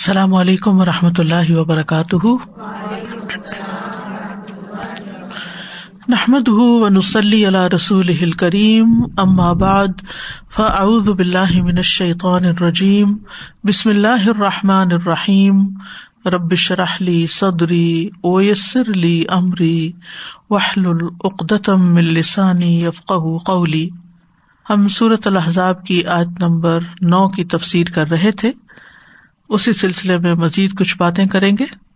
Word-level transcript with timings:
السلام 0.00 0.34
علیکم 0.34 0.80
و 0.80 0.84
رحمۃ 0.84 1.18
اللہ 1.18 1.50
وبرکاتہ۔ 1.50 2.26
نحمد 6.08 6.48
ونسلی 6.48 7.46
علی 7.46 7.74
رسول 7.74 8.30
کریم 8.30 9.02
بعد، 9.52 9.88
فاعوذ 10.50 11.08
باللہ 11.08 11.62
من 11.62 11.76
الشیطان 11.76 12.44
الرجیم، 12.44 13.16
بسم 13.64 13.90
اللہ 13.90 14.28
الرحمٰن 14.28 14.92
الرحیم۔ 14.92 15.66
ربش 16.26 16.72
رحلی 16.72 17.26
صدری 17.26 18.08
اویسر 18.22 18.82
علی 18.96 19.24
عمری 19.28 19.92
وحل 20.50 20.86
العقدم 20.86 21.96
السانی 21.96 22.84
یفق 22.84 23.12
قولی۔ 23.46 23.88
ہم 24.70 24.88
صورت 24.88 25.26
الحضاب 25.26 25.84
کی 25.84 26.04
آیت 26.04 26.42
نمبر 26.42 26.80
نو 27.02 27.28
کی 27.28 27.44
تفسیر 27.44 27.86
کر 27.94 28.06
رہے 28.10 28.30
تھے۔ 28.30 28.52
اسی 29.50 29.72
سلسلے 29.72 30.18
میں 30.18 30.34
مزید 30.34 30.78
کچھ 30.78 30.96
باتیں 30.98 31.26
کریں 31.26 31.56
گے۔ 31.58 31.90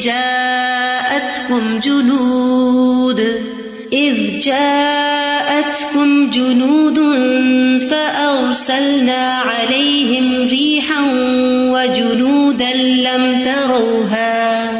جاءتكم 0.00 1.78
جنود۔ 1.82 3.20
اذ 3.92 4.44
جاءتكم 4.44 6.26
جنود 6.30 6.98
فأرسلنا 7.90 9.42
عليهم 9.44 10.48
ريحا 10.50 11.02
وجنودا 11.72 12.76
لم 12.76 13.44
تروها۔ 13.44 14.78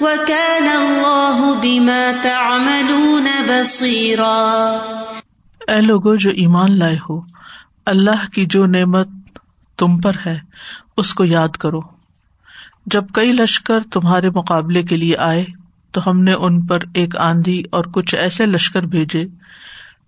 وكان 0.00 0.68
الله 0.68 1.54
بما 1.62 2.10
تعملون 2.22 3.17
بصيرا 3.48 4.78
اے 5.68 5.80
لوگو 5.80 6.14
جو 6.14 6.30
ایمان 6.30 6.78
لائے 6.78 6.98
ہو، 7.10 7.20
اللہ 7.86 8.26
کی 8.32 8.46
جو 8.46 8.66
نعمت 8.66 9.08
تم 9.78 10.00
پر 10.00 10.12
ہے، 10.26 10.38
اس 10.96 11.14
کو 11.14 11.24
یاد 11.24 11.48
کرو۔ 11.48 11.80
جب 12.86 13.04
کئی 13.14 13.32
لشکر 13.32 13.80
تمہارے 13.92 14.30
مقابلے 14.34 14.82
کے 14.82 14.96
لیے 14.96 15.16
آئے، 15.16 15.44
تو 15.92 16.00
ہم 16.06 16.20
نے 16.20 16.32
ان 16.32 16.66
پر 16.66 16.78
ایک 16.94 17.18
آندھی 17.18 17.62
اور 17.72 17.84
کچھ 17.84 18.14
ایسے 18.14 18.46
لشکر 18.46 18.82
بھیجے، 18.82 19.24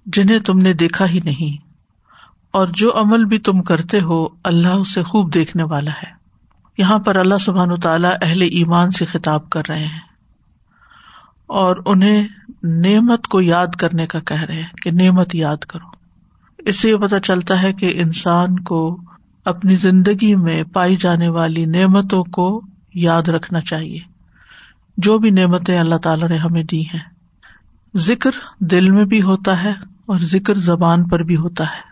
جنہیں 0.06 0.38
تم 0.38 0.58
نے 0.58 0.72
دیکھا 0.72 1.06
ہی 1.06 1.20
نہیں۔ 1.24 1.64
اور 2.50 2.66
جو 2.66 2.98
عمل 3.00 3.24
بھی 3.24 3.38
تم 3.38 3.62
کرتے 3.62 4.00
ہو، 4.00 4.26
اللہ 4.44 4.68
اسے 4.68 5.02
خوب 5.02 5.34
دیکھنے 5.34 5.62
والا 5.62 5.90
ہے۔ 5.90 6.10
یہاں 6.78 6.98
پر 6.98 7.16
اللہ 7.16 7.38
سبحان 7.40 7.80
تعالیٰ 7.80 8.12
اہل 8.22 8.42
ایمان 8.42 8.90
سے 8.90 9.06
خطاب 9.06 9.50
کر 9.50 9.62
رہے 9.68 9.84
ہیں۔ 9.84 10.00
اور 11.46 11.76
انہیں 11.86 12.28
نعمت 12.62 13.26
کو 13.26 13.40
یاد 13.40 13.66
کرنے 13.66 14.06
کا 14.06 14.20
کہہ 14.20 14.42
رہے 14.42 14.54
ہیں 14.54 14.82
کہ 14.82 14.90
نعمت 14.90 15.34
یاد 15.34 15.56
کرو۔ 15.56 16.00
اس 16.58 16.80
سے 16.80 16.90
یہ 16.90 16.96
پتا 16.96 17.20
چلتا 17.20 17.62
ہے 17.62 17.72
کہ 17.72 17.92
انسان 17.94 18.58
کو 18.58 19.00
اپنی 19.44 19.76
زندگی 19.76 20.34
میں 20.34 20.62
پائی 20.62 20.96
جانے 20.96 21.28
والی 21.28 21.64
نعمتوں 21.64 22.24
کو 22.24 22.62
یاد 22.94 23.22
رکھنا 23.22 23.60
چاہیے۔ 23.60 23.98
جو 24.96 25.18
بھی 25.18 25.30
نعمتیں 25.30 25.78
اللہ 25.78 25.94
تعالی 25.94 26.26
نے 26.28 26.36
ہمیں 26.36 26.62
دی 26.62 26.80
ہیں۔ 26.80 27.00
ذکر 27.96 28.30
دل 28.58 28.90
میں 28.90 29.04
بھی 29.04 29.22
ہوتا 29.22 29.62
ہے 29.62 29.72
اور 30.06 30.18
ذکر 30.18 30.54
زبان 30.54 31.08
پر 31.08 31.22
بھی 31.22 31.36
ہوتا 31.36 31.64
ہے۔ 31.64 31.90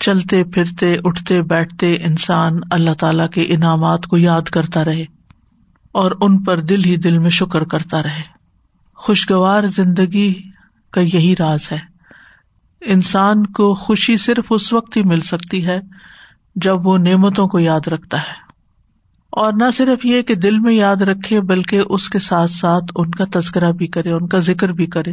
چلتے 0.00 0.44
پھرتے، 0.44 0.96
اٹھتے 1.04 1.42
بیٹھتے 1.42 1.94
انسان 1.94 2.60
اللہ 2.70 2.94
تعالی 2.94 3.28
کے 3.32 3.54
انعامات 3.54 4.06
کو 4.06 4.18
یاد 4.18 4.42
کرتا 4.42 4.84
رہے 4.84 5.04
اور 5.92 6.12
ان 6.20 6.42
پر 6.42 6.60
دل 6.60 6.84
ہی 6.84 6.96
دل 6.96 7.18
میں 7.18 7.30
شکر 7.30 7.64
کرتا 7.64 8.02
رہے۔ 8.02 8.33
خوشگوار 8.96 9.64
زندگی 9.64 10.50
کا 10.92 11.00
یہی 11.00 11.34
راز 11.38 11.72
ہے۔ 11.72 11.78
انسان 12.80 13.46
کو 13.46 13.74
خوشی 13.74 14.16
صرف 14.16 14.44
اس 14.50 14.72
وقت 14.72 14.96
ہی 14.96 15.02
مل 15.02 15.20
سکتی 15.20 15.66
ہے 15.66 15.80
جب 16.56 16.86
وہ 16.86 16.98
نعمتوں 16.98 17.48
کو 17.48 17.58
یاد 17.58 17.88
رکھتا 17.88 18.18
ہے۔ 18.18 18.44
اور 19.30 19.52
نہ 19.52 19.70
صرف 19.72 20.06
یہ 20.06 20.22
کہ 20.22 20.34
دل 20.34 20.58
میں 20.58 20.74
یاد 20.74 20.96
رکھے 20.96 21.40
بلکہ 21.40 21.82
اس 21.88 22.08
کے 22.08 22.18
ساتھ 22.18 22.50
ساتھ 22.50 22.84
ان 22.96 23.10
کا 23.10 23.24
تذکرہ 23.32 23.72
بھی 23.72 23.86
کرے، 23.86 24.12
ان 24.12 24.28
کا 24.28 24.38
ذکر 24.38 24.68
بھی 24.68 24.86
کرے، 24.86 25.12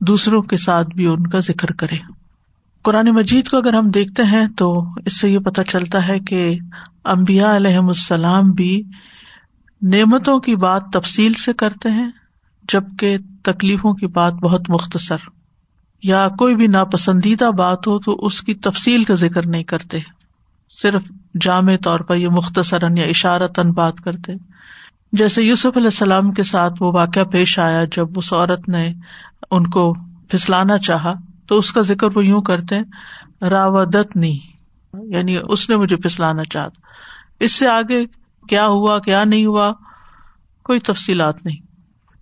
دوسروں 0.00 0.42
کے 0.42 0.56
ساتھ 0.56 0.88
بھی 0.88 1.06
ان 1.06 1.26
کا 1.26 1.38
ذکر 1.38 1.72
کرے۔ 1.72 1.96
قرآن 2.82 3.06
مجید 3.06 3.48
کو 3.48 3.56
اگر 3.56 3.74
ہم 3.74 3.90
دیکھتے 3.90 4.22
ہیں 4.22 4.48
تو 4.48 4.84
اس 5.06 5.20
سے 5.20 5.30
یہ 5.30 5.38
پتہ 5.38 5.60
چلتا 5.68 6.08
ہے 6.08 6.18
کہ 6.18 6.58
امبیا 7.04 7.56
علیہم 7.56 7.86
السلام 7.86 8.50
بھی 8.50 8.82
نعمتوں 9.82 10.40
کی 10.40 10.56
بات 10.56 10.82
تفصیل 10.92 11.34
سے 11.34 11.52
کرتے 11.52 11.90
ہیں۔ 11.90 12.10
جبکہ 12.72 13.16
تکلیفوں 13.42 13.94
کی 13.94 14.06
بات 14.06 14.32
بہت 14.32 14.70
مختصر۔ 14.70 15.16
یا 16.02 16.28
کوئی 16.28 16.56
بھی 16.56 16.66
ناپسندیدہ 16.66 17.50
بات 17.50 17.86
ہو 17.86 17.98
تو 17.98 18.26
اس 18.26 18.40
کی 18.40 18.54
تفصیل 18.54 19.04
کا 19.04 19.14
ذکر 19.14 19.46
نہیں 19.46 19.62
کرتے۔ 19.62 19.98
صرف 20.82 21.02
جامع 21.40 21.76
طور 21.84 22.00
پر 22.00 22.16
یہ 22.16 22.28
مختصراً 22.28 22.98
یا 22.98 23.04
اشارتاً 23.04 23.70
بات 23.70 24.00
کرتے۔ 24.00 24.32
جیسے 25.12 25.42
یوسف 25.42 25.76
علیہ 25.76 25.86
السلام 25.86 26.32
کے 26.32 26.42
ساتھ 26.42 26.74
وہ 26.80 26.92
واقعہ 26.94 27.24
پیش 27.24 27.58
آیا 27.58 27.84
جب 27.84 28.06
اس 28.16 28.32
عورت 28.32 28.68
نے 28.68 28.92
ان 29.50 29.66
کو 29.66 29.94
پھسلانا 30.28 30.78
چاہا، 30.78 31.12
تو 31.46 31.56
اس 31.56 31.72
کا 31.72 31.80
ذکر 31.80 32.06
وہ 32.14 32.26
یوں 32.26 32.42
کرتے 32.42 32.78
راودت 33.48 34.16
نہیں 34.16 34.38
یعنی 34.92 35.36
اس 35.48 35.70
نے 35.70 35.76
مجھے 35.76 35.96
پھسلانا 35.96 36.42
چاہتا 36.44 36.80
اس 37.40 37.52
سے 37.52 37.68
آگے 37.68 38.06
کیا 38.48 38.66
ہوا، 38.66 38.98
کیا 38.98 39.24
نہیں 39.24 39.46
ہوا، 39.46 39.72
کوئی 40.64 40.80
تفصیلات 40.80 41.46
نہیں۔ 41.46 41.69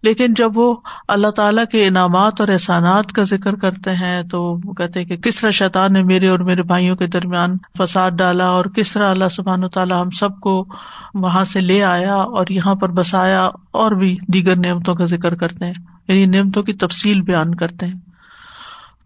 لیکن 0.02 0.34
جب 0.34 0.58
وہ 0.58 0.76
اللہ 1.08 1.28
تعالیٰ 1.28 1.64
کے 1.72 1.86
انعامات 1.86 2.40
اور 2.40 2.48
احسانات 2.48 3.12
کا 3.12 3.22
ذکر 3.22 3.54
کرتے 3.54 3.90
ہیں 3.90 4.22
تو 4.22 4.56
وہ 4.64 4.72
کہتے 4.72 5.04
کہ 5.04 5.16
کس 5.16 5.40
طرح 5.40 5.50
شیطان 5.50 5.92
نے 5.92 6.02
میرے 6.02 6.28
اور 6.28 6.38
میرے 6.38 6.62
بھائیوں 6.62 6.96
کے 6.96 7.06
درمیان 7.06 7.56
فساد 7.78 8.10
ڈالا 8.10 8.44
اور 8.44 8.64
کس 8.64 8.92
طرح 8.92 9.10
اللہ 9.10 9.28
سبحان 9.30 9.64
و 9.64 9.68
تعالیٰ 9.68 10.00
ہم 10.00 10.10
سب 10.10 10.40
کو 10.40 10.66
وہاں 11.14 11.44
سے 11.44 11.60
لے 11.60 11.84
آیا 11.84 12.14
اور 12.14 12.46
یہاں 12.48 12.74
پر 12.74 12.88
بسایا 12.88 13.42
اور 13.70 13.92
بھی 13.92 14.16
دیگر 14.28 14.56
نعمتوں 14.56 14.94
کا 14.94 15.04
ذکر 15.04 15.34
کرتے 15.34 15.66
ہیں 15.66 15.74
یعنی 16.08 16.26
نعمتوں 16.26 16.62
کی 16.62 16.72
تفصیل 16.72 17.20
بیان 17.20 17.54
کرتے 17.54 17.86
ہیں۔ 17.86 17.94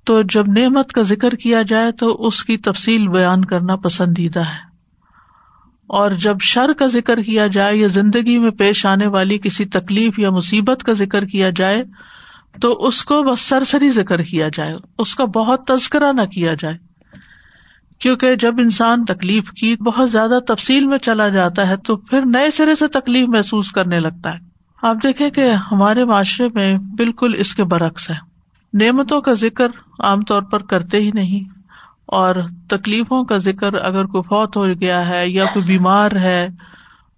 تو 0.04 0.22
جب 0.22 0.44
نعمت 0.48 0.92
کا 0.92 1.02
ذکر 1.02 1.30
کیا 1.30 1.62
جائے 1.62 1.92
تو 1.92 2.26
اس 2.26 2.44
کی 2.44 2.56
تفصیل 2.56 3.08
بیان 3.08 3.44
کرنا 3.44 3.76
پسندیدہ 3.76 4.40
ہے۔ 4.40 4.71
اور 5.92 6.10
جب 6.10 6.36
شر 6.40 6.72
کا 6.72 6.86
ذکر 6.86 7.22
کیا 7.22 7.46
جائے 7.46 7.76
یا 7.76 7.86
زندگی 7.86 8.38
میں 8.38 8.50
پیش 8.50 8.86
آنے 8.86 9.06
والی 9.06 9.38
کسی 9.38 9.64
تکلیف 9.64 10.18
یا 10.18 10.30
مصیبت 10.30 10.82
کا 10.82 10.92
ذکر 10.92 11.24
کیا 11.24 11.50
جائے، 11.56 11.84
تو 12.60 12.72
اس 12.72 13.04
کو 13.04 13.22
بس 13.22 13.40
سرسری 13.40 13.90
ذکر 13.90 14.22
کیا 14.22 14.48
جائے، 14.52 14.76
اس 14.98 15.14
کا 15.14 15.24
بہت 15.24 15.66
تذکرہ 15.66 16.12
نہ 16.12 16.22
کیا 16.22 16.54
جائے۔ 16.60 16.78
کیونکہ 17.98 18.34
جب 18.34 18.54
انسان 18.58 19.04
تکلیف 19.04 19.50
کی 19.50 19.76
بہت 19.76 20.12
زیادہ 20.12 20.38
تفصیل 20.48 20.86
میں 20.86 20.98
چلا 20.98 21.28
جاتا 21.28 21.68
ہے، 21.68 21.76
تو 21.76 21.96
پھر 21.96 22.22
نئے 22.26 22.50
سرے 22.50 22.74
سے 22.74 22.88
تکلیف 22.88 23.28
محسوس 23.28 23.70
کرنے 23.70 24.00
لگتا 24.00 24.34
ہے۔ 24.34 24.38
آپ 24.82 24.96
دیکھیں 25.02 25.30
کہ 25.30 25.50
ہمارے 25.50 26.04
معاشرے 26.04 26.48
میں 26.54 26.78
بالکل 26.78 27.34
اس 27.38 27.54
کے 27.54 27.64
برعکس 27.64 28.10
ہے۔ 28.10 28.32
نعمتوں 28.74 29.20
کا 29.20 29.32
ذکر 29.32 29.66
عام 29.98 30.22
طور 30.22 30.42
پر 30.42 30.58
کرتے 30.58 30.98
ہی 30.98 31.10
نہیں۔ 31.14 31.61
اور 32.12 32.34
تکلیفوں 32.68 33.22
کا 33.24 33.36
ذکر 33.38 33.74
اگر 33.76 34.04
کوئی 34.06 34.22
فوت 34.22 34.56
ہو 34.56 34.64
گیا 34.80 35.06
ہے 35.08 35.28
یا 35.28 35.44
کوئی 35.52 35.64
بیمار 35.66 36.16
ہے، 36.20 36.46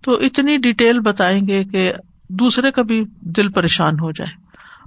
تو 0.04 0.12
اتنی 0.20 0.56
ڈیٹیل 0.58 1.00
بتائیں 1.00 1.40
گے 1.48 1.62
کہ 1.64 1.92
دوسرے 2.30 2.70
کا 2.70 2.82
بھی 2.82 3.02
دل 3.36 3.48
پریشان 3.52 3.98
ہو 4.00 4.10
جائے۔ 4.10 4.42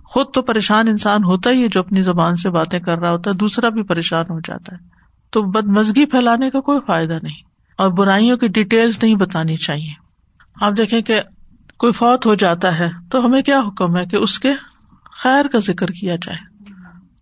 خود 0.06 0.28
تو 0.34 0.42
پریشان 0.44 0.88
انسان 0.88 1.24
ہوتا 1.24 1.50
ہی 1.50 1.64
ہے 1.64 1.68
جو 1.68 1.80
اپنی 1.80 2.02
زبان 2.02 2.36
سے 2.36 2.50
باتیں 2.50 2.80
کر 2.80 2.98
رہا 3.00 3.12
ہوتا 3.12 3.30
ہے، 3.30 3.36
دوسرا 3.36 3.70
بھی 3.70 3.84
پریشان 3.86 4.26
ہو 4.30 4.40
جاتا 4.40 4.76
ہے۔ 4.76 4.80
تو 5.34 5.42
بد 5.52 5.68
مزگی 5.68 6.06
پھیلانے 6.06 6.50
کا 6.50 6.60
کوئی 6.62 6.80
فائدہ 6.88 7.18
نہیں، 7.24 7.42
اور 7.80 7.90
برائیوں 7.92 8.38
کی 8.38 8.48
ڈیٹیلس 8.50 9.02
نہیں 9.04 9.16
بتانی 9.16 9.56
چاہیے۔ 9.58 9.94
آپ 10.56 10.78
دیکھیں 10.78 11.02
کہ 11.02 11.20
کوئی 11.80 11.94
فوت 11.94 12.26
ہو 12.26 12.34
جاتا 12.36 12.78
ہے 12.80 12.90
تو 13.12 13.26
ہمیں 13.26 13.42
کیا 13.42 13.60
حکم 13.60 13.98
ہے 13.98 14.06
کہ 14.06 14.16
اس 14.16 14.40
کے 14.40 14.54
خیر 15.14 15.48
کا 15.48 15.60
ذکر 15.60 15.92
کیا 15.92 16.16
جائے، 16.16 16.38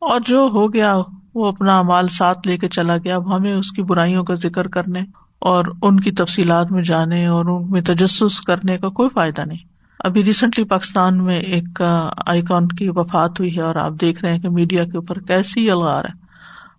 اور 0.01 0.19
جو 0.25 0.47
ہو 0.53 0.73
گیا 0.73 0.93
وہ 1.35 1.47
اپنا 1.47 1.81
مال 1.81 2.07
ساتھ 2.07 2.47
لے 2.47 2.57
کے 2.57 2.67
چلا 2.67 2.97
گیا۔ 2.97 3.15
اب 3.15 3.35
ہمیں 3.35 3.53
اس 3.53 3.71
کی 3.71 3.81
برائیوں 3.81 4.23
کا 4.23 4.33
ذکر 4.33 4.67
کرنے 4.67 4.99
اور 5.39 5.65
ان 5.81 5.99
کی 5.99 6.11
تفصیلات 6.11 6.71
میں 6.71 6.83
جانے 6.83 7.25
اور 7.25 7.45
ان 7.45 7.71
میں 7.71 7.81
تجسس 7.81 8.41
کرنے 8.41 8.77
کا 8.77 8.89
کوئی 8.89 9.09
فائدہ 9.13 9.41
نہیں۔ 9.41 9.57
ابھی 9.99 10.23
ریسنٹلی 10.23 10.65
پاکستان 10.65 11.25
میں 11.25 11.39
ایک 11.39 11.81
آئیکن 12.27 12.67
کی 12.67 12.89
وفات 12.89 13.39
ہوئی 13.39 13.57
ہے 13.57 13.61
اور 13.61 13.75
آپ 13.75 13.91
دیکھ 14.01 14.23
رہے 14.23 14.31
ہیں 14.31 14.39
کہ 14.39 14.49
میڈیا 14.49 14.83
کے 14.83 14.97
اوپر 14.97 15.19
کیسی 15.19 15.71
الغار 15.71 16.03
ہے۔ 16.03 16.25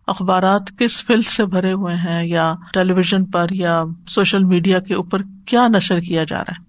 اخبارات 0.07 0.63
کس 0.79 1.07
فیلڈ 1.07 1.25
سے 1.25 1.47
بھرے 1.47 1.73
ہوئے 1.73 1.95
ہیں 1.95 2.27
یا 2.27 2.55
ٹیلی 2.73 2.93
ویژن 2.93 3.25
پر 3.25 3.47
یا 3.51 3.83
سوشل 4.09 4.45
میڈیا 4.45 4.79
کے 4.79 4.95
اوپر 4.95 5.23
کیا 5.47 5.69
نشر 5.69 5.99
کیا 5.99 6.25
جا 6.25 6.39
رہا 6.39 6.53
ہے؟ 6.59 6.65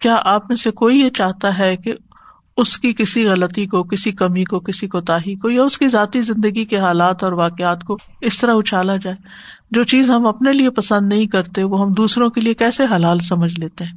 کیا 0.00 0.16
آپ 0.24 0.42
میں 0.48 0.56
سے 0.56 0.70
کوئی 0.70 1.00
یہ 1.00 1.10
چاہتا 1.10 1.58
ہے 1.58 1.76
کہ 1.76 1.94
اس 2.60 2.78
کی 2.78 2.92
کسی 2.92 3.26
غلطی 3.26 3.66
کو، 3.66 3.82
کسی 3.82 4.12
کمی 4.12 4.44
کو، 4.44 4.60
کسی 4.60 4.88
کوتاہی 4.88 5.34
کو 5.34 5.50
یا 5.50 5.62
اس 5.62 5.78
کی 5.78 5.88
ذاتی 5.88 6.22
زندگی 6.22 6.64
کے 6.64 6.78
حالات 6.78 7.24
اور 7.24 7.32
واقعات 7.32 7.84
کو 7.84 7.96
اس 8.20 8.38
طرح 8.38 8.54
اچھالا 8.54 8.96
جائے۔ 8.96 9.16
جو 9.70 9.84
چیز 9.84 10.10
ہم 10.10 10.26
اپنے 10.26 10.52
لیے 10.52 10.70
پسند 10.70 11.08
نہیں 11.08 11.26
کرتے، 11.26 11.62
وہ 11.62 11.80
ہم 11.80 11.92
دوسروں 11.92 12.30
کے 12.30 12.40
لیے 12.40 12.54
کیسے 12.54 12.84
حلال 12.96 13.18
سمجھ 13.18 13.60
لیتے 13.60 13.84
ہیں؟ 13.84 13.92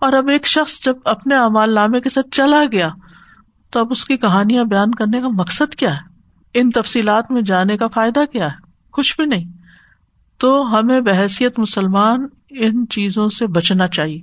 اور 0.00 0.12
اب 0.12 0.28
ایک 0.28 0.46
شخص 0.46 0.84
جب 0.84 0.96
اپنے 1.04 1.34
امال 1.34 1.74
نامے 1.74 2.00
کے 2.00 2.08
ساتھ 2.08 2.26
چلا 2.30 2.62
گیا، 2.72 2.88
تو 3.70 3.80
اب 3.80 3.86
اس 3.90 4.04
کی 4.04 4.16
کہانیاں 4.16 4.64
بیان 4.64 4.90
کرنے 4.90 5.20
کا 5.20 5.28
مقصد 5.28 5.74
کیا 5.74 5.94
ہے؟ 5.94 6.00
ان 6.54 6.70
تفصیلات 6.70 7.30
میں 7.30 7.42
جانے 7.42 7.76
کا 7.76 7.86
فائدہ 7.86 8.20
کیا 8.32 8.44
ہے؟ 8.44 8.56
کچھ 8.92 9.16
بھی 9.16 9.26
نہیں۔ 9.26 9.44
تو 10.38 10.78
ہمیں 10.78 11.00
بحثیت 11.00 11.58
مسلمان 11.58 12.26
ان 12.50 12.88
چیزوں 12.88 13.28
سے 13.28 13.46
بچنا 13.46 13.88
چاہیے۔ 13.88 14.20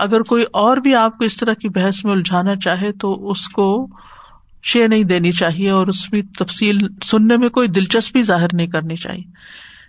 اگر 0.00 0.20
کوئی 0.20 0.44
اور 0.52 0.76
بھی 0.76 0.94
آپ 0.94 1.18
کو 1.18 1.24
اس 1.24 1.36
طرح 1.36 1.52
کی 1.52 1.68
بحث 1.68 2.04
میں 2.04 2.12
الجھانا 2.12 2.56
چاہے 2.56 2.92
تو 2.92 3.30
اس 3.30 3.48
کو 3.48 3.88
شے 4.62 4.86
نہیں 4.86 5.04
دینی 5.04 5.32
چاہیے 5.32 5.70
اور 5.70 5.86
اس 5.86 6.12
میں 6.12 6.22
تفصیل 6.38 6.78
سننے 7.02 7.36
میں 7.36 7.48
کوئی 7.48 7.68
دلچسپی 7.68 8.22
ظاہر 8.22 8.46
نہیں 8.52 8.66
کرنی 8.66 8.96
چاہیے۔ 8.96 9.24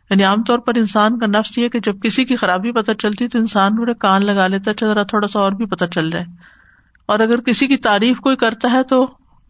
یعنی 0.10 0.24
عام 0.24 0.44
طور 0.44 0.58
پر 0.58 0.74
انسان 0.76 1.20
کا 1.20 1.26
نفس 1.26 1.58
یہ 1.58 1.68
کہ 1.68 1.80
جب 1.80 2.02
کسی 2.04 2.26
کی 2.26 2.36
خرابی 2.36 2.72
پتہ 2.72 2.92
چلتی 2.92 3.28
تو 3.28 3.40
انسان 3.40 3.76
بڑے 3.76 3.94
کان 3.94 4.26
لگا 4.26 4.48
لیتا 4.48 4.72
ہے 4.72 4.86
ذرا 4.86 5.04
تھوڑا 5.04 5.28
سا 5.28 5.40
اور 5.40 5.52
بھی 5.52 5.66
پتہ 5.66 5.86
چل 5.86 6.12
جائے۔ 6.12 6.26
اور 7.06 7.20
اگر 7.20 7.42
کسی 7.42 7.68
کی 7.68 7.78
تعریف 7.78 8.20
کوئی 8.20 8.36
کرتا 8.36 8.72
ہے 8.72 8.84
تو 8.84 9.06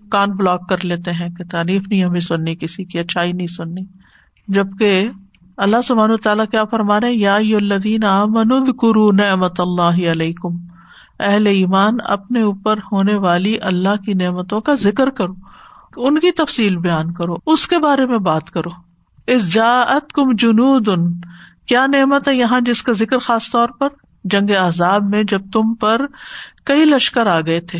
کان 0.10 0.32
بلاک 0.32 0.70
کر 0.70 0.86
لیتے 0.86 1.12
ہیں 1.12 1.30
کہ 1.30 1.44
تعریف 1.52 1.88
نہیں 1.88 2.04
ہمیں 2.04 2.20
سننی، 2.20 2.56
کسی 2.56 2.84
کی 2.84 3.00
اچھائی 3.00 3.32
نہیں 3.32 3.48
سننی۔ 3.48 3.82
جبکہ 4.48 5.10
اللہ 5.62 5.82
سبحانہ 5.88 6.16
تعالیٰ 6.24 6.46
کیا 6.52 6.64
فرما 6.66 7.00
رہے 7.00 7.14
یا 7.14 7.36
الذین 7.36 8.04
آمنوا 8.04 8.60
کرو 8.60 9.12
نعمت 9.12 9.60
اللہ 9.60 10.12
علیکم۔ 10.12 10.58
اہل 11.20 11.48
ایمان، 11.48 11.98
اپنے 12.08 12.42
اوپر 12.42 12.80
ہونے 12.92 13.16
والی 13.16 13.58
اللہ 13.62 13.96
کی 14.06 14.14
نعمتوں 14.14 14.62
کا 14.62 14.74
ذکر 14.74 15.10
کرو، 15.10 15.34
ان 15.96 16.20
کی 16.20 16.32
تفصیل 16.32 16.78
بیان 16.78 17.14
کرو، 17.14 17.36
اس 17.46 17.68
کے 17.68 17.80
بارے 17.80 18.06
میں 18.06 18.18
بات 18.18 18.50
کرو۔ 18.50 18.70
اس 19.28 19.54
جاعت 19.54 20.14
کم 20.14 20.32
جنود، 20.32 20.90
کیا 21.66 21.86
نعمت 21.88 22.28
ہے 22.28 22.36
یہاں 22.36 22.62
جس 22.62 22.84
کا 22.84 22.92
ذکر 22.92 23.20
خاص 23.20 23.52
طور 23.52 23.70
پر؟ 23.70 23.88
جنگ 24.24 24.50
عذاب 24.60 25.04
میں 25.04 25.24
جب 25.24 25.42
تم 25.54 25.74
پر 25.74 26.02
کئی 26.66 26.86
لشکر 26.86 27.28
آ 27.28 27.40
گئے 27.40 27.62
تھے۔ 27.62 27.80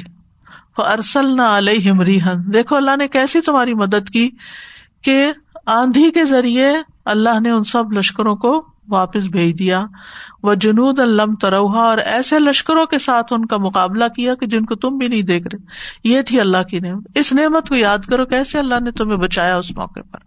ارسل 0.78 1.36
نہ 1.36 1.42
علیہ 1.42 1.94
ریحن 1.94 2.54
دیکھو، 2.54 2.76
اللہ 2.76 2.96
نے 2.98 3.08
کیسی 3.08 3.42
تمہاری 3.42 3.74
مدد 3.74 4.10
کی 4.10 4.30
کہ 5.04 5.32
آندھی 5.66 6.12
کے 6.12 6.26
ذریعے 6.26 6.74
اللہ 7.06 7.40
نے 7.40 7.50
ان 7.50 7.64
سب 7.64 7.92
لشکروں 7.92 8.36
کو 8.36 8.66
واپس 8.90 9.26
بھیج 9.26 9.60
دیا۔ 9.60 9.86
وہ 10.44 10.54
جنود 10.54 11.00
الم 11.00 11.36
تروہا 11.36 11.82
اور 11.82 11.98
ایسے 11.98 12.40
لشکروں 12.40 12.86
کے 12.86 12.98
ساتھ 12.98 13.34
ان 13.34 13.46
کا 13.46 13.58
مقابلہ 13.58 14.06
کیا 14.16 14.36
کہ 14.36 14.46
جن 14.46 14.66
کو 14.66 14.76
تم 14.76 14.98
بھی 14.98 15.08
نہیں 15.08 15.22
دیکھ 15.22 15.48
رہے۔ 15.48 15.66
یہ 16.04 16.22
تھی 16.22 16.40
اللہ 16.40 16.64
کی 16.64 16.80
نعمت۔ 16.80 17.08
اس 17.16 17.34
نعمت 17.34 17.70
کو 17.70 17.76
یاد 17.76 17.98
کرو 17.98 18.26
کیسے 18.26 18.60
اللہ 18.60 18.80
نے 18.80 18.92
تمہیں 18.92 19.18
بچایا 19.18 19.58
اس 19.58 19.78
موقع 19.78 20.00
پر۔ 20.12 20.20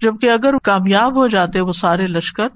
جبکہ 0.00 0.30
اگر 0.30 0.58
کامیاب 0.58 1.16
ہو 1.16 1.26
جاتے 1.26 1.60
وہ 1.60 1.72
سارے 1.72 2.06
لشکر، 2.06 2.46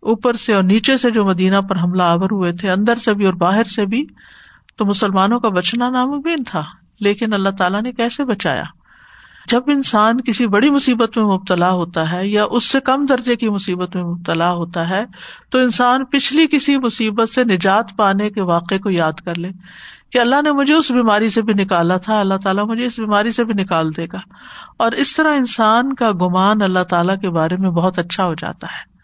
اوپر 0.00 0.32
سے 0.32 0.54
اور 0.54 0.62
نیچے 0.62 0.96
سے 0.96 1.10
جو 1.10 1.24
مدینہ 1.24 1.60
پر 1.60 1.78
حملہ 1.78 2.02
آور 2.02 2.30
ہوئے 2.32 2.52
تھے، 2.52 2.70
اندر 2.70 2.94
سے 2.94 3.14
بھی 3.14 3.26
اور 3.26 3.34
باہر 3.34 3.64
سے 3.64 3.86
بھی، 3.86 4.06
تو 4.76 4.84
مسلمانوں 4.84 5.40
کا 5.40 5.48
بچنا 5.48 5.90
ناممکن 5.90 6.44
تھا۔ 6.46 6.62
لیکن 7.00 7.32
اللہ 7.32 7.48
تعالیٰ 7.48 7.82
نے 7.82 7.92
کیسے 7.92 8.24
بچایا؟ 8.24 8.62
جب 9.48 9.62
انسان 9.66 10.20
کسی 10.20 10.46
بڑی 10.46 10.70
مصیبت 10.70 11.18
میں 11.18 11.24
مبتلا 11.24 11.70
ہوتا 11.70 12.12
ہے 12.12 12.26
یا 12.28 12.44
اس 12.50 12.64
سے 12.64 12.80
کم 12.80 13.06
درجے 13.06 13.36
کی 13.36 13.48
مصیبت 13.48 13.96
میں 13.96 14.04
مبتلا 14.04 14.52
ہوتا 14.52 14.88
ہے، 14.88 15.04
تو 15.50 15.58
انسان 15.58 16.04
پچھلی 16.04 16.46
کسی 16.46 16.76
مصیبت 16.76 17.28
سے 17.28 17.44
نجات 17.44 17.96
پانے 17.96 18.30
کے 18.30 18.42
واقعے 18.42 18.78
کو 18.78 18.90
یاد 18.90 19.12
کر 19.12 19.38
لے 19.38 19.48
کہ 20.12 20.18
اللہ 20.18 20.42
نے 20.44 20.52
مجھے 20.52 20.74
اس 20.74 20.90
بیماری 20.90 21.28
سے 21.28 21.42
بھی 21.42 21.54
نکالا 21.54 21.96
تھا، 21.96 22.20
اللہ 22.20 22.34
تعالیٰ 22.34 22.66
مجھے 22.66 22.86
اس 22.86 22.98
بیماری 22.98 23.32
سے 23.32 23.44
بھی 23.44 23.62
نکال 23.62 23.96
دے 23.96 24.06
گا۔ 24.12 24.18
اور 24.76 24.92
اس 24.92 25.16
طرح 25.16 25.34
انسان 25.36 25.94
کا 25.94 26.10
گمان 26.12 26.62
اللہ 26.62 26.82
تعالیٰ 26.82 27.20
کے 27.20 27.30
بارے 27.30 27.54
میں 27.58 27.70
بہت 27.70 27.98
اچھا 27.98 28.26
ہو 28.26 28.34
جاتا 28.34 28.66
ہے۔ 28.66 28.96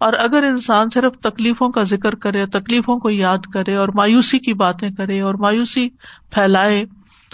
اور 0.00 0.12
اگر 0.12 0.42
انسان 0.42 0.88
صرف 0.94 1.12
تکلیفوں 1.18 1.68
کا 1.68 1.82
ذکر 1.82 2.14
کرے، 2.14 2.46
تکلیفوں 2.46 2.98
کو 2.98 3.10
یاد 3.10 3.38
کرے 3.54 3.76
اور 3.76 3.88
مایوسی 3.94 4.38
کی 4.38 4.54
باتیں 4.54 4.90
کرے 4.90 5.20
اور 5.20 5.34
مایوسی 5.34 5.88
پھیلائے 6.30 6.84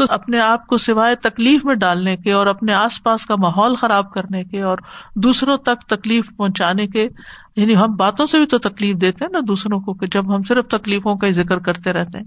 تو 0.07 0.15
اپنے 0.15 0.41
آپ 0.41 0.67
کو 0.67 0.77
سوائے 0.77 1.15
تکلیف 1.15 1.65
میں 1.65 1.75
ڈالنے 1.75 2.17
کے 2.17 2.33
اور 2.33 2.47
اپنے 2.47 2.75
آس 2.75 3.03
پاس 3.03 3.27
کا 3.27 3.35
ماحول 3.39 3.75
خراب 3.75 4.13
کرنے 4.13 4.45
کے 4.45 4.63
اور 4.63 4.79
دوسروں 5.15 5.57
تک 5.57 5.87
تکلیف 5.87 6.25
پہنچانے 6.37 6.87
کے 6.87 7.09
یعنی 7.57 7.77
ہم 7.77 7.97
باتوں 7.97 8.27
سے 8.27 8.39
بھی 8.39 8.47
تو 8.47 8.59
تکلیف 8.59 9.01
دیتے 9.01 9.25
ہیں 9.25 9.33
نا 9.33 9.39
دوسروں 9.49 9.81
کو، 9.81 9.95
کہ 9.95 10.07
جب 10.07 10.37
ہم 10.37 10.43
صرف 10.43 10.67
تکلیفوں 10.67 11.17
کا 11.17 11.29
ذکر 11.29 11.59
کرتے 11.59 11.93
رہتے 11.93 12.19
ہیں، 12.19 12.25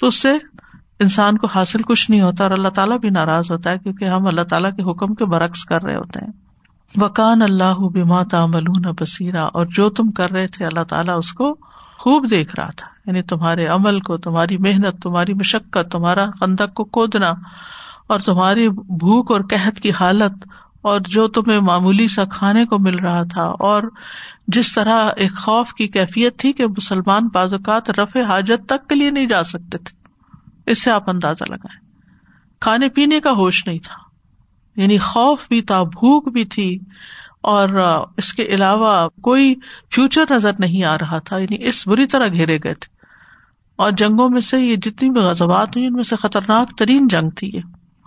تو 0.00 0.06
اس 0.06 0.22
سے 0.22 0.30
انسان 1.00 1.38
کو 1.38 1.46
حاصل 1.46 1.82
کچھ 1.82 2.10
نہیں 2.10 2.20
ہوتا 2.20 2.44
اور 2.44 2.50
اللہ 2.50 2.68
تعالیٰ 2.68 2.98
بھی 2.98 3.10
ناراض 3.10 3.50
ہوتا 3.50 3.70
ہے 3.70 3.78
کیونکہ 3.78 4.04
ہم 4.04 4.26
اللہ 4.26 4.42
تعالیٰ 4.42 4.70
کے 4.76 4.82
حکم 4.82 5.14
کے 5.14 5.24
برعکس 5.24 5.64
کر 5.64 5.82
رہے 5.82 5.96
ہوتے 5.96 6.24
ہیں۔ 6.24 6.32
وکان 7.02 7.42
اللہ 7.42 7.78
بما 7.78 8.22
تعملون 8.22 8.92
بصیرا 9.00 9.44
اور 9.44 9.66
جو 9.66 9.88
تم 9.88 10.10
کر 10.10 10.30
رہے 10.30 10.46
تھے 10.46 10.64
اللہ 10.66 10.84
تعالیٰ 10.84 11.18
اس 11.18 11.32
کو 11.32 11.56
خوب 12.08 12.30
دیکھ 12.30 12.56
رہا 12.60 12.70
تھا۔ 12.70 12.88
یعنی 13.06 13.22
تمہارے 13.22 13.66
عمل 13.66 14.00
کو، 14.00 14.16
تمہاری 14.16 14.56
محنت، 14.56 15.02
تمہاری 15.02 15.34
مشقت، 15.34 15.92
تمہارا 15.92 16.26
خندق 16.40 16.74
کو 16.74 16.84
کودنا 16.84 17.30
اور 18.06 18.18
تمہاری 18.18 18.68
بھوک 18.68 19.32
اور 19.32 19.40
قحط 19.50 19.80
کی 19.80 19.90
حالت 19.90 20.48
اور 20.82 21.00
جو 21.00 21.28
تمہیں 21.28 21.60
معمولی 21.60 22.06
سا 22.06 22.24
کھانے 22.24 22.64
کو 22.64 22.78
مل 22.78 22.98
رہا 22.98 23.22
تھا 23.22 23.42
اور 23.42 23.82
جس 24.46 24.74
طرح 24.74 25.08
ایک 25.16 25.36
خوف 25.36 25.72
کی 25.72 25.88
کیفیت 25.88 26.38
تھی 26.38 26.52
کہ 26.52 26.66
مسلمان 26.66 27.28
بعض 27.34 27.54
اوقات 27.54 27.90
رفع 27.90 28.20
حاجت 28.20 28.68
تک 28.68 28.88
کے 28.88 28.94
لیے 28.94 29.10
نہیں 29.10 29.26
جا 29.26 29.42
سکتے 29.42 29.78
تھے۔ 29.78 30.08
اس 30.66 30.82
سے 30.82 30.90
آپ 30.90 31.10
اندازہ 31.10 31.44
لگائیں۔ 31.48 31.90
کھانے 32.60 32.88
پینے 32.88 33.20
کا 33.20 33.30
ہوش 33.30 33.66
نہیں 33.66 33.78
تھا۔ 33.78 33.96
یعنی 34.80 34.98
خوف 34.98 35.48
بھی 35.48 35.62
تھا، 35.62 35.82
بھوک 35.82 36.28
بھی 36.28 36.44
تھی۔ 36.44 36.78
اور 37.42 37.68
اس 38.16 38.34
کے 38.34 38.42
علاوہ 38.42 39.08
کوئی 39.08 39.54
فیوچر 39.94 40.24
نظر 40.30 40.50
نہیں 40.58 40.84
آ 40.84 40.96
رہا 40.96 41.18
تھا 41.18 41.38
یعنی 41.38 41.66
اس 41.66 41.86
بری 41.86 42.06
طرح 42.06 42.26
گھیرے 42.28 42.58
گئے 42.64 42.74
تھے۔ 42.74 42.98
اور 43.76 43.92
جنگوں 43.92 44.28
میں 44.28 44.40
سے 44.40 44.60
یہ 44.60 44.76
جتنی 44.76 45.10
بھی 45.10 45.20
غزبات 45.20 45.76
ہوئی، 45.76 45.86
ان 45.86 45.92
میں 45.92 46.02
سے 46.02 46.16
خطرناک 46.16 46.78
ترین 46.78 47.08
جنگ 47.08 47.30
تھی 47.30 47.50
یہ۔ 47.54 47.60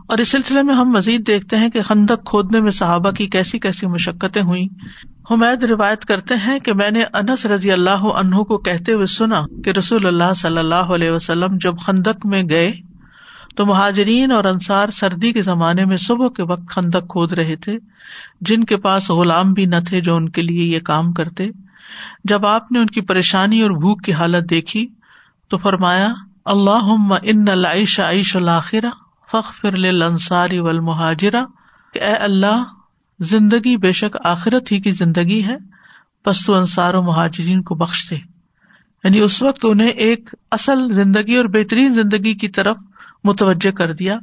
اور 0.07 0.17
اس 0.17 0.27
سلسلے 0.27 0.61
میں 0.61 0.75
ہم 0.75 0.89
مزید 0.89 1.27
دیکھتے 1.27 1.57
ہیں 1.57 1.69
کہ 1.69 1.81
خندق 1.81 2.25
کھودنے 2.25 2.61
میں 2.61 2.71
صحابہ 2.71 3.11
کی 3.11 3.27
کیسی 3.27 3.59
کیسی 3.59 3.87
مشقتیں 3.87 4.41
ہوئی 4.41 4.67
حمید 5.31 5.63
روایت 5.63 6.05
کرتے 6.05 6.35
ہیں 6.35 6.59
کہ 6.59 6.73
میں 6.73 6.91
نے 6.91 7.03
انس 7.13 7.45
رضی 7.45 7.71
اللہ 7.71 7.89
عنہ 7.89 8.35
کو 8.35 8.57
کہتے 8.57 8.91
ہوئے 8.91 9.05
سنا 9.05 9.41
کہ 9.63 9.69
رسول 9.69 10.07
اللہ 10.07 10.33
صلی 10.35 10.57
اللہ 10.57 10.75
علیہ 10.75 11.11
وسلم 11.11 11.57
جب 11.61 11.73
خندق 11.77 12.25
میں 12.25 12.43
گئے 12.49 12.71
تو 13.55 13.65
مہاجرین 13.65 14.31
اور 14.31 14.43
انصار 14.43 14.89
سردی 14.89 15.33
کے 15.33 15.41
زمانے 15.41 15.85
میں 15.85 15.97
صبح 15.97 16.27
کے 16.27 16.43
وقت 16.43 16.69
خندق 16.69 17.09
کھود 17.09 17.33
رہے 17.33 17.55
تھے، 17.55 17.77
جن 18.41 18.63
کے 18.63 18.77
پاس 18.77 19.09
غلام 19.09 19.53
بھی 19.53 19.65
نہ 19.65 19.75
تھے 19.87 20.01
جو 20.01 20.15
ان 20.15 20.29
کے 20.29 20.41
لیے 20.41 20.63
یہ 20.63 20.79
کام 20.79 21.13
کرتے۔ 21.13 21.49
جب 22.23 22.45
آپ 22.45 22.71
نے 22.71 22.79
ان 22.79 22.85
کی 22.85 23.01
پریشانی 23.01 23.61
اور 23.61 23.71
بھوک 23.71 24.03
کی 24.03 24.13
حالت 24.13 24.49
دیکھی، 24.49 24.87
تو 25.47 25.57
فرمایا 25.57 26.13
اللہ 26.45 27.05
ان 27.23 27.47
العیش 27.47 27.99
عیش 27.99 28.35
الآخرہ 28.35 28.89
فخ 29.31 29.53
فر 29.53 29.73
انصاری 29.73 30.59
ول 30.59 30.79
کہ 31.93 31.99
اے 31.99 32.13
اللہ، 32.13 32.63
زندگی 33.19 33.77
بے 33.77 33.91
شک 33.91 34.17
آخرت 34.23 34.71
ہی 34.71 34.79
کی 34.79 34.91
زندگی 34.91 35.45
ہے، 35.45 35.57
پس 36.23 36.45
تو 36.45 36.55
انصار 36.55 36.93
و 36.93 37.01
مہاجرین 37.01 37.61
کو 37.61 37.75
بخش 37.75 38.09
دے۔ 38.09 38.15
یعنی 39.03 39.19
اس 39.19 39.43
وقت 39.43 39.59
انہیں 39.63 39.89
ایک 39.89 40.35
اصل 40.51 40.91
زندگی 40.91 41.35
اور 41.35 41.45
بہترین 41.45 41.93
زندگی 41.93 42.33
کی 42.33 42.47
طرف 42.47 42.77
متوجہ 43.23 43.71
کر 43.71 43.91
دیا۔ 43.93 44.15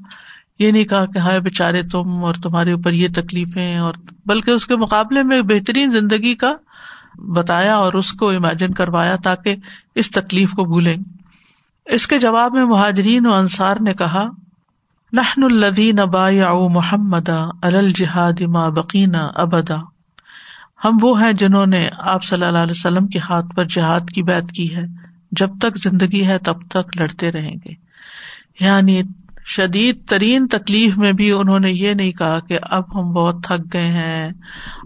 یہ 0.58 0.70
نہیں 0.70 0.84
کہا 0.84 1.06
کہ 1.06 1.18
ہائے 1.18 1.40
بےچارے 1.40 1.82
تم 1.82 2.24
اور 2.24 2.34
تمہارے 2.34 2.72
اوپر 2.72 2.92
یہ 2.92 3.08
تکلیفیں 3.14 3.78
اور 3.78 3.94
بلکہ 4.26 4.50
اس 4.50 4.66
کے 4.66 4.76
مقابلے 4.76 5.22
میں 5.22 5.42
بہترین 5.42 5.90
زندگی 5.90 6.34
کا 6.34 6.52
بتایا 7.14 7.76
اور 7.76 7.92
اس 7.92 8.12
کو 8.12 8.30
امیجن 8.30 8.74
کروایا 8.74 9.16
تاکہ 9.16 9.56
اس 9.94 10.10
تکلیف 10.10 10.50
کو 10.50 10.64
بھولیں۔ 10.64 10.96
اس 11.86 12.06
کے 12.06 12.18
جواب 12.18 12.54
میں 12.54 12.64
مہاجرین 12.64 13.26
و 13.26 13.34
انصار 13.34 13.76
نے 13.80 13.94
کہا، 13.94 14.24
نحن 15.12 15.42
الدین 15.42 15.98
ابا 15.98 16.30
یا 16.30 16.52
محمد 16.52 17.28
الجہاد 17.62 18.40
ما 18.40 18.68
بقینا 18.68 19.30
ابدا۔ 19.34 19.76
ہم 20.84 20.96
وہ 21.02 21.22
ہیں 21.22 21.32
جنہوں 21.32 21.66
نے 21.66 21.88
آپ 21.98 22.24
صلی 22.24 22.44
اللہ 22.44 22.58
علیہ 22.58 22.74
وسلم 22.76 23.06
کے 23.06 23.18
ہاتھ 23.18 23.54
پر 23.56 23.64
جہاد 23.64 24.10
کی 24.14 24.22
بیت 24.22 24.52
کی 24.52 24.76
ہے۔ 24.76 24.82
جب 25.32 25.48
تک 25.60 25.76
زندگی 25.76 26.26
ہے 26.26 26.38
تب 26.38 26.68
تک 26.68 27.00
لڑتے 27.00 27.30
رہیں 27.30 27.56
گے۔ 27.64 27.87
یعنی 28.60 29.02
شدید 29.46 30.08
ترین 30.08 30.46
تکلیف 30.46 30.98
میں 30.98 31.12
بھی 31.12 31.32
انہوں 31.32 31.58
نے 31.58 31.70
یہ 31.70 31.94
نہیں 31.94 32.12
کہا 32.12 32.38
کہ 32.40 32.58
اب 32.62 33.00
ہم 33.00 33.12
بہت 33.12 33.42
تھک 33.42 33.72
گئے 33.72 33.88
ہیں، 33.88 34.30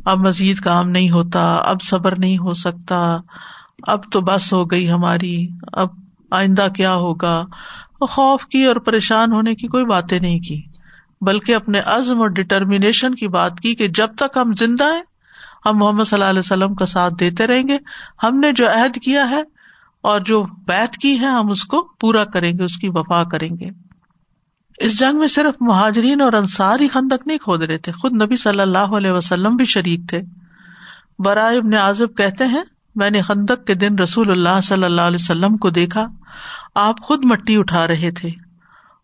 اب 0.04 0.18
مزید 0.18 0.60
کام 0.60 0.90
نہیں 0.90 1.10
ہوتا، 1.10 1.54
اب 1.64 1.82
صبر 1.82 2.18
نہیں 2.18 2.38
ہو 2.38 2.52
سکتا، 2.52 3.16
اب 3.86 4.12
تو 4.12 4.20
بس 4.20 4.52
ہو 4.52 4.70
گئی 4.70 4.90
ہماری، 4.90 5.48
اب 5.72 5.88
آئندہ 6.30 6.68
کیا 6.76 6.94
ہوگا؟ 6.94 7.44
خوف 8.10 8.44
کی 8.46 8.64
اور 8.64 8.76
پریشان 8.76 9.32
ہونے 9.32 9.54
کی 9.54 9.68
کوئی 9.68 9.84
باتیں 9.84 10.18
نہیں 10.20 10.38
کی، 10.38 10.62
بلکہ 11.20 11.54
اپنے 11.54 11.80
عزم 11.80 12.20
اور 12.20 12.28
ڈٹرمینیشن 12.28 13.14
کی 13.14 13.28
بات 13.28 13.60
کی 13.60 13.74
کہ 13.74 13.88
جب 13.88 14.14
تک 14.16 14.36
ہم 14.36 14.52
زندہ 14.52 14.84
ہیں، 14.84 15.02
ہم 15.66 15.78
محمد 15.78 16.04
صلی 16.04 16.16
اللہ 16.16 16.30
علیہ 16.30 16.38
وسلم 16.38 16.74
کا 16.74 16.86
ساتھ 16.86 17.14
دیتے 17.20 17.46
رہیں 17.46 17.68
گے، 17.68 17.76
ہم 18.22 18.38
نے 18.38 18.52
جو 18.52 18.68
عہد 18.68 18.96
کیا 19.04 19.30
ہے 19.30 19.42
اور 20.02 20.20
جو 20.20 20.42
بیت 20.42 20.96
کی 20.96 21.20
ہے، 21.20 21.26
ہم 21.26 21.50
اس 21.50 21.64
کو 21.64 21.82
پورا 22.00 22.24
کریں 22.24 22.52
گے، 22.52 22.64
اس 22.64 22.76
کی 22.76 22.88
وفا 22.88 23.24
کریں 23.24 23.50
گے۔ 23.60 23.68
اس 24.78 24.98
جنگ 24.98 25.18
میں 25.18 25.28
صرف 25.28 25.54
مہاجرین 25.60 26.20
اور 26.20 26.32
انصار 26.32 26.80
ہی 26.80 26.88
خندق 26.88 27.26
نہیں 27.26 27.38
کھود 27.38 27.62
رہے 27.62 27.78
تھے۔ 27.78 27.92
خود 27.92 28.12
نبی 28.12 28.36
صلی 28.36 28.60
اللہ 28.60 28.78
علیہ 28.78 29.10
وسلم 29.10 29.56
بھی 29.56 29.64
شریک 29.64 30.00
تھے۔ 30.08 30.20
برائے 31.18 31.56
ابن 31.56 31.74
عازب 31.74 32.16
کہتے 32.16 32.44
ہیں، 32.44 32.62
میں 32.96 33.10
نے 33.10 33.22
خندق 33.22 33.66
کے 33.66 33.74
دن 33.74 33.98
رسول 33.98 34.30
اللہ 34.30 34.60
صلی 34.60 34.84
اللہ 34.84 35.00
علیہ 35.00 35.18
وسلم 35.20 35.56
کو 35.56 35.70
دیکھا، 35.70 36.06
آپ 36.74 37.00
خود 37.00 37.24
مٹی 37.24 37.56
اٹھا 37.56 37.86
رہے 37.86 38.10
تھے 38.10 38.28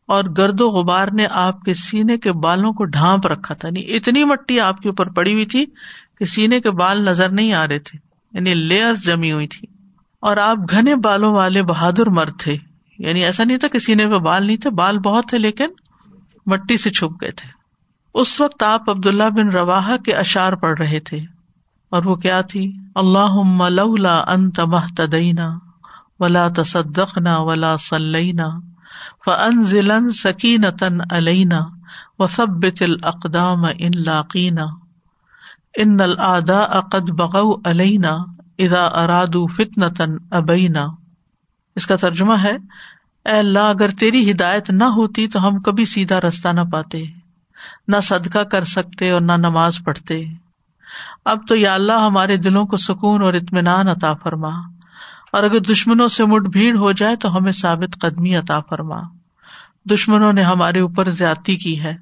اور 0.06 0.24
گرد 0.38 0.60
و 0.60 0.68
غبار 0.68 1.08
نے 1.12 1.26
آپ 1.30 1.60
کے 1.60 1.74
سینے 1.74 2.18
کے 2.18 2.32
بالوں 2.32 2.72
کو 2.72 2.84
ڈھانپ 2.84 3.26
رکھا 3.26 3.54
تھا۔ 3.54 3.68
یعنی 3.68 3.96
اتنی 3.96 4.24
مٹی 4.24 4.60
آپ 4.60 4.80
کے 4.80 4.88
اوپر 4.88 5.08
پڑی 5.08 5.32
ہوئی 5.32 5.44
تھی 5.44 5.66
کہ 6.18 6.24
سینے 6.24 6.60
کے 6.60 6.70
بال 6.70 7.04
نظر 7.04 7.28
نہیں 7.28 7.52
آ 7.52 7.66
رہے 7.66 7.78
تھے 7.78 7.98
یعنی 8.32 8.54
لیئرس 8.54 9.06
جمی 9.06 9.32
ہوئی 9.32 9.46
تھی 9.46 9.77
اور 10.20 10.36
آپ 10.36 10.56
گھنے 10.70 10.96
بالوں 10.96 11.34
والے 11.34 11.62
بہادر 11.62 12.10
مرد 12.10 12.40
تھے۔ 12.40 12.56
یعنی 12.98 13.24
ایسا 13.24 13.44
نہیں 13.44 13.58
تھا 13.58 13.68
کہ 13.68 13.78
سینے 13.78 14.06
پہ 14.06 14.18
بال 14.18 14.46
نہیں 14.46 14.56
تھے، 14.56 14.70
بال 14.70 14.98
بہت 14.98 15.24
تھے 15.26 15.38
لیکن 15.38 15.68
مٹی 16.46 16.76
سے 16.76 16.90
چھپ 16.90 17.22
گئے 17.22 17.30
تھے۔ 17.30 17.48
اس 18.14 18.40
وقت 18.40 18.62
آپ 18.62 18.90
عبد 18.90 19.06
اللہ 19.06 19.30
بن 19.30 19.48
روا 19.48 19.96
کے 20.04 20.14
اشار 20.14 20.52
پڑھ 20.52 20.80
رہے 20.80 21.00
تھے۔ 21.00 21.18
اور 21.90 22.02
وہ 22.04 22.14
کیا 22.14 22.40
تھی؟ 22.40 22.76
اللہ 22.94 23.64
لولا 23.68 24.24
انت 24.28 24.60
محتدینا 24.60 25.58
ولا 26.20 26.48
تصدقنا 26.56 27.38
ولا 27.38 27.76
صلینا 27.76 28.48
فانزلن 29.26 30.10
سکینتن 30.10 30.98
علینا 31.10 31.58
وثبت 32.18 32.82
الاقدام 32.82 33.64
ان 33.64 33.90
لاقینا 33.94 34.64
ان 35.76 36.00
الاعداء 36.00 36.80
قد 36.80 37.10
بغوا 37.10 37.56
علینا 37.64 38.16
اذا 38.58 38.86
ارادوا 38.86 39.46
فتنة 39.56 40.14
ابینا۔ 40.30 40.86
اس 41.76 41.86
کا 41.86 41.96
ترجمہ 41.96 42.34
ہے، 42.42 42.56
اے 43.24 43.38
اللہ، 43.38 43.58
اگر 43.58 43.88
تیری 43.88 44.30
ہدایت 44.30 44.70
نہ 44.70 44.84
ہوتی 44.84 45.28
تو 45.28 45.48
ہم 45.48 45.60
کبھی 45.60 45.84
سیدھا 45.84 46.20
رستہ 46.20 46.48
نہ 46.48 46.60
پاتے، 46.72 47.04
نہ 47.88 47.96
صدقہ 48.02 48.38
کر 48.38 48.64
سکتے 48.64 49.10
اور 49.10 49.20
نہ 49.20 49.32
نماز 49.32 49.78
پڑھتے۔ 49.84 50.24
اب 51.24 51.38
تو 51.48 51.56
یا 51.56 51.74
اللہ، 51.74 51.92
ہمارے 51.92 52.36
دلوں 52.36 52.66
کو 52.66 52.76
سکون 52.76 53.22
اور 53.22 53.34
اطمینان 53.34 53.88
عطا 53.88 54.14
فرما۔ 54.14 54.48
اور 55.32 55.42
اگر 55.42 55.58
دشمنوں 55.58 56.08
سے 56.08 56.24
مٹ 56.24 56.42
بھیڑ 56.42 56.76
ہو 56.76 56.92
جائے 56.92 57.16
تو 57.16 57.36
ہمیں 57.36 57.52
ثابت 57.52 58.00
قدمی 58.00 58.36
عطا 58.36 58.60
فرما۔ 58.60 59.00
دشمنوں 59.90 60.32
نے 60.32 60.42
ہمارے 60.42 60.80
اوپر 60.80 61.08
زیادتی 61.08 61.56
کی 61.56 61.82
ہے۔ 61.82 61.96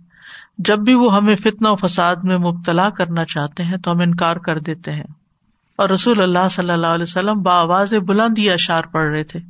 جب 0.58 0.78
بھی 0.78 0.94
وہ 0.94 1.16
ہمیں 1.16 1.36
فتنا 1.36 1.70
و 1.70 1.76
فساد 1.76 2.16
میں 2.16 2.38
مبتلا 2.38 2.90
کرنا 2.90 3.24
چاہتے 3.24 3.62
ہیں 3.62 3.76
تو 3.76 3.92
ہم 3.92 4.00
انکار 4.00 4.36
کر 4.36 4.58
دیتے 4.58 4.92
ہیں۔ 4.92 5.25
اور 5.76 5.88
رسول 5.88 6.22
اللہ 6.22 6.48
صلی 6.50 6.70
اللہ 6.70 6.86
علیہ 6.86 7.02
وسلم 7.02 7.42
بآواز 7.42 7.94
بلند 7.94 8.38
ہی 8.38 8.50
اشار 8.50 8.84
پڑھ 8.84 9.10
رہے 9.10 9.22
تھے۔ 9.22 9.40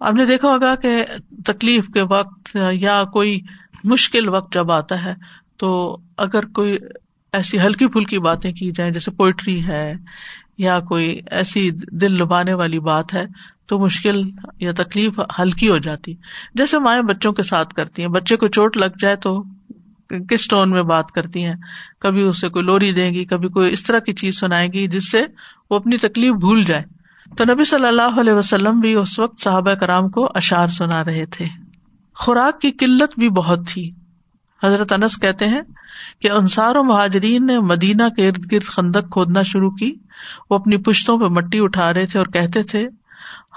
آپ 0.00 0.12
نے 0.12 0.26
دیکھا 0.26 0.48
ہوگا 0.48 0.74
کہ 0.74 1.04
تکلیف 1.44 1.88
کے 1.88 2.02
وقت 2.02 2.56
یا 2.72 3.04
کوئی 3.04 3.40
مشکل 3.84 4.28
وقت 4.28 4.54
جب 4.54 4.72
آتا 4.72 5.04
ہے 5.04 5.14
تو 5.56 5.98
اگر 6.16 6.46
کوئی 6.46 6.76
ایسی 7.32 7.60
ہلکی 7.60 7.86
پھلکی 7.86 8.18
باتیں 8.18 8.52
کی 8.52 8.70
جائیں، 8.72 8.92
جیسے 8.92 9.10
پوئٹری 9.10 9.66
ہے 9.66 9.94
یا 10.58 10.80
کوئی 10.80 11.20
ایسی 11.30 11.70
دل 11.70 12.12
لبانے 12.12 12.54
والی 12.54 12.78
بات 12.78 13.14
ہے، 13.14 13.26
تو 13.66 13.78
مشکل 13.78 14.30
یا 14.60 14.72
تکلیف 14.76 15.20
ہلکی 15.38 15.68
ہو 15.68 15.78
جاتی۔ 15.78 16.14
جیسے 16.54 16.78
مائیں 16.78 17.02
بچوں 17.02 17.32
کے 17.32 17.42
ساتھ 17.42 17.74
کرتی 17.74 18.02
ہیں، 18.02 18.08
بچے 18.08 18.36
کو 18.36 18.48
چوٹ 18.48 18.76
لگ 18.76 18.98
جائے 18.98 19.16
تو 19.16 19.42
کس 20.10 20.48
ٹون 20.48 20.70
میں 20.70 20.82
بات 20.82 21.12
کرتی 21.12 21.44
ہیں؟ 21.44 21.54
کبھی 22.00 22.22
اسے 22.22 22.48
کوئی 22.48 22.64
لوری 22.64 22.92
دیں 22.92 23.10
گی، 23.10 23.24
کبھی 23.24 23.48
کوئی 23.48 23.72
اس 23.72 23.84
طرح 23.84 23.98
کی 23.98 24.12
چیز 24.12 24.40
سنائے 24.40 24.68
گی 24.68 24.86
جس 24.86 25.10
سے 25.10 25.24
وہ 25.70 25.76
اپنی 25.76 25.96
تکلیف 25.96 26.34
بھول 26.34 26.64
جائے۔ 26.64 26.82
تو 27.38 27.44
نبی 27.44 27.64
صلی 27.64 27.86
اللہ 27.86 28.20
علیہ 28.20 28.32
وسلم 28.32 28.80
بھی 28.80 28.94
اس 28.94 29.18
وقت 29.18 29.40
صحابہ 29.40 29.74
کرام 29.74 30.08
کو 30.08 30.28
اشار 30.34 30.68
سنا 30.68 31.04
رہے 31.04 31.26
تھے۔ 31.26 31.44
خوراک 32.14 32.60
کی 32.60 32.70
قلت 32.70 33.18
بھی 33.18 33.28
بہت 33.28 33.58
تھی۔ 33.68 33.90
حضرت 34.62 34.92
انس 34.92 35.20
کہتے 35.20 35.48
ہیں 35.48 35.60
کہ 36.22 36.30
انصار 36.30 36.76
و 36.76 36.82
مہاجرین 36.82 37.46
نے 37.46 37.60
مدینہ 37.60 38.08
کے 38.16 38.28
ارد 38.28 38.52
گرد 38.52 38.64
خندق 38.64 39.12
کھودنا 39.12 39.42
شروع 39.42 39.70
کی۔ 39.70 39.94
وہ 40.50 40.54
اپنی 40.54 40.76
پشتوں 40.76 41.18
پہ 41.18 41.24
مٹی 41.24 41.58
اٹھا 41.60 41.94
رہے 41.94 42.06
تھے 42.06 42.18
اور 42.18 42.26
کہتے 42.26 42.62
تھے، 42.62 42.88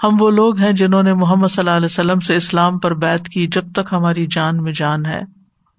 ہم 0.04 0.16
وہ 0.20 0.30
لوگ 0.30 0.58
ہیں 0.58 0.72
جنہوں 0.72 1.02
نے 1.02 1.14
محمد 1.14 1.48
صلی 1.48 1.62
اللہ 1.62 1.76
علیہ 1.76 1.88
وسلم 1.90 2.20
سے 2.20 2.36
اسلام 2.36 2.78
پر 2.78 2.94
بیت 2.94 3.28
کی 3.28 3.46
جب 3.46 3.72
تک 3.72 3.92
ہماری 3.92 4.26
جان 4.26 4.62
میں 4.62 4.72
جان 4.72 5.06
ہے۔ 5.06 5.20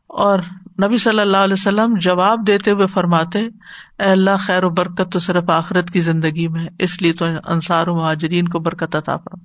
اور 0.08 0.40
نبی 0.84 0.98
صلی 0.98 1.20
اللہ 1.20 1.38
علیہ 1.38 1.54
وسلم 1.54 1.94
جواب 2.02 2.48
دیتے 2.48 2.72
ہوئے 2.72 2.88
فرماتے، 2.88 3.40
اے 3.40 4.04
اللہ 4.04 4.38
خیر 4.40 4.64
و 4.64 4.70
برکت 4.70 5.12
تو 5.12 5.20
صرف 5.20 5.50
آخرت 5.50 5.92
کی 5.92 6.00
زندگی 6.00 6.48
میں 6.48 6.68
اس 6.80 7.02
لیے 7.02 7.14
تو 7.14 7.26
انصار 7.46 7.88
و 7.88 7.96
مہاجرین 7.96 8.48
کو 8.48 8.60
برکت 8.60 8.96
عطا 8.96 9.18
فرم 9.18 9.40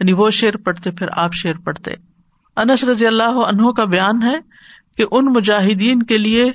یعنی 0.00 0.12
وہ 0.12 0.30
شعر 0.30 0.56
پڑھتے، 0.56 0.90
پھر 0.90 1.06
آپ 1.12 1.34
شعر 1.34 1.54
پڑھتے۔ 1.64 1.90
انس 2.56 2.84
رضی 2.84 3.06
اللہ 3.06 3.44
عنہ 3.46 3.70
کا 3.70 3.84
بیان 3.84 4.22
ہے 4.22 4.36
کہ 4.96 5.04
ان 5.10 5.24
مجاہدین 5.24 6.02
کے 6.02 6.18
لیے 6.18 6.50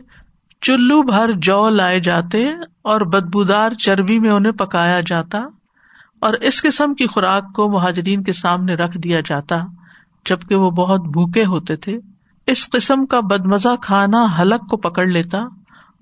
چلو 0.62 1.02
بھر 1.02 1.32
جو 1.38 1.70
لائے 1.70 2.00
جاتے 2.00 2.48
اور 2.82 3.02
بدبودار 3.02 3.72
چربی 3.74 4.20
میں 4.20 4.30
انہیں 4.30 4.54
پکایا 4.54 5.00
جاتا 5.08 5.40
اور 6.20 6.34
اس 6.34 6.62
قسم 6.62 6.94
کی 6.94 7.08
خوراک 7.08 7.54
کو 7.56 7.70
مہاجرین 7.70 8.24
کے 8.24 8.34
سامنے 8.34 8.74
رکھ 8.74 8.98
دیا 8.98 9.20
جاتا، 9.26 9.60
جبکہ 10.26 10.56
وہ 10.56 10.70
بہت 10.72 11.02
بھوکے 11.02 11.46
ہوتے 11.46 11.76
تھے۔ 11.76 11.98
اس 12.48 12.70
قسم 12.70 13.06
کا 13.06 13.20
بد 13.20 13.46
مزہ 13.46 13.76
کھانا 13.82 14.26
حلق 14.40 14.70
کو 14.70 14.78
پکڑ 14.78 15.08
لیتا 15.08 15.38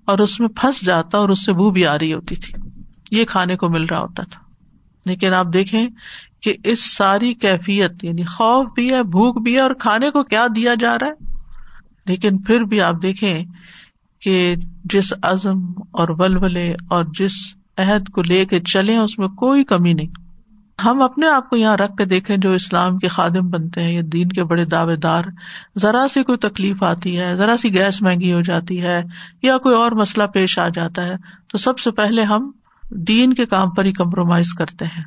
اور 0.06 0.20
اس 0.20 0.40
میں 0.40 0.48
پھنس 0.48 0.86
جاتا 0.86 1.18
اور 1.18 1.30
اس 1.30 1.46
سے 1.46 1.54
بو 1.54 1.72
بھی 1.72 1.86
آ 1.86 2.00
رہی 2.00 2.14
ہوتی 2.14 2.36
تھی۔ 2.36 2.70
یہ 3.12 3.26
کھانے 3.26 3.56
کو 3.56 3.70
مل 3.70 3.86
رہا 3.86 4.00
ہوتا 4.00 4.24
تھا۔ 4.24 4.42
لیکن 5.06 5.34
آپ 5.34 5.46
دیکھیں 5.54 5.88
کہ 6.42 6.54
اس 6.64 6.98
ساری 6.98 7.34
کیفیت 7.34 8.04
یعنی 8.04 8.24
خوف 8.24 8.68
بھی 8.76 8.94
ہے، 8.94 9.04
بھوک 9.04 9.42
بھی 9.42 9.56
ہے 9.56 9.60
اور 9.60 9.72
کھانے 9.80 10.10
کو 10.10 10.24
کیا 10.24 10.48
دیا 10.56 10.74
جا 10.80 11.00
رہا 11.00 11.08
ہے؟ 11.08 11.32
لیکن 12.06 12.38
پھر 12.38 12.62
بھی 12.62 12.82
آپ 12.82 12.96
دیکھیں 13.02 13.44
کہ 14.22 14.56
جس 14.84 15.14
عزم 15.24 15.66
اور 15.92 16.08
ولولے 16.10 16.72
اور 16.72 17.06
جس 17.20 17.32
عہد 17.78 18.10
کو 18.10 18.22
لے 18.22 18.46
کے 18.46 18.60
چلے 18.60 18.98
اس 18.98 19.20
میں 19.20 19.28
کوئی 19.28 19.64
کمی 19.64 19.94
نہیں۔ 19.94 20.21
ہم 20.86 21.02
اپنے 21.02 21.28
آپ 21.28 21.50
کو 21.50 21.56
یہاں 21.56 21.78
رکھ 21.78 21.96
کے 21.98 22.06
دیکھیں 22.06 22.38
جو 22.38 22.52
اسلام 22.52 22.98
کے 22.98 23.08
خادم 23.08 23.50
بنتے 23.50 23.82
ہیں 23.82 23.94
یا 23.94 24.02
دین 24.06 24.30
کے 24.30 24.44
بڑے 24.44 24.66
دعوے 24.66 24.96
دار، 24.96 25.24
ذرا 25.78 26.08
سی 26.08 26.24
کوئی 26.24 26.38
تکلیف 26.38 26.84
آتی 26.84 27.20
ہے، 27.20 27.36
ذرا 27.36 27.58
سی 27.58 27.74
گیس 27.74 28.02
مہنگی 28.02 28.34
ہو 28.34 28.42
جاتی 28.42 28.82
ہے 28.82 29.04
یا 29.42 29.58
کوئی 29.58 29.76
اور 29.76 29.92
مسئلہ 29.92 30.24
پیش 30.24 30.60
آ 30.60 30.68
جاتا 30.70 31.06
ہے، 31.06 31.16
تو 31.48 31.58
سب 31.58 31.80
سے 31.80 31.92
پہلے 31.92 32.24
ہم 32.24 32.52
دین 32.92 33.34
کے 33.34 33.46
کام 33.46 33.70
پر 33.70 33.86
ہی 33.86 33.92
کمپرومائز 33.92 34.54
کرتے 34.54 34.86
ہیں۔ 34.86 35.04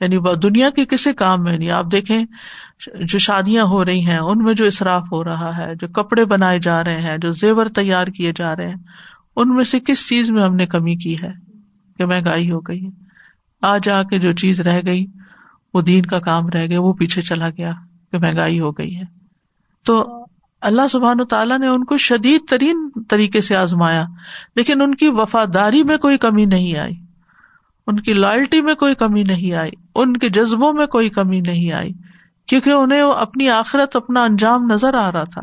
یعنی 0.00 0.38
دنیا 0.42 0.70
کے 0.70 0.84
کسی 0.84 1.12
کام 1.12 1.42
میں 1.42 1.58
نہیں، 1.58 1.70
آپ 1.70 1.84
دیکھیں 1.92 2.24
جو 3.02 3.18
شادیاں 3.18 3.64
ہو 3.64 3.84
رہی 3.84 4.06
ہیں، 4.06 4.18
ان 4.18 4.44
میں 4.44 4.54
جو 4.54 4.66
اصراف 4.66 5.02
ہو 5.12 5.24
رہا 5.24 5.56
ہے، 5.56 5.74
جو 5.74 5.88
کپڑے 5.88 6.24
بنائے 6.24 6.58
جا 6.58 6.84
رہے 6.84 7.00
ہیں، 7.00 7.18
جو 7.18 7.30
زیور 7.30 7.66
تیار 7.66 8.06
کیے 8.06 8.32
جا 8.36 8.56
رہے 8.56 8.68
ہیں، 8.68 8.76
ان 9.36 9.54
میں 9.54 9.64
سے 9.64 9.80
کس 9.80 10.08
چیز 10.08 10.30
میں 10.30 10.42
ہم 10.42 10.54
نے 10.54 10.66
کمی 10.66 10.96
کی 10.96 11.14
ہے؟ 11.22 11.32
کہ 11.98 12.04
مہنگائی 12.04 12.50
ہو 12.50 12.60
گئی 12.60 13.05
آ 13.62 13.78
جا 13.78 14.02
کے 14.02 14.18
جو 14.18 14.32
چیز 14.32 14.60
رہ 14.60 14.80
گئی، 14.86 15.06
وہ 15.74 15.82
دین 15.82 16.06
کا 16.06 16.18
کام 16.18 16.48
رہ 16.48 16.66
گیا، 16.66 16.80
وہ 16.80 16.92
پیچھے 16.92 17.22
چلا 17.22 17.48
گیا 17.48 17.72
کہ 18.12 18.18
مہنگائی 18.18 18.60
ہو 18.60 18.72
گئی 18.72 18.96
ہے۔ 18.96 19.02
تو 19.84 20.24
اللہ 20.60 20.88
سبحان 20.90 21.24
تعالیٰ 21.24 21.58
نے 21.58 21.66
ان 21.66 21.84
کو 21.84 21.96
شدید 21.96 22.40
ترین 22.48 22.90
طریقے 23.08 23.40
سے 23.40 23.56
آزمایا، 23.56 24.04
لیکن 24.56 24.82
ان 24.82 24.94
کی 24.94 25.08
وفاداری 25.08 25.82
میں 25.82 25.96
کوئی 25.96 26.18
کمی 26.18 26.44
نہیں 26.44 26.78
آئی۔ 26.78 26.94
ان 27.86 28.00
کی 28.00 28.12
لائلٹی 28.12 28.60
میں 28.60 28.74
کوئی 28.74 28.94
کمی 28.94 29.22
نہیں 29.22 29.54
آئی، 29.54 29.70
ان 29.94 30.16
کے 30.16 30.28
جذبوں 30.28 30.72
میں 30.72 30.86
کوئی 30.86 31.08
کمی 31.08 31.40
نہیں 31.40 31.72
آئی، 31.72 31.92
کیونکہ 32.46 32.70
انہیں 32.70 33.00
اپنی 33.00 33.50
آخرت، 33.50 33.96
اپنا 33.96 34.24
انجام 34.24 34.66
نظر 34.70 34.94
آ 34.94 35.12
رہا 35.12 35.24
تھا 35.24 35.42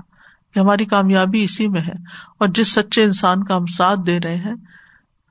کہ 0.53 0.59
ہماری 0.59 0.85
کامیابی 0.85 1.43
اسی 1.43 1.67
میں 1.67 1.81
ہے۔ 1.81 1.93
اور 2.37 2.47
جس 2.47 2.73
سچے 2.73 3.03
انسان 3.03 3.43
کا 3.43 3.55
ہم 3.55 3.65
ساتھ 3.65 3.99
دے 4.07 4.19
رہے 4.19 4.35
ہیں 4.35 4.55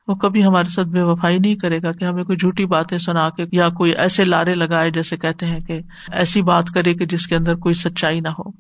وہ 0.09 0.15
کبھی 0.15 0.45
ہمارے 0.45 0.69
ساتھ 0.69 0.89
بے 0.89 1.03
وفائی 1.03 1.39
نہیں 1.39 1.55
کرے 1.55 1.79
گا 1.83 1.93
کہ 1.93 2.05
ہمیں 2.05 2.25
کوئی 2.25 2.39
جھوٹی 2.39 2.67
باتیں 2.67 2.99
سنا 2.99 3.31
کے 3.31 3.45
یا 3.53 3.69
کوئی 3.69 3.93
ایسے 3.93 4.25
لارے 4.25 4.55
لگائے 4.55 4.91
جیسے 4.91 5.17
کہتے 5.17 5.47
ہیں 5.47 5.61
کہ 5.61 5.81
ایسی 6.13 6.43
بات 6.43 6.71
کرے 6.75 6.95
کہ 6.95 7.07
جس 7.07 7.27
کے 7.27 7.37
اندر 7.37 7.55
کوئی 7.55 7.75
سچائی 7.75 8.21
نہ 8.21 8.29
ہو۔ 8.29 8.51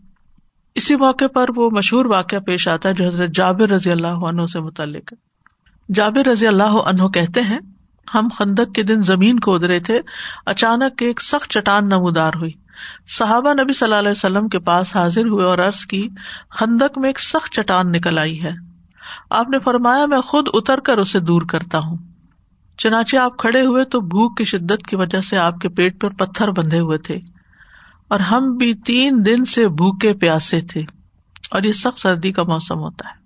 اسی 0.75 0.97
موقع 0.97 1.25
پر 1.35 1.49
وہ 1.57 1.71
مشہور 1.71 2.05
واقعہ 2.05 2.39
پیش 2.39 2.69
آتا 2.69 2.89
ہے 2.89 2.95
جو 2.95 3.07
حضرت 3.07 3.31
جابر 3.35 3.69
رضی 3.69 3.91
اللہ 3.91 4.07
عنہ 4.07 4.47
سے 4.47 4.61
متعلق 4.61 5.15
جابر 5.95 6.29
رضی 6.29 6.47
اللہ 6.47 6.63
عنہ 6.63 7.09
کہتے 7.09 7.41
ہیں، 7.41 7.59
ہم 8.15 8.29
خندق 8.39 8.75
کے 8.75 8.83
دن 8.83 9.03
زمین 9.03 9.41
کھود 9.41 9.65
رہے 9.65 9.81
تھے، 9.81 10.01
اچانک 10.47 11.03
ایک 11.03 11.21
سخت 11.21 11.51
چٹان 11.51 11.89
نمودار 11.89 12.33
ہوئی۔ 12.35 12.53
صحابہ 13.19 13.55
نبی 13.55 13.73
صلی 13.73 13.87
اللہ 13.87 13.99
علیہ 13.99 14.11
وسلم 14.11 14.49
کے 14.49 14.59
پاس 14.59 14.97
حاضر 14.97 15.27
ہوئے 15.27 15.45
اور 15.45 15.59
عرض 15.59 15.87
کی، 15.87 16.09
خندق 16.51 16.99
میں 16.99 17.09
ایک 17.09 17.21
سخت 17.21 17.53
چٹان 17.53 17.93
نکل 17.93 18.19
آئی 18.19 18.43
ہے۔ 18.43 18.72
آپ 19.31 19.49
نے 19.49 19.59
فرمایا 19.59 20.07
میں 20.07 20.21
خود 20.21 20.49
اتر 20.53 20.81
کر 20.81 20.99
اسے 20.99 21.21
دور 21.21 21.43
کرتا 21.43 21.79
ہوں۔ 21.79 21.97
چنانچہ 22.79 23.17
آپ 23.17 23.37
کھڑے 23.37 23.67
ہوئے 23.67 23.85
تو 23.85 24.01
بھوک 24.01 24.37
کی 24.37 24.45
شدت 24.45 24.87
کی 24.87 24.97
وجہ 24.97 25.21
سے 25.21 25.39
آپ 25.39 25.59
کے 25.59 25.69
پیٹ 25.69 26.01
پر 26.01 26.09
پتھر 26.09 26.51
بندھے 26.51 26.79
ہوئے 26.79 26.99
تھے 26.99 27.17
اور 28.09 28.21
ہم 28.21 28.57
بھی 28.57 28.75
تین 28.75 29.23
دن 29.27 29.45
سے 29.45 29.69
بھوکے 29.69 30.13
پیاسے 30.13 30.61
تھے 30.61 30.83
اور 31.51 31.63
یہ 31.63 31.73
سخت 31.73 32.01
سردی 32.01 32.33
کا 32.33 32.43
موسم 32.43 32.79
ہوتا 32.79 33.09
ہے۔ 33.09 33.23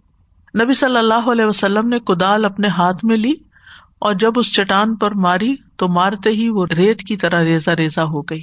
نبی 0.65 0.75
صلی 0.75 0.99
اللہ 0.99 1.31
علیہ 1.33 1.45
وسلم 1.45 1.89
نے 1.89 1.99
کدال 1.99 2.45
اپنے 2.45 2.69
ہاتھ 2.69 3.05
میں 3.05 3.17
لی 3.17 3.33
اور 3.99 4.15
جب 4.15 4.33
اس 4.37 4.53
چٹان 4.53 4.97
پر 4.97 5.15
ماری 5.15 5.55
تو 5.77 5.89
مارتے 5.89 6.31
ہی 6.31 6.49
وہ 6.49 6.67
ریت 6.77 7.01
کی 7.01 7.17
طرح 7.17 7.45
ریزا 7.45 7.77
ریزا 7.77 8.05
ہو 8.05 8.23
گئی۔ 8.23 8.43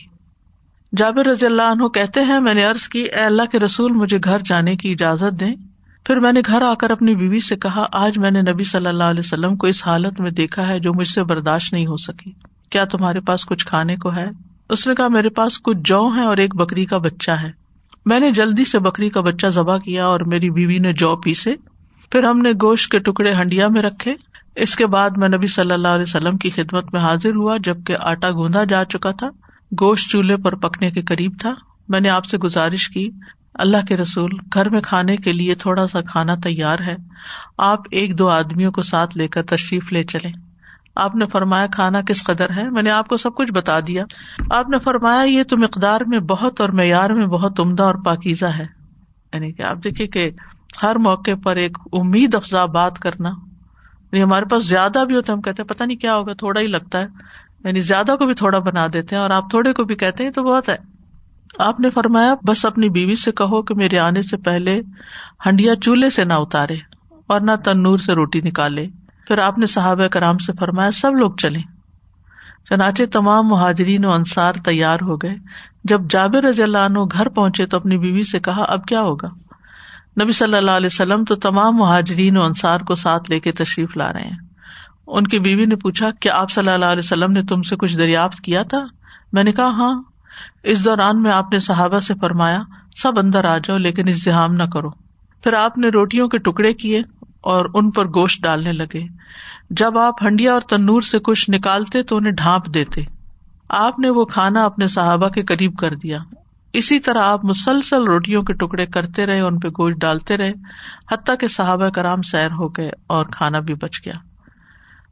جابر 0.98 1.26
رضی 1.26 1.46
اللہ 1.46 1.62
عنہ 1.62 1.88
کہتے 1.88 2.22
ہیں، 2.22 2.40
میں 2.40 2.54
نے 2.54 2.66
ارض 2.66 2.88
کی، 2.88 3.00
اے 3.00 3.20
اللہ 3.20 3.42
کے 3.52 3.60
رسول، 3.60 3.92
مجھے 3.92 4.20
گھر 4.24 4.40
جانے 4.46 4.76
کی 4.76 4.92
اجازت 4.92 5.40
دیں۔ 5.40 5.56
پھر 6.04 6.20
میں 6.20 6.32
نے 6.32 6.42
گھر 6.46 6.62
آ 6.62 6.74
کر 6.74 6.90
اپنی 6.90 7.16
بیوی 7.16 7.40
سے 7.40 7.56
کہا، 7.56 7.86
آج 7.92 8.18
میں 8.18 8.32
نے 8.32 8.42
نبی 8.42 8.64
صلی 8.64 8.88
اللہ 8.88 9.04
علیہ 9.04 9.22
وسلم 9.26 9.56
کو 9.56 9.68
اس 9.68 9.88
حالت 9.88 10.20
میں 10.20 10.32
دیکھا 10.32 10.68
ہے 10.68 10.80
جو 10.80 10.94
مجھ 10.94 11.08
سے 11.08 11.24
برداشت 11.24 11.74
نہیں 11.74 11.86
ہو 11.86 11.98
سکی۔ 11.98 12.32
کیا 12.70 12.86
تمہارے 12.86 13.20
پاس 13.20 13.46
کچھ 13.46 13.66
کھانے 13.66 13.96
کو 13.96 14.16
ہے؟ 14.16 14.30
اس 14.70 14.88
نے 14.88 14.96
کہا، 14.96 15.08
میرے 15.08 15.30
پاس 15.30 15.62
کچھ 15.62 15.78
جو 15.86 16.10
ہے 16.16 16.24
اور 16.24 16.38
ایک 16.38 16.56
بکری 16.56 16.86
کا 16.86 16.98
بچہ 16.98 17.32
ہے۔ 17.32 17.52
میں 18.06 18.20
نے 18.20 18.32
جلدی 18.32 18.66
سے 18.66 18.80
بکری 18.80 19.10
کا 19.10 19.22
بچہ 19.22 19.48
ذبح 19.48 19.78
کیا 19.78 20.06
اور 20.06 20.20
میری 20.20 20.50
بیوی 20.50 20.78
نے 20.78 20.94
جو 20.94 21.16
پیسے، 21.16 21.56
پھر 22.12 22.24
ہم 22.24 22.38
نے 22.38 22.52
گوشت 22.52 22.92
کے 22.92 23.00
ٹکڑے 23.00 23.34
ہنڈیا 23.34 23.68
میں 23.68 23.82
رکھے۔ 23.82 24.14
اس 24.56 24.76
کے 24.76 24.88
بعد 24.88 25.10
میں 25.18 25.30
نبی 25.30 25.48
صلی 25.48 25.74
اللہ 25.74 25.88
علیہ 25.88 26.06
وسلم 26.08 26.38
کی 26.38 26.50
خدمت 26.50 26.94
میں 26.94 27.02
حاضر 27.02 27.36
ہوا، 27.36 27.58
جبکہ 27.64 27.96
آٹا 28.02 28.32
گوندا 28.32 28.64
جا 28.64 28.86
چکا 28.86 29.12
تھا۔ 29.12 29.28
گوشت 29.82 30.10
چولہے 30.10 30.38
پر 30.38 30.56
پکنے 30.56 30.92
کے 30.92 31.02
قریب 31.02 31.32
تھا۔ 31.40 31.54
میں 31.90 32.00
نے 32.00 32.10
آپ 32.10 32.26
سے 32.26 32.38
گزارش 32.38 32.90
کی 32.90 33.10
اللہ 33.54 33.78
کے 33.88 33.98
رسول، 33.98 34.32
گھر 34.54 34.70
میں 34.70 34.82
کھانے 34.82 35.18
کے 35.18 35.32
لیے 35.32 35.56
تھوڑا 35.56 35.88
سا 35.88 36.02
کھانا 36.02 36.36
تیار 36.36 36.80
ہے، 36.80 36.96
آپ 37.58 37.80
ایک 37.92 38.20
دو 38.20 38.30
آدمیوں 38.30 38.72
کو 38.72 38.82
ساتھ 38.82 39.18
لے 39.18 39.28
کر 39.28 39.44
تشریف 39.44 39.94
لے 39.94 40.04
چلے 40.04 40.30
آپ 40.96 41.16
نے 41.16 41.26
فرمایا، 41.26 41.68
کھانا 41.68 42.02
کس 42.02 42.24
قدر 42.24 42.50
ہے؟ 42.58 42.70
میں 42.70 42.84
نے 42.84 42.92
آپ 42.92 43.08
کو 43.08 43.18
سب 43.18 43.36
کچھ 43.36 43.52
بتا 43.52 43.80
دیا۔ 43.80 44.04
آپ 44.52 44.70
نے 44.70 44.80
فرمایا، 44.80 45.24
یہ 45.24 45.44
تو 45.44 45.58
مقدار 45.58 46.02
میں 46.08 46.20
بہت 46.20 46.62
اور 46.62 46.70
معیار 46.70 47.10
میں 47.10 47.28
بہت 47.28 47.60
عمدہ 47.60 47.84
اور 47.84 47.96
پاکیزہ 47.96 48.46
ہے۔ 48.46 48.66
یعنی 49.34 49.52
کہ 49.52 49.62
آپ 49.62 49.78
دیکھیے 49.84 50.08
کہ 50.08 50.30
ہر 50.84 50.96
موقع 50.96 51.32
پر 51.44 51.56
ایک 51.56 51.78
امید 51.94 52.36
افزا 52.36 52.66
بات 52.66 53.00
کرنا 53.00 53.30
یعنی 54.12 54.24
ہمارے 54.24 54.46
پاس 54.46 54.68
زیادہ 54.68 55.04
بھی 55.08 55.16
ہوتا 55.16 55.34
ہے، 55.34 55.36
ہم 55.36 55.42
کہتے 55.42 55.62
ہیں 55.62 55.68
پتا 55.68 55.86
نہیں 55.86 55.98
کیا 55.98 56.16
ہوگا، 56.16 56.34
تھوڑا 56.34 56.62
ہی 56.62 56.68
لگتا 56.68 57.00
ہے۔ 57.00 57.06
یعنی 57.64 57.80
زیادہ 57.80 58.16
کو 58.20 58.26
بھی 58.26 58.34
تھوڑا 58.34 58.60
بنا 58.60 58.88
دیتے 58.94 59.16
ہیں 59.16 59.24
اور 59.24 59.30
آپ 59.30 59.50
تھوڑے 59.50 59.74
کو 59.74 59.84
بھی 59.84 59.96
کہتے 59.96 60.24
ہیں 60.24 60.32
تو 60.32 60.44
بہت 60.44 60.70
ہے۔ 60.70 60.93
آپ 61.60 61.80
نے 61.80 61.90
فرمایا، 61.90 62.36
بس 62.48 62.66
اپنی 62.66 62.90
بیوی 62.90 63.16
سے 63.16 63.32
کہو 63.32 63.62
کہ 63.62 63.76
میرے 63.76 64.00
آنے 64.00 64.22
سے 64.22 64.38
پہلے 64.38 64.82
ہنڈیا 65.46 65.76
چولہے 65.76 66.10
سے 66.10 66.24
نہ 66.24 66.34
اتارے 66.34 66.76
اور 67.28 67.42
نہ 67.42 67.52
تنور 67.64 67.98
سے 67.98 68.14
روٹی 68.14 68.42
نکالے۔ 68.42 68.88
پھر 69.28 69.38
آپ 69.38 69.58
نے 69.58 69.66
صحابہ 69.66 70.08
کرام 70.08 70.38
سے 70.38 70.52
فرمایا، 70.60 70.92
سب 70.92 71.14
لوگ 71.14 71.32
چلے 71.32 71.60
چنانچہ 72.70 73.04
تمام 73.12 73.48
مہاجرین 73.48 74.06
و 74.06 74.12
انصار 74.12 74.54
تیار 74.54 74.98
ہو 75.02 75.16
گئے۔ 75.16 75.36
جب 75.84 76.02
جابر 76.10 76.44
رضی 76.44 76.64
اللہ 76.64 76.78
عنہ 76.78 77.00
گھر 77.00 77.30
پہنچے 77.30 77.66
تو 77.66 77.78
اپنی 77.78 77.98
بیوی 77.98 78.24
سے 78.24 78.40
کہا، 78.40 78.64
اب 78.68 78.86
کیا 78.86 79.00
ہوگا؟ 79.00 79.28
نبی 80.24 80.32
صلی 80.32 80.58
اللہ 80.58 80.72
علیہ 80.72 80.90
وسلم 80.92 81.24
تو 81.24 81.36
تمام 81.36 81.76
مہاجرین 81.76 82.38
و 82.38 82.44
انصار 82.44 82.80
کو 82.80 82.96
ساتھ 82.96 83.32
لے 83.32 83.40
کے 83.40 83.52
تشریف 83.52 83.98
لا 83.98 84.14
رہے 84.14 84.22
ہیں۔ 84.22 84.38
ان 85.08 85.24
کی 85.24 85.40
بیوی 85.40 85.66
نے 85.66 85.76
پوچھا 85.76 86.10
کہ 86.20 86.30
آپ 86.30 86.52
صلی 86.52 86.70
اللہ 86.70 86.86
علیہ 86.86 87.02
وسلم 87.04 87.32
نے 87.32 87.44
تم 87.44 87.62
سے 87.62 87.76
کچھ 87.76 87.98
دریافت 87.98 88.42
کیا 88.42 88.64
تھا؟ 88.64 88.86
میں 89.34 89.44
نے 89.44 89.52
کہا 89.52 89.68
ہاں۔ 89.68 90.04
اس 90.63 90.86
دوران 90.86 91.22
میں 91.22 91.32
آپ 91.32 91.52
نے 91.52 91.60
صحابہ 91.60 92.00
سے 92.00 92.13
فرمایا، 92.22 92.60
سب 92.96 93.12
اندر 93.18 93.46
آ 93.46 93.58
جاؤ، 93.58 93.78
لیکن 93.78 94.08
ازدحام 94.08 94.54
نہ 94.54 94.63
کرو۔ 94.63 94.90
پھر 95.44 95.54
آپ 95.54 95.78
نے 95.78 95.88
روٹیوں 95.88 96.28
کے 96.28 96.38
ٹکڑے 96.38 96.74
کیے 96.74 97.00
اور 97.42 97.66
ان 97.74 97.92
پر 97.92 98.06
گوشت 98.08 98.44
ڈالنے 98.44 98.72
لگے۔ 98.72 99.06
جب 99.70 99.98
آپ 99.98 100.24
ہنڈیا 100.24 100.54
اور 100.54 100.62
تنور 100.62 101.02
سے 101.02 101.20
کچھ 101.20 101.50
نکالتے 101.50 102.04
تو 102.04 102.18
انہیں 102.18 102.34
ڈھانپ 102.34 102.74
دیتے۔ 102.74 103.02
آپ 103.70 104.00
نے 104.00 104.10
وہ 104.10 104.25
کھانا 104.25 104.66
اپنے 104.66 104.88
صحابہ 104.88 105.28
کے 105.28 105.44
قریب 105.44 105.78
کر 105.78 105.96
دیا۔ 105.96 106.18
اسی 106.74 107.00
طرح 107.00 107.22
آپ 107.24 107.46
مسلسل 107.46 108.04
روٹیوں 108.04 108.44
کے 108.44 108.54
ٹکڑے 108.54 108.86
کرتے 108.86 109.25
رہے، 109.25 109.42
ان 109.42 109.60
پہ 109.60 109.68
گوشت 109.68 109.98
ڈالتے 109.98 110.38
رہے، 110.38 110.52
حتیٰ 111.12 111.36
کہ 111.40 111.48
صحابہ 111.48 111.90
کرام 111.90 112.22
سیر 112.22 112.52
ہو 112.52 112.68
گئے 112.68 112.90
اور 113.08 113.25
کھانا 113.25 113.60
بھی 113.60 113.74
بچ 113.74 114.00
گیا۔ 114.06 114.13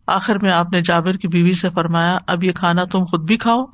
آخر 0.08 0.36
میں 0.42 0.52
آپ 0.52 0.72
نے 0.72 0.82
جابر 0.82 1.14
کی 1.14 1.28
بیوی 1.28 1.54
سے 1.54 1.70
فرمایا، 1.70 2.18
اب 2.28 2.44
یہ 2.44 2.52
کھانا 2.52 2.84
تم 2.84 3.06
خود 3.06 3.24
بھی 3.28 3.38
کھاؤ 3.38 3.66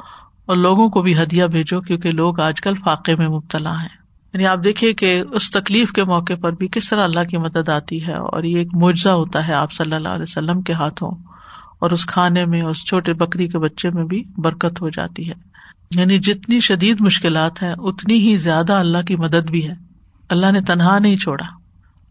اور 0.47 0.57
لوگوں 0.57 0.89
کو 0.89 1.01
بھی 1.01 1.21
ہدیہ 1.21 1.45
بھیجو 1.45 1.81
کیونکہ 1.81 2.11
لوگ 2.11 2.39
آج 2.39 2.61
کل 2.61 2.73
فاقے 2.75 3.15
میں 3.15 3.27
مبتلا 3.27 3.81
ہیں۔ 3.81 3.97
یعنی 4.33 4.45
آپ 4.45 4.63
دیکھیے 4.63 4.93
کہ 4.93 5.23
اس 5.31 5.51
تکلیف 5.51 5.91
کے 5.91 6.03
موقع 6.03 6.33
پر 6.41 6.51
بھی 6.51 6.67
کس 6.67 6.89
طرح 6.89 7.03
اللہ 7.03 7.23
کی 7.23 7.37
مدد 7.37 7.69
آتی 7.69 8.07
ہے 8.07 8.13
اور 8.13 8.43
یہ 8.43 8.57
ایک 8.57 8.67
معجزہ 8.73 9.09
ہوتا 9.09 9.47
ہے 9.47 9.53
آپ 9.53 9.71
صلی 9.71 9.95
اللہ 9.95 10.09
علیہ 10.09 10.23
وسلم 10.23 10.61
کے 10.61 10.73
ہاتھوں 10.73 11.11
اور 11.79 11.91
اس 11.91 12.05
کھانے 12.05 12.45
میں، 12.45 12.61
اس 12.61 12.85
چھوٹے 12.85 13.13
بکری 13.13 13.47
کے 13.47 13.59
بچے 13.59 13.89
میں 13.89 14.03
بھی 14.03 14.23
برکت 14.37 14.81
ہو 14.81 14.89
جاتی 14.89 15.29
ہے۔ 15.29 15.33
یعنی 15.91 16.19
جتنی 16.19 16.59
شدید 16.59 16.97
مشکلات 16.99 17.63
ہیں، 17.63 17.73
اتنی 17.77 18.19
ہی 18.19 18.37
زیادہ 18.37 18.73
اللہ 18.73 19.01
کی 19.01 19.15
مدد 19.15 19.49
بھی 19.49 19.65
ہے۔ 19.65 19.73
اللہ 20.29 20.51
نے 20.51 20.61
تنہا 20.61 20.99
نہیں 20.99 21.15
چھوڑا۔ 21.15 21.45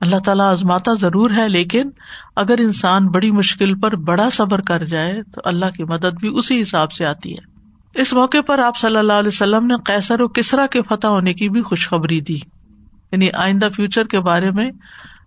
اللہ 0.01 0.17
تعالیٰ 0.17 0.51
آزماتا 0.51 0.93
ضرور 1.01 1.31
ہے، 1.37 1.49
لیکن 1.49 1.91
اگر 2.37 2.55
انسان 2.59 3.07
بڑی 3.07 3.31
مشکل 3.31 3.75
پر 3.75 3.97
بڑا 3.97 4.31
صبر 4.31 4.61
کر 4.61 4.85
جائے 4.85 5.23
تو 5.35 5.41
اللہ 5.45 5.67
کی 5.67 5.85
مدد 5.85 6.21
بھی 6.21 6.29
اسی 6.39 6.63
حساب 6.63 6.93
سے 6.93 7.07
آتی 7.07 7.33
ہے۔ 7.33 7.56
اس 7.97 8.13
موقع 8.13 8.41
پر 8.47 8.59
آپ 8.59 8.77
صلی 8.77 8.97
اللہ 8.97 9.13
علیہ 9.13 9.31
وسلم 9.33 9.67
نے 9.67 9.75
کیسر 9.85 10.21
و 10.21 10.29
کسرا 10.29 10.67
کے 10.67 10.83
فتح 10.83 11.07
ہونے 11.07 11.35
کی 11.35 11.49
بھی 11.49 11.63
خوشخبری 11.63 12.21
دی۔ 12.21 12.37
یعنی 13.13 13.29
آئندہ 13.33 13.69
فیوچر 13.77 14.05
کے 14.05 14.21
بارے 14.21 14.51
میں 14.51 14.71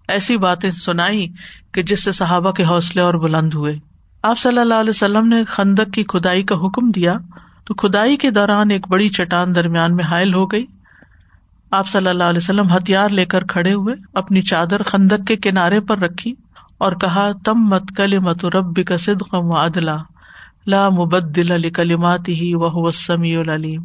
ایسی 0.07 0.37
باتیں 0.37 0.69
سنائی 0.69 1.27
کہ 1.71 1.83
جس 1.83 2.03
سے 2.03 2.11
صحابہ 2.11 2.51
کے 2.51 2.63
حوصلے 2.63 3.01
اور 3.01 3.13
بلند 3.13 3.53
ہوئے۔ 3.53 3.79
آپ 4.23 4.39
صلی 4.39 4.57
اللہ 4.57 4.73
علیہ 4.73 4.89
وسلم 4.89 5.27
نے 5.27 5.43
خندق 5.43 5.93
کی 5.93 6.03
کھدائی 6.03 6.43
کا 6.43 6.55
حکم 6.55 6.91
دیا 6.91 7.13
تو 7.65 7.73
کھدائی 7.73 8.17
کے 8.17 8.31
دوران 8.31 8.71
ایک 8.71 8.87
بڑی 8.87 9.09
چٹان 9.09 9.55
درمیان 9.55 9.95
میں 9.95 10.03
حائل 10.03 10.33
ہو 10.33 10.45
گئی۔ 10.45 10.65
آپ 11.71 11.87
صلی 11.87 12.07
اللہ 12.07 12.23
علیہ 12.23 12.37
وسلم 12.37 12.75
ہتھیار 12.75 13.09
لے 13.09 13.25
کر 13.25 13.43
کھڑے 13.43 13.73
ہوئے، 13.73 13.95
اپنی 14.13 14.41
چادر 14.41 14.83
خندق 14.83 15.27
کے 15.27 15.35
کنارے 15.35 15.79
پر 15.79 15.97
رکھی 15.97 16.33
اور 16.77 16.91
کہا 16.91 17.31
تم 17.45 17.53
مت 17.53 17.83
کل 17.97 18.19
مت 18.19 18.45
رب 18.45 18.79
کا 18.87 18.97
صدقم 18.97 19.51
و 19.51 19.57
ادلا 19.57 19.95
لا 20.67 20.89
مبدل 20.89 21.51
علی 21.51 21.69
کلیمات 21.69 22.29
ہی 22.29 22.55
وہ 22.55 22.89
سمی 22.89 23.35
العلیم۔ 23.35 23.83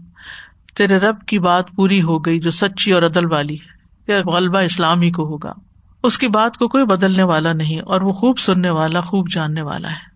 تیرے 0.77 0.99
رب 0.99 1.17
کی 1.27 1.39
بات 1.39 1.71
پوری 1.77 2.03
ہو 2.03 2.19
گئی 2.19 2.41
جو 2.41 2.51
سچی 2.51 2.93
اور 2.93 3.03
عدل 3.03 3.33
والی 3.33 3.55
ہے۔ 3.55 3.75
غلبہ 4.23 4.59
اسلام 4.59 5.01
ہی 5.01 5.11
کو 5.11 5.23
ہوگا۔ 5.23 5.53
اس 6.03 6.19
کی 6.19 6.29
بات 6.29 6.57
کو 6.57 6.69
کوئی 6.69 6.85
بدلنے 6.85 7.23
والا 7.23 7.53
نہیں 7.53 7.81
اور 7.81 8.01
وہ 8.01 8.13
خوب 8.13 8.39
سننے 8.39 8.71
والا، 8.71 9.01
خوب 9.01 9.29
جاننے 9.31 9.63
والا 9.63 9.91
ہے۔ 9.91 10.15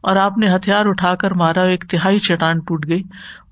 اور 0.00 0.16
آپ 0.16 0.38
نے 0.38 0.54
ہتھیار 0.54 0.86
اٹھا 0.86 1.14
کر 1.14 1.34
مارا، 1.34 1.62
ایک 1.62 1.84
تہائی 1.90 2.18
چٹان 2.18 2.58
ٹوٹ 2.58 2.86
گئی۔ 2.88 3.02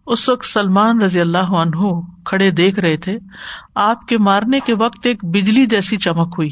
اس 0.06 0.28
وقت 0.28 0.44
سلمان 0.44 1.02
رضی 1.02 1.20
اللہ 1.20 1.38
عنہ 1.38 2.00
کھڑے 2.24 2.50
دیکھ 2.50 2.80
رہے 2.80 2.96
تھے۔ 2.96 3.18
آپ 3.74 4.06
کے 4.06 4.18
مارنے 4.18 4.60
کے 4.60 4.74
وقت 4.74 5.06
ایک 5.06 5.24
بجلی 5.24 5.66
جیسی 5.66 5.96
چمک 5.96 6.34
ہوئی۔ 6.38 6.50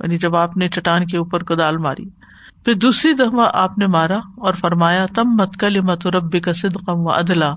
یعنی 0.00 0.18
جب 0.18 0.36
آپ 0.36 0.56
نے 0.56 0.68
چٹان 0.68 1.06
کے 1.06 1.16
اوپر 1.16 1.42
کدال 1.42 1.76
ماری۔ 1.76 2.23
پھر 2.64 2.74
دوسری 2.74 3.12
دفعہ 3.12 3.50
آپ 3.52 3.78
نے 3.78 3.86
مارا 3.86 4.16
اور 4.16 4.54
فرمایا 4.54 5.06
تم 5.06 5.22
مت 5.26 5.56
کل 5.56 5.80
مت 5.80 6.06
رب 6.06 6.42
کا 6.42 6.52
صدقم 6.52 7.06
و 7.06 7.10
ادلا 7.10 7.54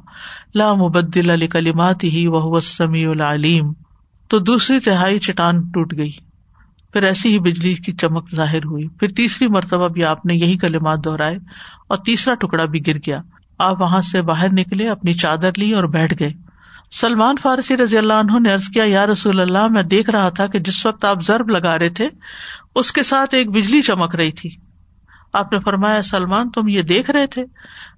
لا 0.55 0.73
مبدل 0.73 1.29
علی 1.29 1.47
کلیمات 1.47 2.03
ہی 2.03 2.27
وہ 2.27 2.59
العلیم۔ 2.83 3.73
تو 4.27 4.39
دوسری 4.39 4.79
تہائی 4.79 5.19
چٹان 5.19 5.61
ٹوٹ 5.61 5.93
گئی۔ 5.97 6.11
پھر 6.93 7.03
ایسی 7.03 7.33
ہی 7.33 7.39
بجلی 7.39 7.73
کی 7.73 7.91
چمک 7.91 8.35
ظاہر 8.35 8.65
ہوئی۔ 8.65 8.87
پھر 8.87 9.07
تیسری 9.07 9.47
مرتبہ 9.47 9.87
بھی 9.87 10.03
آپ 10.03 10.25
نے 10.25 10.33
یہی 10.35 10.57
کلمات 10.57 11.05
دہرائے 11.05 11.35
اور 11.87 11.97
تیسرا 11.97 12.33
ٹکڑا 12.33 12.65
بھی 12.65 12.79
گر 12.87 12.97
گیا۔ 12.97 13.21
آپ 13.59 13.81
وہاں 13.81 14.01
سے 14.01 14.21
باہر 14.21 14.49
نکلے، 14.51 14.89
اپنی 14.89 15.13
چادر 15.13 15.49
لی 15.57 15.73
اور 15.73 15.83
بیٹھ 15.83 16.13
گئے۔ 16.19 16.33
سلمان 16.91 17.35
فارسی 17.41 17.77
رضی 17.77 17.97
اللہ 17.97 18.13
عنہ 18.13 18.39
نے 18.39 18.53
ارض 18.53 18.67
کیا، 18.67 18.83
یا 18.87 19.05
رسول 19.05 19.39
اللہ، 19.39 19.67
میں 19.67 19.83
دیکھ 19.83 20.09
رہا 20.09 20.29
تھا 20.29 20.47
کہ 20.47 20.59
جس 20.59 20.85
وقت 20.85 21.05
آپ 21.05 21.21
ضرب 21.21 21.49
لگا 21.49 21.79
رہے 21.79 21.89
تھے، 21.89 22.09
اس 22.75 22.91
کے 22.91 23.03
ساتھ 23.03 23.35
ایک 23.35 23.49
بجلی 23.49 23.81
چمک 23.81 24.15
رہی 24.15 24.31
تھی۔ 24.31 24.66
آپ 25.37 25.53
نے 25.53 25.59
فرمایا، 25.59 26.01
سلمان، 26.01 26.49
تم 26.49 26.67
یہ 26.67 26.81
دیکھ 26.81 27.11
رہے 27.11 27.27
تھے؟ 27.27 27.43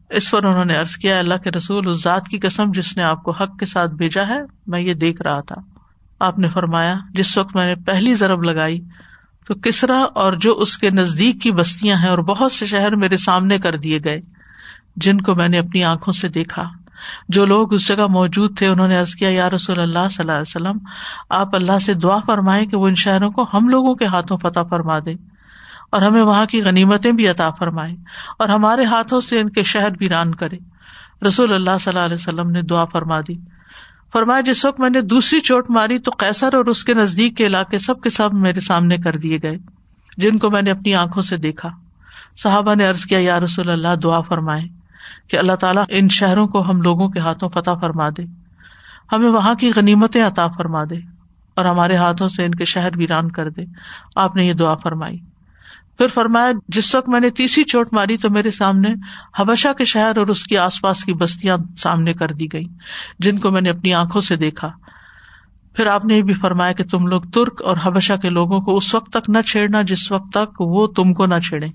اس 0.09 0.31
پر 0.31 0.43
انہوں 0.43 0.65
نے 0.65 0.73
ارض 0.73 0.95
کیا، 0.95 1.19
اللہ 1.19 1.33
کے 1.33 1.49
رسول 1.57 1.89
اس 1.89 2.03
ذات 2.03 2.27
کی 2.27 2.39
قسم 2.39 2.71
جس 2.71 2.97
نے 2.97 3.03
آپ 3.03 3.23
کو 3.23 3.31
حق 3.31 3.59
کے 3.59 3.65
ساتھ 3.65 3.91
بھیجا 3.91 4.27
ہے، 4.27 4.39
میں 4.67 4.81
یہ 4.81 4.93
دیکھ 4.93 5.21
رہا 5.21 5.41
تھا۔ 5.41 5.55
آپ 6.19 6.39
نے 6.39 6.49
فرمایا، 6.49 6.95
جس 7.13 7.37
وقت 7.37 7.55
میں 7.55 7.75
نے 7.75 7.81
پہلی 7.85 8.13
ضرب 8.13 8.43
لگائی، 8.43 8.79
تو 9.47 9.55
کسرا 9.55 9.99
اور 9.99 10.33
جو 10.33 10.57
اس 10.57 10.77
کے 10.77 10.89
نزدیک 10.89 11.41
کی 11.41 11.51
بستیاں 11.51 11.97
ہیں 11.97 12.09
اور 12.09 12.17
بہت 12.17 12.51
سے 12.51 12.65
شہر 12.65 12.95
میرے 12.95 13.17
سامنے 13.17 13.59
کر 13.59 13.75
دیے 13.75 13.99
گئے، 14.03 14.21
جن 14.95 15.21
کو 15.21 15.35
میں 15.35 15.47
نے 15.47 15.57
اپنی 15.57 15.83
آنکھوں 15.83 16.11
سے 16.11 16.27
دیکھا۔ 16.27 16.63
جو 17.29 17.45
لوگ 17.45 17.73
اس 17.73 17.87
جگہ 17.87 18.07
موجود 18.09 18.57
تھے، 18.57 18.67
انہوں 18.67 18.87
نے 18.87 18.97
ارض 18.97 19.15
کیا، 19.15 19.29
یا 19.29 19.49
رسول 19.49 19.79
اللہ 19.79 20.09
صلی 20.11 20.23
اللہ 20.23 20.31
علیہ 20.31 20.41
وسلم، 20.41 20.77
آپ 21.29 21.55
اللہ 21.55 21.79
سے 21.79 21.93
دعا 21.93 22.19
فرمائے 22.25 22.65
کہ 22.65 22.77
وہ 22.77 22.87
ان 22.87 22.95
شہروں 22.95 23.31
کو 23.31 23.45
ہم 23.53 23.69
لوگوں 23.69 23.95
کے 23.95 24.05
ہاتھوں 24.05 24.37
فتح 24.37 24.59
فرما 24.69 24.99
دے۔ 24.99 25.38
اور 25.89 26.01
ہمیں 26.01 26.21
وہاں 26.21 26.45
کی 26.45 26.63
غنیمتیں 26.63 27.11
بھی 27.11 27.27
عطا 27.27 27.49
فرمائے 27.49 27.95
اور 28.39 28.49
ہمارے 28.49 28.83
ہاتھوں 28.83 29.19
سے 29.19 29.39
ان 29.39 29.49
کے 29.49 29.63
شہر 29.63 29.89
بھی 29.89 30.09
ران 30.09 30.35
کرے۔ 30.35 30.57
رسول 31.27 31.53
اللہ 31.53 31.77
صلی 31.79 31.91
اللہ 31.91 32.05
علیہ 32.05 32.17
وسلم 32.19 32.49
نے 32.49 32.61
دعا 32.61 32.85
فرما 32.85 33.21
دی۔ 33.21 33.35
فرمایا، 34.13 34.41
جس 34.41 34.65
وقت 34.65 34.79
میں 34.79 34.89
نے 34.89 35.01
دوسری 35.01 35.39
چوٹ 35.39 35.69
ماری 35.69 35.99
تو 35.99 36.11
کیسر 36.11 36.53
اور 36.53 36.65
اس 36.65 36.83
کے 36.83 36.93
نزدیک 36.93 37.37
کے 37.37 37.45
علاقے 37.45 37.77
سب 37.77 38.01
کے 38.01 38.09
سب 38.09 38.33
میرے 38.33 38.59
سامنے 38.59 38.97
کر 38.97 39.13
دیے 39.13 39.39
گئے، 39.43 39.57
جن 40.17 40.37
کو 40.37 40.49
میں 40.49 40.61
نے 40.61 40.71
اپنی 40.71 40.95
آنکھوں 40.95 41.21
سے 41.21 41.37
دیکھا۔ 41.37 41.69
صحابہ 42.37 42.75
نے 42.75 42.87
ارض 42.87 43.05
کیا، 43.05 43.19
یا 43.19 43.39
رسول 43.39 43.69
اللہ، 43.69 43.95
دعا 44.03 44.21
فرمائے 44.21 44.63
کہ 45.27 45.37
اللہ 45.37 45.55
تعالیٰ 45.55 45.83
ان 45.89 46.09
شہروں 46.09 46.47
کو 46.47 46.69
ہم 46.69 46.81
لوگوں 46.81 47.09
کے 47.09 47.19
ہاتھوں 47.19 47.49
فتح 47.49 47.71
فرما 47.81 48.09
دے۔ 48.09 48.23
ہمیں 49.11 49.29
وہاں 49.29 49.53
کی 49.53 49.71
غنیمتیں 49.75 50.23
عطا 50.23 50.47
فرما 50.47 50.83
دے 50.83 50.95
اور 51.55 51.65
ہمارے 51.65 51.95
ہاتھوں 51.95 52.27
سے 52.27 52.45
ان 52.45 52.55
کے 52.55 52.65
شہر 52.65 52.89
ویران 52.97 53.31
کر 53.31 53.49
دے۔ 53.49 53.61
آپ 54.15 54.35
نے 54.35 54.45
یہ 54.45 54.53
دعا 54.53 54.75
فرمائی۔ 54.75 55.17
پھر 55.99 56.07
فرمایا، 56.07 56.51
جس 56.67 56.95
وقت 56.95 57.09
میں 57.09 57.19
نے 57.19 57.29
تیسری 57.29 57.63
چوٹ 57.63 57.87
ماری 57.91 58.17
تو 58.17 58.29
میرے 58.29 58.51
سامنے 58.51 58.89
حبشہ 59.39 59.73
کے 59.77 59.85
شہر 59.85 60.17
اور 60.17 60.27
اس 60.27 60.43
کے 60.43 60.57
آس 60.57 60.81
پاس 60.81 61.03
کی 61.03 61.13
بستیاں 61.13 61.57
سامنے 61.77 62.13
کر 62.13 62.27
دی 62.27 62.45
گئی 62.53 62.65
جن 63.19 63.39
کو 63.39 63.51
میں 63.51 63.61
نے 63.61 63.69
اپنی 63.69 63.93
آنکھوں 63.93 64.21
سے 64.21 64.35
دیکھا۔ 64.35 64.69
پھر 65.73 65.87
آپ 65.87 66.05
نے 66.05 66.17
یہ 66.17 66.21
بھی 66.21 66.33
فرمایا 66.33 66.71
کہ 66.71 66.83
تم 66.83 67.07
لوگ 67.07 67.21
ترک 67.21 67.61
اور 67.61 67.77
حبشہ 67.83 68.13
کے 68.13 68.29
لوگوں 68.29 68.59
کو 68.61 68.75
اس 68.75 68.95
وقت 68.95 69.09
تک 69.09 69.29
نہ 69.29 69.41
چھیڑنا 69.41 69.81
جس 69.81 70.11
وقت 70.11 70.31
تک 70.33 70.61
وہ 70.61 70.87
تم 70.87 71.13
کو 71.13 71.25
نہ 71.25 71.39
چھیڑے 71.39 71.67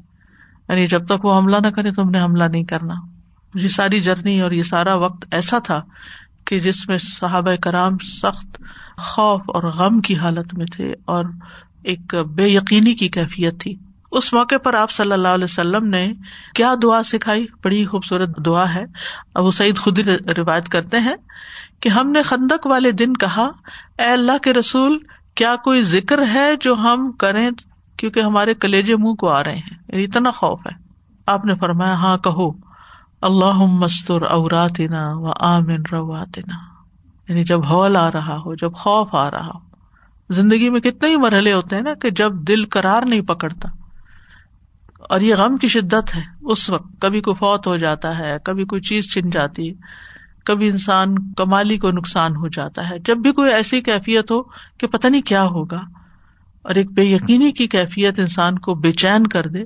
یعنی 0.69 0.87
جب 0.87 1.07
تک 1.07 1.25
وہ 1.25 1.39
حملہ 1.39 1.57
نہ 1.57 1.69
کرے 1.69 1.91
تم 1.91 2.11
نے 2.11 2.21
حملہ 2.21 2.45
نہیں 2.45 2.65
کرنا۔ 2.65 2.95
یہ 3.55 3.69
ساری 3.69 4.01
جرنی 4.01 4.41
اور 4.41 4.51
یہ 4.51 4.63
سارا 4.63 4.95
وقت 4.95 5.35
ایسا 5.35 5.59
تھا 5.59 5.83
کہ 6.45 6.61
جس 6.61 6.89
میں 6.89 6.99
صحابہ 6.99 7.55
کرام 7.63 7.93
سخت 7.99 8.63
خوف 8.99 9.41
اور 9.47 9.63
غم 9.63 10.01
کی 10.01 10.17
حالت 10.17 10.55
میں 10.55 10.67
تھے 10.67 10.93
اور 11.05 11.25
ایک 11.83 12.15
بے 12.15 12.49
یقینی 12.49 12.95
کی 12.95 13.09
کیفیت 13.09 13.61
تھی۔ 13.61 13.75
اس 14.15 14.33
موقع 14.33 14.55
پر 14.65 14.75
آپ 14.75 14.91
صلی 14.91 15.13
اللہ 15.13 15.29
علیہ 15.29 15.45
وسلم 15.45 15.87
نے 15.87 16.13
کیا 16.55 16.75
دعا 16.83 17.03
سکھائی؟ 17.03 17.47
بڑی 17.65 17.87
خوبصورت 17.87 18.39
دعا 18.47 18.75
ہے۔ 18.75 18.85
ابو 19.35 19.51
سعید 19.51 19.79
خود 19.79 19.99
روایت 20.39 20.69
کرتے 20.69 20.99
ہیں 20.99 21.15
کہ 21.81 21.89
ہم 21.89 22.11
نے 22.11 22.23
خندق 22.23 22.67
والے 22.67 22.93
دن 22.93 23.15
کہا، 23.15 23.47
اے 23.99 24.05
اللہ 24.05 24.39
کے 24.43 24.53
رسول، 24.53 24.99
کیا 25.35 25.57
کوئی 25.57 25.83
ذکر 25.83 26.27
ہے 26.35 26.57
جو 26.61 26.75
ہم 26.75 27.13
کریں؟ 27.13 27.51
کیونکہ 27.97 28.21
ہمارے 28.21 28.55
کلیجے 28.55 28.97
منہ 28.97 29.13
کو 29.13 29.29
آ 29.29 29.45
رہے 29.45 29.55
ہیں۔ 29.55 29.77
یعنی 29.89 30.05
اتنا 30.05 30.31
خوف 30.31 30.67
ہے۔ 30.67 30.77
آپ 31.27 31.45
نے 31.45 31.55
فرمایا 31.55 31.95
ہاں 31.95 32.17
کہو۔ 32.17 32.51
اللہ 33.23 33.55
مستر 33.55 34.23
اوراتنا 34.23 35.13
و 35.15 35.33
آمن 35.39 35.83
رواتنا۔ 35.93 36.57
یعنی 37.29 37.45
جب 37.45 37.67
ہال 37.67 37.97
آ 37.97 38.13
رہا 38.13 38.37
ہو، 38.37 38.55
جب 38.55 38.73
خوف 38.73 39.15
آ 39.15 39.31
رہا 39.31 39.47
ہو۔ 39.47 39.75
زندگی 40.31 40.71
میں 40.71 40.81
کتنے 40.81 41.09
ہی 41.09 41.17
مرحلے 41.17 41.53
ہوتے 41.53 41.77
ہیں 41.77 41.83
نا 41.83 41.95
کہ 41.95 42.11
جب 42.11 42.35
دل 42.35 42.65
کرار 42.65 43.03
نہیں 43.03 43.21
پکڑتا۔ 43.21 43.69
اور 45.11 45.21
یہ 45.21 45.35
غم 45.35 45.57
کی 45.57 45.69
شدت 45.69 46.15
ہے۔ 46.17 46.23
اس 46.43 46.71
وقت 46.71 47.01
کبھی 47.01 47.21
کوئی 47.21 47.35
فوت 47.35 47.67
ہو 47.67 47.77
جاتا 47.77 48.19
ہے، 48.19 48.37
کبھی 48.45 48.65
کوئی 48.65 48.83
چیز 48.83 49.13
چھن 49.13 49.31
جاتی 49.31 49.69
ہے 49.69 49.75
کبھی 50.47 50.69
انسان 50.69 51.15
کمالی 51.33 51.79
کو 51.79 51.91
نقصان 51.91 52.37
ہو 52.37 52.49
جاتا 52.49 52.89
ہے۔ 52.91 52.99
جب 52.99 53.17
بھی 53.17 53.33
کوئی 53.33 53.53
ایسی 53.53 53.81
کیفیت 53.81 54.31
ہو 54.31 54.43
کہ 54.79 54.87
پتہ 54.87 55.09
نہیں 55.09 55.23
کیا 55.23 55.43
ہوگا، 55.43 55.81
اور 56.65 56.75
ایک 56.75 56.91
بے 56.93 57.05
یقینی 57.05 57.53
کی 57.53 57.67
کیفیت 57.67 58.19
انسان 58.19 58.59
کو 58.59 58.75
بے 58.75 58.93
چین 58.93 59.27
کر 59.27 59.47
دے، 59.47 59.65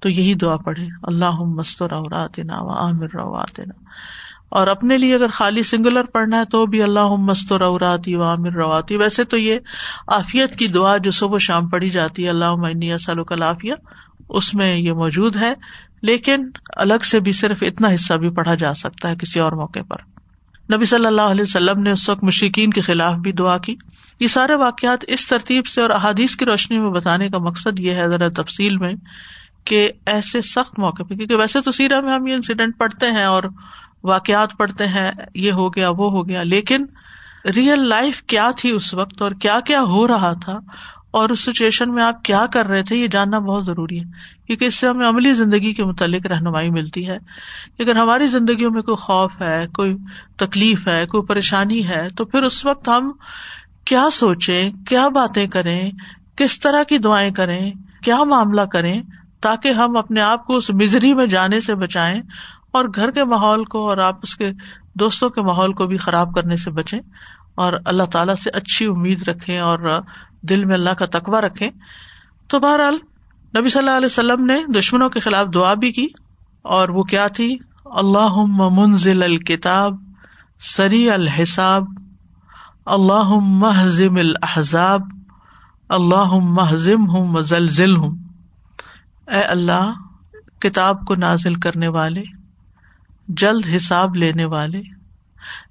تو 0.00 0.08
یہی 0.08 0.34
دعا 0.34 0.56
پڑھے 0.56 0.86
اللہ 1.02 1.40
مستور 1.40 1.90
اوراطنا 1.90 2.60
و 2.60 2.70
عامر 2.70 3.14
رواتنا۔ 3.14 3.74
اور 4.48 4.66
اپنے 4.66 4.98
لیے 4.98 5.14
اگر 5.14 5.28
خالی 5.28 5.62
سنگولر 5.62 6.04
پڑھنا 6.04 6.38
ہے 6.38 6.44
تو 6.44 6.66
بھی 6.66 6.82
اللہ 6.82 7.14
مستور 7.18 7.60
اوراتی 7.60 8.14
و 8.14 8.22
عامر 8.22 8.52
رواتی 8.52 8.96
ویسے 8.96 9.24
تو 9.24 9.36
یہ 9.36 9.58
عافیت 10.08 10.56
کی 10.56 10.66
دعا 10.66 10.96
جو 10.96 11.10
صبح 11.10 11.38
شام 11.38 11.68
پڑھی 11.68 11.90
جاتی 11.90 12.24
ہے 12.24 12.28
اللہ 12.28 12.54
معنی 12.54 12.98
سلو 12.98 13.24
کلافیہ 13.24 13.74
اس 14.28 14.54
میں 14.54 14.76
یہ 14.76 14.92
موجود 14.92 15.36
ہے، 15.36 15.52
لیکن 16.02 16.48
الگ 16.76 17.04
سے 17.04 17.20
بھی 17.20 17.32
صرف 17.32 17.62
اتنا 17.62 17.94
حصہ 17.94 18.14
بھی 18.14 18.30
پڑھا 18.30 18.54
جا 18.54 18.74
سکتا 18.74 19.08
ہے 19.08 19.16
کسی 19.16 19.40
اور 19.40 19.52
موقع 19.52 19.80
پر۔ 19.88 19.96
نبی 20.74 20.84
صلی 20.84 21.06
اللہ 21.06 21.22
علیہ 21.22 21.42
وسلم 21.42 21.82
نے 21.82 21.90
اس 21.90 22.08
وقت 22.08 22.24
مشکین 22.24 22.70
کے 22.70 22.80
خلاف 22.80 23.14
بھی 23.14 23.32
دعا 23.32 23.58
کی۔ 23.58 23.74
یہ 24.20 24.26
سارے 24.26 24.54
واقعات 24.54 25.04
اس 25.08 25.26
ترتیب 25.28 25.66
سے 25.66 25.80
اور 25.82 25.90
احادیث 25.90 26.36
کی 26.36 26.44
روشنی 26.44 26.78
میں 26.78 26.90
بتانے 26.90 27.28
کا 27.28 27.38
مقصد 27.38 27.80
یہ 27.80 27.94
ہے 27.94 28.08
ذرا 28.08 28.28
تفصیل 28.28 28.76
میں، 28.76 28.92
کہ 29.64 29.90
ایسے 30.06 30.40
سخت 30.40 30.78
موقع 30.78 31.02
پہ، 31.02 31.14
کیونکہ 31.14 31.36
ویسے 31.36 31.60
تو 31.60 31.70
سیرا 31.70 32.00
میں 32.00 32.12
ہم 32.12 32.26
یہ 32.26 32.34
انسیڈینٹ 32.34 32.78
پڑھتے 32.78 33.10
ہیں 33.10 33.24
اور 33.24 33.42
واقعات 34.04 34.56
پڑھتے 34.58 34.86
ہیں، 34.86 35.10
یہ 35.34 35.52
ہو 35.52 35.68
گیا، 35.68 35.88
وہ 35.88 36.10
ہو 36.10 36.28
گیا، 36.28 36.42
لیکن 36.42 36.84
ریئل 37.54 37.88
لائف 37.88 38.22
کیا 38.22 38.50
تھی 38.56 38.70
اس 38.70 38.94
وقت 38.94 39.22
اور 39.22 39.30
کیا 39.30 39.60
کیا 39.60 39.80
ہو 39.80 40.08
رہا 40.08 40.32
تھا؟ 40.32 40.58
اور 41.14 41.28
اس 41.28 41.40
سچویشن 41.40 41.94
میں 41.94 42.02
آپ 42.02 42.22
کیا 42.22 42.46
کر 42.46 42.66
رہے 42.66 42.82
تھے 42.82 42.96
یہ 42.96 43.06
جاننا 43.06 43.38
بہت 43.38 43.64
ضروری 43.64 44.00
ہے، 44.00 44.04
کیونکہ 44.46 44.64
اس 44.64 44.74
سے 44.74 44.88
ہمیں 44.88 45.08
عملی 45.08 45.32
زندگی 45.32 45.72
کے 45.72 45.84
متعلق 45.84 46.26
رہنمائی 46.26 46.70
ملتی 46.70 47.08
ہے۔ 47.08 47.16
کہ 47.76 47.82
اگر 47.82 47.96
ہماری 47.96 48.26
زندگیوں 48.26 48.70
میں 48.70 48.82
کوئی 48.82 48.96
خوف 48.96 49.40
ہے، 49.40 49.66
کوئی 49.74 49.96
تکلیف 50.36 50.88
ہے، 50.88 51.06
کوئی 51.06 51.22
پریشانی 51.22 51.88
ہے، 51.88 52.08
تو 52.16 52.24
پھر 52.24 52.42
اس 52.42 52.66
وقت 52.66 52.88
ہم 52.88 53.12
کیا 53.84 54.08
سوچیں، 54.12 54.70
کیا 54.88 55.08
باتیں 55.08 55.46
کریں، 55.46 55.90
کس 56.36 56.60
طرح 56.60 56.82
کی 56.82 56.98
دعائیں 56.98 57.30
کریں، 57.30 57.70
کیا 58.02 58.24
معاملہ 58.24 58.60
کریں 58.60 59.02
تاکہ 59.40 59.68
ہم 59.68 59.96
اپنے 59.96 60.20
آپ 60.20 60.46
کو 60.46 60.56
اس 60.56 60.70
مزری 60.70 61.14
میں 61.14 61.26
جانے 61.26 61.60
سے 61.60 61.74
بچائیں 61.74 62.22
اور 62.72 62.84
گھر 62.84 63.10
کے 63.10 63.24
ماحول 63.24 63.64
کو 63.64 63.88
اور 63.88 63.98
آپ 63.98 64.16
اس 64.22 64.36
کے 64.36 64.50
دوستوں 64.94 65.30
کے 65.30 65.40
ماحول 65.40 65.72
کو 65.72 65.86
بھی 65.86 65.96
خراب 65.96 66.34
کرنے 66.34 66.56
سے 66.56 66.70
بچیں 66.70 67.00
اور 67.54 67.72
اللہ 67.84 68.02
تعالیٰ 68.02 68.34
سے 68.34 68.50
اچھی 68.50 68.86
امید 68.86 69.28
رکھیں 69.28 69.58
اور 69.58 70.00
دل 70.48 70.64
میں 70.64 70.74
اللہ 70.74 70.90
کا 70.90 71.06
تقوا 71.06 71.40
رکھے 71.40 71.70
تو 72.48 72.58
بہرحال 72.58 72.98
نبی 73.58 73.68
صلی 73.68 73.78
اللہ 73.78 73.96
علیہ 73.96 74.06
وسلم 74.06 74.44
نے 74.44 74.58
دشمنوں 74.78 75.08
کے 75.08 75.20
خلاف 75.20 75.54
دعا 75.54 75.74
بھی 75.74 75.92
کی 75.92 76.06
اور 76.62 76.88
وہ 76.88 77.02
کیا 77.02 77.26
تھی؟ 77.28 77.56
اللہ 77.84 78.36
منزل 78.72 79.22
الکتاب 79.22 79.94
سری 80.60 81.10
الحساب 81.10 81.84
اللہ 82.86 83.34
محزم 83.40 84.16
الحضاب 84.16 85.02
اللہ 85.88 86.34
محزم 86.42 87.08
ہوں 87.10 87.40
زلزل 87.40 87.96
ہوں 87.96 88.16
اے 89.28 89.40
اللہ، 89.40 89.92
کتاب 90.60 91.04
کو 91.06 91.14
نازل 91.14 91.54
کرنے 91.54 91.88
والے، 91.88 92.22
جلد 93.28 93.66
حساب 93.76 94.16
لینے 94.16 94.44
والے، 94.44 94.78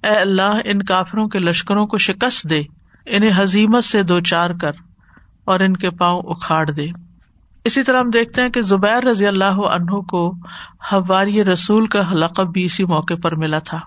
اے 0.02 0.14
اللہ، 0.14 0.60
ان 0.64 0.82
کافروں 0.82 1.28
کے 1.28 1.38
لشکروں 1.38 1.86
کو 1.86 1.98
شکست 1.98 2.50
دے۔ 2.50 2.62
انہیں 3.06 3.30
حزیمت 3.36 3.84
سے 3.84 4.02
دو 4.02 4.20
چار 4.20 4.50
کر 4.60 4.70
اور 5.44 5.60
ان 5.60 5.76
کے 5.76 5.90
پاؤں 5.90 6.22
اکھاڑ 6.22 6.70
دے۔ 6.70 6.86
اسی 7.64 7.82
طرح 7.82 8.00
ہم 8.00 8.10
دیکھتے 8.10 8.42
ہیں 8.42 8.48
کہ 8.48 8.62
زبیر 8.62 9.04
رضی 9.04 9.26
اللہ 9.26 9.44
عنہ 9.44 10.00
کو 10.00 10.34
ہواری 10.92 11.44
رسول 11.44 11.86
کا 11.86 12.02
لقب 12.12 12.52
بھی 12.52 12.64
اسی 12.64 12.84
موقع 12.84 13.14
پر 13.22 13.34
ملا 13.34 13.58
تھا۔ 13.58 13.80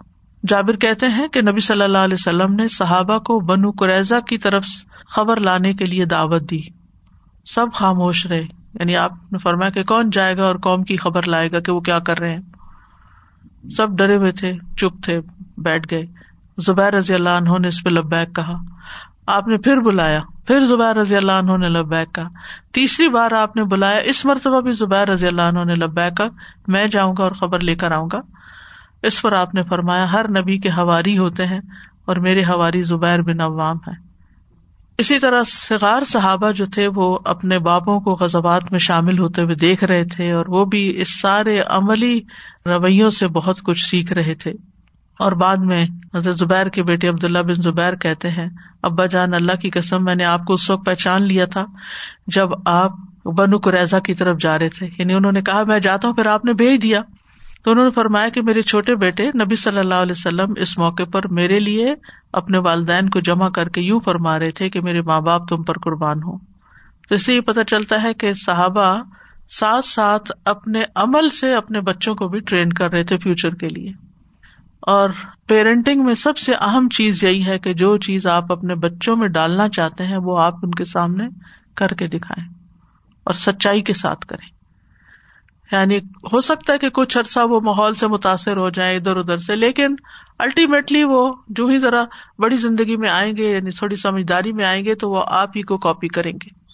جابر 0.48 0.76
کہتے 0.76 1.08
ہیں 1.08 1.28
کہ 1.28 1.42
نبی 1.42 1.60
صلی 1.60 1.82
اللہ 1.82 1.98
علیہ 1.98 2.18
وسلم 2.20 2.54
نے 2.54 2.68
صحابہ 2.68 3.18
کو 3.18 3.40
بنو 3.40 3.72
قریضہ 3.72 4.20
کی 4.28 4.38
طرف 4.38 4.66
خبر 5.08 5.40
لانے 5.40 5.74
کے 5.74 5.86
لیے 5.86 6.06
دعوت 6.06 6.52
دی۔ 6.52 6.62
سب 7.46 7.66
خاموش 7.74 8.26
رہے۔ 8.26 8.42
یعنی 8.74 8.96
آپ 8.96 9.12
نے 9.32 9.38
فرمایا 9.38 9.70
کہ 9.70 9.84
کون 9.84 10.10
جائے 10.10 10.38
گا 10.38 10.44
اور 10.44 10.56
قوم 10.56 10.84
کی 10.84 10.96
خبر 10.96 11.24
لائے 11.28 11.52
گا 11.52 11.60
کہ 11.60 11.72
وہ 11.72 11.80
کیا 11.80 12.00
کر 12.00 12.20
رہے 12.20 12.36
ہیں۔ 12.36 12.42
سب 13.70 13.90
ڈرے 13.90 14.16
ہوئے 14.16 14.32
تھے، 14.32 14.54
چپ 14.78 15.04
تھے، 15.04 15.20
بیٹھ 15.58 15.88
گئے۔ 15.92 16.06
زبیر 16.58 16.94
رضی 16.94 17.14
اللہ 17.14 17.30
عنہ 17.30 17.50
نے 17.60 17.68
اس 17.68 17.84
پہ 17.84 17.90
لبیک 17.90 18.36
کہا 18.36 18.54
آپ 19.28 19.48
نے 19.48 19.58
پھر 19.58 19.78
بلایا۔ 19.78 20.20
پھر 20.48 20.66
زبیر 20.66 20.96
رضی 20.96 21.16
اللہ 21.16 21.32
عنہ 21.32 21.58
نے 21.58 21.70
لبیک 21.70 22.14
کا 22.14 22.24
تیسری 22.74 23.10
بار 23.10 23.32
آپ 23.32 23.56
نے 23.56 23.64
بلایا۔ 23.64 23.98
اس 23.98 24.26
مرتبہ 24.26 24.62
بھی 24.62 24.72
زبیر 24.72 25.10
رضی 25.10 25.28
اللہ 25.28 25.42
عنہ 25.42 25.64
نے 25.64 25.76
لبیک 25.76 26.18
کا 26.18 26.26
میں 26.68 26.88
جاؤں 26.88 27.14
گا 27.18 27.24
اور 27.24 27.32
خبر 27.32 27.60
لے 27.60 27.76
کر 27.76 27.92
آؤں 27.92 28.10
گا۔ 28.14 28.20
اس 29.04 29.22
پر 29.22 29.34
آپ 29.34 29.56
نے 29.56 29.64
فرمایا، 29.64 30.12
ہر 30.14 30.30
نبی 30.30 30.58
کے 30.58 30.70
ہواری 30.70 31.18
ہوتے 31.18 31.46
ہیں 31.46 31.60
اور 32.06 32.16
میرے 32.16 32.44
ہواری 32.44 32.82
زبیر 32.82 33.22
بن 33.22 33.42
عوام 33.42 33.78
ہے 33.78 34.08
اسی 34.98 35.20
طرح 35.20 35.44
سگار 35.44 36.04
صحابہ 36.04 36.52
جو 36.52 36.66
تھے، 36.66 36.88
وہ 36.96 37.20
اپنے 37.26 37.60
بابوں 37.60 38.00
کو 38.00 38.12
غزبات 38.12 38.72
میں 38.72 38.80
شامل 38.80 39.20
ہوتے 39.20 39.42
ہوئے 39.42 39.56
دیکھ 39.56 39.84
رہے 39.84 40.04
تھے 40.06 40.32
اور 40.32 40.46
وہ 40.48 40.66
بھی 40.66 41.02
اس 41.02 41.22
سارے 41.22 41.62
عملی 41.68 42.20
رویوں 42.66 43.10
سے 43.10 43.28
بہت 43.28 43.62
کچھ 43.64 43.86
سیکھ 43.86 44.14
رہے 44.14 44.36
تھے۔ 44.36 44.54
اور 45.20 45.32
بعد 45.32 45.58
میں 45.58 45.86
حضرت 46.16 46.38
زبیر 46.38 46.70
کے 46.70 46.84
بیٹے 46.84 47.08
عبداللہ 47.08 47.40
بن 47.40 47.54
زبیر 47.54 47.96
کہتے 47.96 48.30
ہیں، 48.30 48.50
ابا 48.84 49.06
جان، 49.06 49.34
اللہ 49.34 49.56
کی 49.56 49.70
قسم، 49.70 50.04
میں 50.04 50.16
نے 50.16 50.26
آپ 50.26 50.46
کو 50.46 50.54
اس 50.54 50.70
وقت 50.70 50.86
پہچان 50.86 51.24
لیا 51.24 51.46
تھا 51.46 51.66
جب 52.28 52.48
آپ 52.66 52.92
بنو 53.26 53.58
قریضا 53.58 54.00
کی 54.00 54.14
طرف 54.14 54.38
جا 54.40 54.60
رہے 54.60 54.70
تھے۔ 54.70 54.88
یعنی 54.98 55.14
انہوں 55.14 55.32
نے 55.32 55.42
کہا، 55.42 55.64
میں 55.64 55.80
جاتا 55.80 56.08
ہوں، 56.08 56.16
پھر 56.16 56.26
آپ 56.26 56.46
نے 56.46 56.54
بھیج 56.54 56.82
دیا۔ 56.82 57.02
تو 57.64 57.72
انہوں 57.72 57.86
نے 57.86 57.92
فرمایا 57.92 58.30
کہ 58.30 58.42
میرے 58.42 58.62
چھوٹے 58.62 58.96
بیٹے 58.96 59.28
نبی 59.28 59.56
صلی 59.56 59.78
اللہ 59.78 59.96
علیہ 59.96 60.12
وسلم 60.12 60.54
اس 60.58 60.78
موقع 60.78 61.04
پر 61.04 61.28
میرے 61.28 61.60
لیے 61.60 61.96
اپنے 62.34 62.58
والدین 62.58 63.10
کو 63.10 63.20
جمع 63.20 63.50
کر 63.50 63.70
کے 63.70 63.82
یوں 63.82 64.00
فرما 64.00 64.40
رہے 64.40 64.52
تھے 64.52 64.70
کہ 64.70 64.82
میرے 64.82 65.02
ماں 65.02 65.22
باپ 65.22 65.48
تم 65.48 65.64
پر 65.64 65.78
قربان 65.78 66.18
ہو 66.18 66.38
تو 67.10 67.16
اس 67.16 67.26
سے 67.26 67.36
یہ 67.36 67.42
پتا 67.42 67.64
چلتا 67.64 68.04
ہے 68.04 68.14
کہ 68.14 68.34
صحابہ 68.34 68.96
ساتھ 69.50 69.86
ساتھ 69.86 70.32
اپنے 70.46 70.84
عمل 70.96 71.30
سے 71.30 71.54
اپنے 71.54 71.82
بچوں 71.82 72.16
کو 72.16 72.28
بھی 72.28 72.40
ٹرین 72.40 72.74
کر 72.74 72.92
رہے 72.92 73.04
تھے 73.04 73.18
فیوچر 73.18 73.50
کے 73.50 73.68
لیے۔ 73.68 74.07
اور 74.82 75.10
پیرنٹنگ 75.48 76.06
میں 76.06 76.14
سب 76.14 76.38
سے 76.38 76.54
اہم 76.62 76.90
چیز 76.90 77.24
یہی 77.24 77.46
ہے 77.46 77.60
کہ 77.60 77.74
جو 77.74 77.98
چیز 77.98 78.28
آپ 78.28 78.52
اپنے 78.52 78.76
بچوں 78.76 79.16
میں 79.16 79.28
ڈالنا 79.28 79.70
چاہتے 79.70 80.06
ہیں، 80.06 80.18
وہ 80.18 80.40
آپ 80.40 80.56
ان 80.64 80.72
کے 80.72 80.86
سامنے 80.86 81.28
کر 81.76 81.88
کے 81.88 82.08
دکھائیں 82.08 82.48
اور 83.24 83.34
سچائی 83.34 83.82
کے 83.82 83.94
ساتھ 83.94 84.26
کریں۔ 84.26 84.58
یعنی 85.72 85.98
ہو 86.34 86.42
سکتا 86.42 86.74
ہے 86.74 86.78
کہ 86.78 86.90
کچھ 86.90 87.18
عرصہ 87.18 87.40
وہ 87.40 87.60
ماحول 87.60 87.94
سے 87.94 88.08
متاثر 88.08 88.58
ہو 88.58 88.70
جائیں 88.70 88.98
ادھر 88.98 89.18
ادھر 89.18 89.38
سے، 89.38 89.56
لیکن 89.56 89.96
الٹیمیٹلی 90.40 91.04
وہ 91.04 91.34
جو 91.50 91.66
ہی 91.66 91.78
ذرا 91.78 92.04
بڑی 92.40 92.58
زندگی 92.58 92.98
میں 92.98 93.10
آئیں 93.10 93.38
گے 93.38 93.52
یعنی 93.52 93.70
تھوڑی 93.70 93.96
سمجھداری 93.96 94.54
میں 94.54 94.66
آئیں 94.66 94.86
گے 94.86 94.96
تو 94.96 95.10
وہ 95.10 95.24
آپ 95.28 95.50
ہی 95.56 95.62
کو 95.62 95.78
کاپی 95.78 96.08
کریں 96.08 96.32
گے۔ 96.32 96.68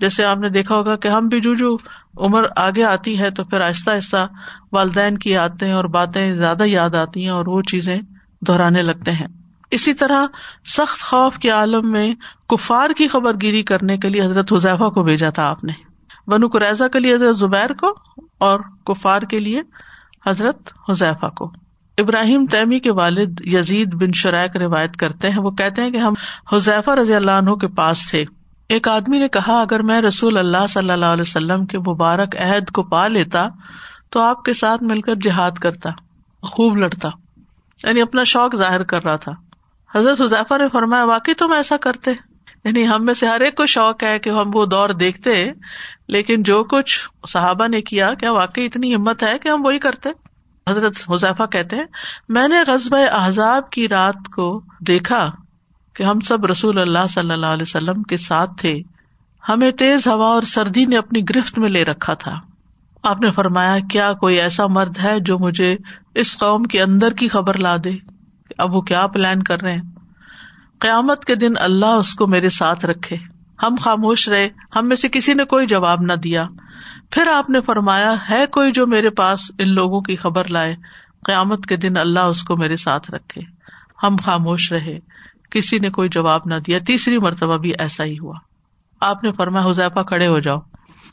جیسے 0.00 0.24
آپ 0.24 0.38
نے 0.38 0.48
دیکھا 0.48 0.76
ہوگا 0.76 0.96
کہ 0.96 1.08
ہم 1.08 1.28
بھی 1.28 1.40
جو 1.40 1.54
جو 1.54 1.76
عمر 2.18 2.44
آگے 2.56 2.84
آتی 2.84 3.18
ہے 3.18 3.30
تو 3.30 3.44
پھر 3.44 3.60
آہستہ 3.60 3.90
آہستہ 3.90 4.26
والدین 4.72 5.18
کی 5.18 5.36
آتے 5.36 5.66
ہیں 5.66 5.72
اور 5.72 5.84
باتیں 5.84 6.34
زیادہ 6.34 6.64
یاد 6.66 6.94
آتی 6.94 7.22
ہیں 7.22 7.30
اور 7.30 7.46
وہ 7.46 7.62
چیزیں 7.62 7.98
دہرانے 8.48 8.82
لگتے 8.82 9.12
ہیں۔ 9.12 9.26
اسی 9.70 9.94
طرح 9.94 10.26
سخت 10.64 11.02
خوف 11.02 11.38
کے 11.38 11.50
عالم 11.50 11.92
میں 11.92 12.14
کفار 12.48 12.90
کی 12.96 13.08
خبر 13.08 13.32
گیری 13.42 13.62
کرنے 13.62 13.98
کے 13.98 14.08
لیے 14.08 14.22
حضرت 14.22 14.52
حذیفہ 14.52 14.88
کو 14.88 15.02
بھیجا 15.02 15.30
تھا 15.30 15.42
آپ 15.46 15.64
نے۔ 15.64 15.72
بنو 16.26 16.48
قریضہ 16.48 16.84
کے 16.92 17.00
لیے 17.00 17.14
حضرت 17.14 17.36
زبیر 17.36 17.72
کو 17.72 17.94
اور 18.38 18.60
کفار 18.84 19.20
کے 19.20 19.40
لیے 19.40 19.60
حضرت 20.26 20.70
حذیفہ 20.90 21.26
کو۔ 21.26 21.52
ابراہیم 21.98 22.46
تیمی 22.46 22.80
کے 22.80 22.92
والد 22.92 23.40
یزید 23.40 23.94
بن 23.94 24.12
شرائق 24.12 24.56
روایت 24.56 24.96
کرتے 24.96 25.30
ہیں۔ 25.30 25.38
وہ 25.38 25.50
کہتے 25.50 25.82
ہیں 25.82 25.90
کہ 25.90 25.96
ہم 25.96 26.14
حذیفہ 26.52 26.90
رضی 26.90 27.14
اللہ 27.14 27.30
عنہ 27.30 27.50
کے 27.50 27.68
پاس 27.68 28.10
تھے۔ 28.10 28.24
ایک 28.68 28.88
آدمی 28.88 29.18
نے 29.18 29.28
کہا، 29.28 29.60
اگر 29.60 29.82
میں 29.82 30.00
رسول 30.00 30.38
اللہ 30.38 30.66
صلی 30.68 30.90
اللہ 30.90 31.06
علیہ 31.06 31.24
وسلم 31.26 31.66
کے 31.66 31.78
مبارک 31.78 32.36
عہد 32.40 32.70
کو 32.70 32.82
پا 32.82 33.08
لیتا 33.08 33.48
تو 34.10 34.20
آپ 34.20 34.42
کے 34.42 34.52
ساتھ 34.52 34.82
مل 34.82 35.00
کر 35.00 35.14
جہاد 35.14 35.50
کرتا، 35.50 35.90
خوب 36.42 36.76
لڑتا 36.76 37.08
یعنی 37.84 38.00
اپنا 38.00 38.22
شوق 38.22 38.56
ظاہر 38.56 38.82
کر 38.82 39.04
رہا 39.04 39.16
تھا۔ 39.16 39.32
حضرت 39.94 40.22
حضیفہ 40.22 40.54
نے 40.58 40.68
فرمایا، 40.68 41.04
واقعی 41.04 41.34
تم 41.34 41.52
ایسا 41.52 41.76
کرتے؟ 41.76 42.10
یعنی 42.64 42.88
ہم 42.88 43.04
میں 43.04 43.14
سے 43.14 43.26
ہر 43.26 43.40
ایک 43.40 43.54
کو 43.54 43.66
شوق 43.66 44.02
ہے 44.02 44.18
کہ 44.18 44.30
ہم 44.30 44.50
وہ 44.54 44.66
دور 44.66 44.90
دیکھتے، 44.90 45.44
لیکن 46.08 46.42
جو 46.42 46.64
کچھ 46.64 47.08
صحابہ 47.28 47.66
نے 47.68 47.80
کیا 47.82 48.14
کیا 48.14 48.32
واقعی 48.32 48.64
اتنی 48.64 48.94
ہمت 48.94 49.22
ہے 49.22 49.38
کہ 49.38 49.48
ہم 49.48 49.66
وہی 49.66 49.78
کرتے؟ 49.78 50.10
حضرت 50.70 51.10
حذیفہ 51.12 51.46
کہتے 51.46 51.76
ہیں، 51.76 51.84
میں 52.28 52.48
نے 52.48 52.56
غزب 52.66 52.96
احزاب 53.12 53.70
کی 53.70 53.88
رات 53.88 54.28
کو 54.36 54.62
دیکھا 54.80 55.30
کہ 55.96 56.02
ہم 56.02 56.20
سب 56.20 56.46
رسول 56.46 56.78
اللہ 56.78 57.06
صلی 57.10 57.30
اللہ 57.30 57.46
علیہ 57.46 57.62
وسلم 57.62 58.02
کے 58.02 58.16
ساتھ 58.16 58.50
تھے، 58.58 58.80
ہمیں 59.48 59.70
تیز 59.70 60.06
ہوا 60.06 60.26
اور 60.26 60.42
سردی 60.42 60.84
نے 60.84 60.96
اپنی 60.96 61.20
گرفت 61.30 61.58
میں 61.58 61.68
لے 61.68 61.84
رکھا 61.84 62.14
تھا۔ 62.14 62.40
آپ 63.02 63.20
نے 63.20 63.30
فرمایا، 63.30 63.76
کیا 63.90 64.12
کوئی 64.12 64.40
ایسا 64.40 64.66
مرد 64.66 64.98
ہے 65.02 65.20
جو 65.20 65.38
مجھے 65.38 65.76
اس 66.14 66.38
قوم 66.38 66.62
کے 66.62 66.82
اندر 66.82 67.12
کی 67.12 67.28
خبر 67.28 67.58
لا 67.58 67.76
دے؟ 67.84 67.90
اب 68.58 68.74
وہ 68.74 68.80
کیا 68.80 69.06
پلان 69.06 69.42
کر 69.42 69.62
رہے 69.62 69.72
ہیں؟ 69.72 69.82
قیامت 70.78 71.24
کے 71.24 71.34
دن 71.34 71.52
اللہ 71.56 71.86
اس 71.86 72.14
کو 72.14 72.26
میرے 72.26 72.48
ساتھ 72.48 72.84
رکھے۔ 72.84 73.16
ہم 73.62 73.74
خاموش 73.80 74.28
رہے، 74.28 74.48
ہم 74.76 74.88
میں 74.88 74.96
سے 74.96 75.08
کسی 75.08 75.34
نے 75.34 75.44
کوئی 75.44 75.66
جواب 75.66 76.02
نہ 76.02 76.12
دیا۔ 76.12 76.46
پھر 77.10 77.26
آپ 77.26 77.50
نے 77.50 77.60
فرمایا، 77.60 78.14
ہے 78.30 78.46
کوئی 78.46 78.72
جو 78.72 78.86
میرے 78.86 79.10
پاس 79.10 79.50
ان 79.58 79.74
لوگوں 79.74 80.00
کی 80.00 80.16
خبر 80.16 80.48
لائے؟ 80.48 80.76
قیامت 81.26 81.66
کے 81.66 81.76
دن 81.76 81.96
اللہ 81.96 82.20
اس 82.20 82.42
کو 82.42 82.56
میرے 82.56 82.76
ساتھ 82.76 83.10
رکھے۔ 83.10 83.42
ہم 84.02 84.16
خاموش 84.24 84.72
رہے۔ 84.72 84.98
کسی 85.50 85.78
نے 85.78 85.90
کوئی 85.90 86.08
جواب 86.08 86.40
نہ 86.46 86.54
دیا۔ 86.66 86.78
تیسری 86.86 87.18
مرتبہ 87.18 87.56
بھی 87.56 87.72
ایسا 87.78 88.04
ہی 88.04 88.18
ہوا۔ 88.18 88.34
آپ 89.00 89.24
نے 89.24 89.32
فرمایا، 89.32 89.66
حذیفہ 89.66 90.00
کھڑے 90.00 90.26
ہو 90.26 90.38
جاؤ 90.38 90.58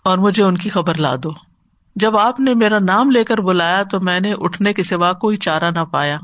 اور 0.04 0.18
مجھے 0.18 0.44
ان 0.44 0.56
کی 0.56 0.70
خبر 0.70 0.98
لا 0.98 1.16
دو۔ 1.24 1.30
جب 1.96 2.18
آپ 2.18 2.40
نے 2.40 2.54
میرا 2.54 2.80
نام 2.80 3.12
لے 3.12 3.24
کر 3.24 3.38
بلایا 3.38 3.84
تو 3.84 4.00
میں 4.00 4.20
نے 4.20 4.34
اٹھنے 4.38 4.74
کے 4.74 4.84
سوا 4.84 5.14
کوئی 5.14 5.38
چارہ 5.38 5.72
نہ 5.72 5.80
پایا۔ 5.80 6.18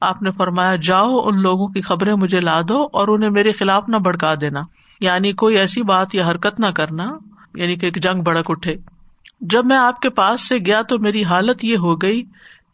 آپ 0.00 0.22
نے 0.22 0.30
فرمایا، 0.30 0.76
جاؤ، 0.76 1.20
ان 1.24 1.42
لوگوں 1.42 1.66
کی 1.66 1.80
خبریں 1.80 2.14
مجھے 2.14 2.40
لا 2.40 2.60
دو 2.68 2.82
اور 2.92 3.08
انہیں 3.08 3.30
میرے 3.30 3.52
خلاف 3.52 3.84
نہ 3.88 3.96
بڑکا 3.96 4.32
دینا۔ 4.40 4.60
یعنی 5.00 5.32
کوئی 5.32 5.56
ایسی 5.56 5.82
بات 5.82 6.14
یا 6.14 6.30
حرکت 6.30 6.60
نہ 6.60 6.66
کرنا 6.66 7.18
یعنی 7.54 7.76
کہ 7.76 7.86
ایک 7.86 8.02
جنگ 8.02 8.22
بڑک 8.22 8.44
اٹھے۔ 8.48 8.74
جب 9.40 9.66
میں 9.66 9.76
آپ 9.76 10.00
کے 10.00 10.10
پاس 10.10 10.48
سے 10.48 10.58
گیا 10.58 10.82
تو 10.82 10.98
میری 10.98 11.24
حالت 11.24 11.64
یہ 11.64 11.76
ہو 11.76 11.96
گئی 11.96 12.22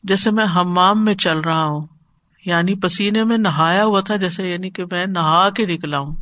جیسے 0.04 0.30
میں 0.30 0.44
ہمام 0.44 1.04
میں 1.04 1.14
چل 1.14 1.40
رہا 1.40 1.64
ہوں۔ 1.64 1.86
یعنی 2.46 2.74
پسینے 2.74 3.24
میں 3.24 3.38
نہایا 3.38 3.84
ہوا 3.84 4.00
تھا 4.00 4.16
جیسے 4.16 4.48
یعنی 4.48 4.70
کہ 4.70 4.84
میں 4.84 5.06
نہا 5.06 5.50
کے 5.50 5.66
نکلا 5.66 5.98
ہوں۔ 5.98 6.16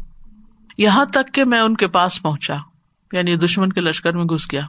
یہاں 0.79 1.05
تک 1.05 1.35
کہ 1.35 1.45
میں 1.45 1.61
ان 1.61 1.77
کے 1.77 1.87
پاس 1.87 2.23
پہنچا 2.23 2.55
یعنی 3.13 3.37
دشمن 3.37 3.73
کے 3.73 3.81
لشکر 3.81 4.13
میں 4.13 4.25
گھس 4.25 4.53
گیا۔ 4.53 4.61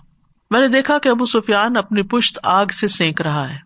میں 0.51 0.59
نے 0.59 0.67
دیکھا 0.67 0.97
کہ 0.97 1.09
ابو 1.09 1.25
سفیان 1.25 1.77
اپنی 1.77 2.01
پشت 2.01 2.39
آگ 2.43 2.65
سے 2.65 2.87
سینک 2.87 3.21
رہا 3.21 3.49
ہے۔ 3.49 3.57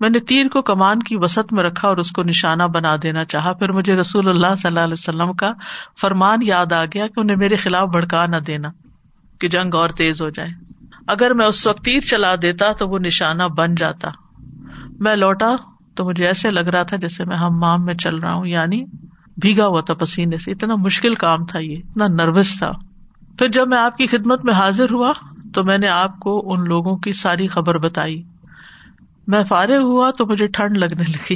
میں 0.00 0.10
نے 0.10 0.18
تیر 0.18 0.48
کو 0.48 0.62
کمان 0.62 1.02
کی 1.02 1.16
وسط 1.16 1.52
میں 1.52 1.62
رکھا 1.64 1.88
اور 1.88 1.96
اس 1.96 2.10
کو 2.10 2.22
نشانہ 2.22 2.62
بنا 2.62 2.96
دینا 3.02 3.24
چاہا۔ 3.24 3.52
پھر 3.52 3.72
مجھے 3.72 3.96
رسول 3.96 4.28
اللہ 4.28 4.54
صلی 4.54 4.68
اللہ 4.68 4.80
علیہ 4.80 4.92
وسلم 4.92 5.32
کا 5.32 5.50
فرمان 6.00 6.38
یاد 6.42 6.72
آ 6.72 6.84
گیا 6.84 7.06
کہ 7.06 7.20
انہیں 7.20 7.36
میرے 7.36 7.56
خلاف 7.56 7.88
بھڑکا 7.88 8.26
نہ 8.26 8.36
دینا، 8.36 8.68
کہ 9.40 9.48
جنگ 9.48 9.74
اور 9.74 9.88
تیز 9.88 10.22
ہو 10.22 10.28
جائے۔ 10.28 10.48
اگر 11.06 11.34
میں 11.34 11.46
اس 11.46 11.66
وقت 11.66 11.84
تیر 11.84 12.00
چلا 12.00 12.34
دیتا 12.42 12.72
تو 12.72 12.88
وہ 12.88 12.98
نشانہ 12.98 13.42
بن 13.42 13.74
جاتا۔ 13.74 14.08
میں 15.00 15.16
لوٹا۔ 15.16 15.77
تو 15.98 16.04
مجھے 16.04 16.26
ایسے 16.26 16.50
لگ 16.50 16.60
رہا 16.60 16.82
تھا 16.82 16.96
جیسے 16.96 17.24
میں 17.24 17.36
ہم 17.36 17.58
مام 17.58 17.84
میں 17.84 17.94
چل 17.94 18.16
رہا 18.16 18.34
ہوں 18.34 18.46
یعنی 18.46 18.84
بھیگا 19.36 19.66
ہوا 19.66 19.80
تھا 19.80 19.94
پسینے 19.94 20.36
سے۔ 20.36 20.50
اتنا 20.50 20.74
مشکل 20.74 21.14
کام 21.14 21.44
تھا 21.44 21.58
یہ، 21.58 21.76
اتنا 21.76 22.06
نروس 22.06 22.58
تھا۔ 22.58 22.70
پھر 23.38 23.48
جب 23.48 23.68
میں 23.68 23.78
آپ 23.78 23.96
کی 23.96 24.06
خدمت 24.06 24.44
میں 24.44 24.54
حاضر 24.54 24.90
ہوا 24.90 25.12
تو 25.54 25.64
میں 25.64 25.78
نے 25.78 25.88
آپ 25.88 26.20
کو 26.20 26.52
ان 26.52 26.64
لوگوں 26.64 26.96
کی 26.96 27.12
ساری 27.12 27.48
خبر 27.48 27.78
بتائی۔ 27.78 28.22
میں 29.26 29.42
فارغ 29.44 29.78
ہوا 29.78 30.10
تو 30.10 30.26
مجھے 30.26 30.46
ٹھنڈ 30.46 30.76
لگنے 30.76 31.04
لگی۔ 31.08 31.34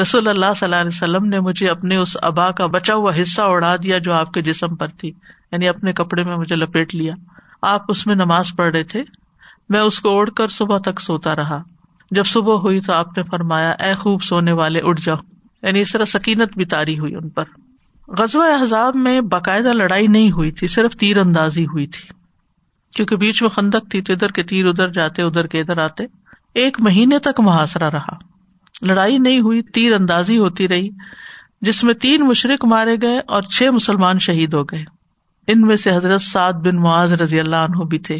رسول 0.00 0.28
اللہ 0.28 0.54
صلی 0.56 0.66
اللہ 0.66 0.76
علیہ 0.76 0.90
وسلم 0.94 1.24
نے 1.24 1.40
مجھے 1.40 1.68
اپنے 1.68 1.96
اس 1.96 2.16
ابا 2.22 2.50
کا 2.50 2.66
بچا 2.66 2.94
ہوا 2.94 3.12
حصہ 3.22 3.42
اڑا 3.42 3.76
دیا 3.82 3.98
جو 3.98 4.12
آپ 4.12 4.32
کے 4.32 4.42
جسم 4.42 4.76
پر 4.76 4.86
تھی 4.86 5.08
یعنی 5.52 5.68
اپنے 5.68 5.92
کپڑے 5.92 6.22
میں 6.24 6.36
مجھے 6.36 6.56
لپیٹ 6.56 6.94
لیا۔ 6.94 7.14
آپ 7.62 7.82
اس 7.88 8.06
میں 8.06 8.14
نماز 8.14 8.46
پڑھ 8.56 8.72
رہے 8.72 8.82
تھے۔ 8.82 9.02
میں 9.68 9.80
اس 9.80 10.00
کو 10.00 10.08
اوڑھ 10.08 10.30
کر 10.30 10.48
صبح 10.48 10.78
تک 10.78 11.00
سوتا 11.00 11.36
رہا۔ 11.36 11.62
جب 12.10 12.24
صبح 12.26 12.54
ہوئی 12.54 12.80
تو 12.80 12.92
آپ 12.92 13.16
نے 13.16 13.22
فرمایا، 13.22 13.70
اے 13.70 13.94
خوب 13.94 14.22
سونے 14.22 14.52
والے، 14.52 14.80
اٹھ 14.82 15.00
جاؤ۔ 15.04 15.16
یعنی 15.62 15.80
اس 15.80 15.92
طرح 15.92 16.04
سکینت 16.04 16.56
بھی 16.56 16.64
تاری 16.64 16.98
ہوئی 16.98 17.14
ان 17.14 17.28
پر۔ 17.28 17.44
غزوہ 18.08 18.44
احزاب 18.44 18.96
میں 18.96 19.20
باقاعدہ 19.20 19.72
لڑائی 19.72 20.06
نہیں 20.06 20.30
ہوئی 20.30 20.52
تھی، 20.52 20.66
صرف 20.66 20.96
تیر 20.96 21.16
اندازی 21.16 21.64
ہوئی 21.64 21.86
تھی۔ 21.86 22.08
کیونکہ 22.96 23.16
بیچ 23.16 23.42
میں 23.42 23.50
خندق 23.50 23.90
تھی 23.90 24.02
تو 24.02 24.12
ادھر 24.12 24.28
کے 24.28 24.42
تیر 24.42 24.66
ادھر 24.66 24.88
جاتے، 24.88 25.22
ادھر 25.22 25.46
کے 25.46 25.60
ادھر 25.60 25.78
آتے۔ 25.78 26.04
ایک 26.54 26.76
مہینے 26.80 27.18
تک 27.18 27.40
محاصرہ 27.40 27.90
رہا۔ 27.90 28.12
لڑائی 28.82 29.18
نہیں 29.18 29.40
ہوئی، 29.40 29.62
تیر 29.62 29.92
اندازی 29.92 30.38
ہوتی 30.38 30.68
رہی، 30.68 30.88
جس 31.60 31.84
میں 31.84 31.94
تین 31.94 32.26
مشرق 32.26 32.64
مارے 32.64 32.96
گئے 33.02 33.18
اور 33.18 33.42
چھ 33.42 33.62
مسلمان 33.72 34.18
شہید 34.18 34.54
ہو 34.54 34.62
گئے۔ 34.62 34.84
ان 35.46 35.60
میں 35.60 35.76
سے 35.76 35.96
حضرت 35.96 36.20
سعد 36.20 36.52
بن 36.52 36.76
معاذ 36.76 37.12
رضی 37.12 37.40
اللہ 37.40 37.56
عنہ 37.56 37.84
بھی 37.84 37.98
تھے۔ 37.98 38.18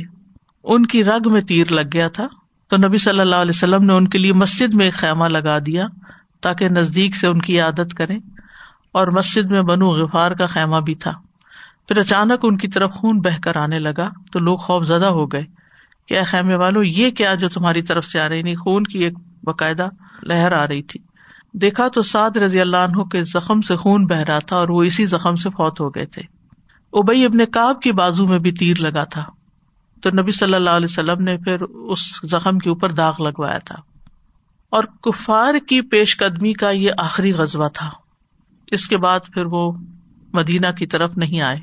ان 0.64 0.86
کی 0.86 1.04
رگ 1.04 1.20
میں 1.26 1.40
تیر 1.40 1.72
لگ 1.72 1.88
گیا 1.92 2.08
تھا۔ 2.08 2.26
تو 2.70 2.76
نبی 2.76 2.96
صلی 2.96 3.20
اللہ 3.20 3.36
علیہ 3.36 3.52
وسلم 3.54 3.84
نے 3.84 3.92
ان 3.92 4.08
کے 4.08 4.18
لیے 4.18 4.32
مسجد 4.32 4.74
میں 4.74 4.84
ایک 4.84 4.94
خیمہ 4.94 5.24
لگا 5.24 5.58
دیا 5.58 5.86
تاکہ 6.40 6.68
نزدیک 6.68 7.16
سے 7.16 7.26
ان 7.26 7.40
کی 7.40 7.60
عادت 7.60 7.94
کرے 7.94 8.16
اور 8.92 9.06
مسجد 9.06 9.50
میں 9.50 9.62
بنو 9.62 9.88
غفار 9.88 10.30
کا 10.30 10.46
خیمہ 10.46 10.76
بھی 10.76 10.94
تھا۔ 10.94 11.12
پھر 11.88 11.98
اچانک 11.98 12.40
ان 12.42 12.56
کی 12.56 12.68
طرف 12.68 12.92
خون 12.92 13.20
بہ 13.20 13.38
کر 13.42 13.56
آنے 13.56 13.78
لگا 13.78 14.08
تو 14.32 14.38
لوگ 14.38 14.56
خوف 14.56 14.86
زدہ 14.86 15.06
ہو 15.06 15.26
گئے 15.26 15.44
کہ 16.08 16.18
اے 16.18 16.24
خیمے 16.24 16.54
والو، 16.54 16.82
یہ 16.82 17.10
کیا 17.10 17.34
جو 17.34 17.48
تمہاری 17.48 17.82
طرف 17.82 18.04
سے 18.04 18.20
آ 18.20 18.28
رہی 18.28 18.42
نہیں؟ 18.42 18.54
خون 18.54 18.84
کی 18.84 18.98
ایک 18.98 19.12
باقاعدہ 19.42 19.88
لہر 20.22 20.52
آ 20.52 20.66
رہی 20.66 20.82
تھی۔ 20.82 21.00
دیکھا 21.52 21.88
تو 21.88 22.02
سعد 22.02 22.36
رضی 22.36 22.60
اللہ 22.60 22.76
عنہ 22.76 23.02
کے 23.02 23.22
زخم 23.22 23.60
سے 23.60 23.76
خون 23.76 24.06
بہ 24.06 24.16
رہا 24.16 24.38
تھا 24.38 24.56
اور 24.56 24.68
وہ 24.68 24.82
اسی 24.82 25.06
زخم 25.06 25.36
سے 25.36 25.50
فوت 25.50 25.80
ہو 25.80 25.88
گئے 25.88 26.06
تھے۔ 26.06 26.22
ابئی 26.92 27.24
ابن 27.24 27.46
کاب 27.46 27.82
کی 27.82 27.92
بازو 27.92 28.26
میں 28.26 28.38
بھی 28.38 28.52
تیر 28.52 28.76
لگا 28.80 29.04
تھا۔ 29.04 29.24
تو 30.02 30.10
نبی 30.10 30.30
صلی 30.30 30.54
اللہ 30.54 30.70
علیہ 30.70 30.86
وسلم 30.90 31.22
نے 31.22 31.36
پھر 31.36 31.60
اس 31.60 32.20
زخم 32.30 32.58
کے 32.58 32.68
اوپر 32.68 32.90
داغ 32.90 33.14
لگوایا 33.18 33.58
تھا۔ 33.58 33.76
اور 34.70 34.82
کفار 35.02 35.54
کی 35.68 35.80
پیش 35.80 36.16
قدمی 36.16 36.52
کا 36.52 36.70
یہ 36.70 36.90
آخری 36.98 37.32
غزبہ 37.32 37.68
تھا۔ 37.68 37.90
اس 38.70 38.88
کے 38.88 38.96
بعد 38.96 39.20
پھر 39.34 39.46
وہ 39.46 39.72
مدینہ 40.32 40.72
کی 40.72 40.86
طرف 40.86 41.16
نہیں 41.16 41.40
آئے۔ 41.40 41.58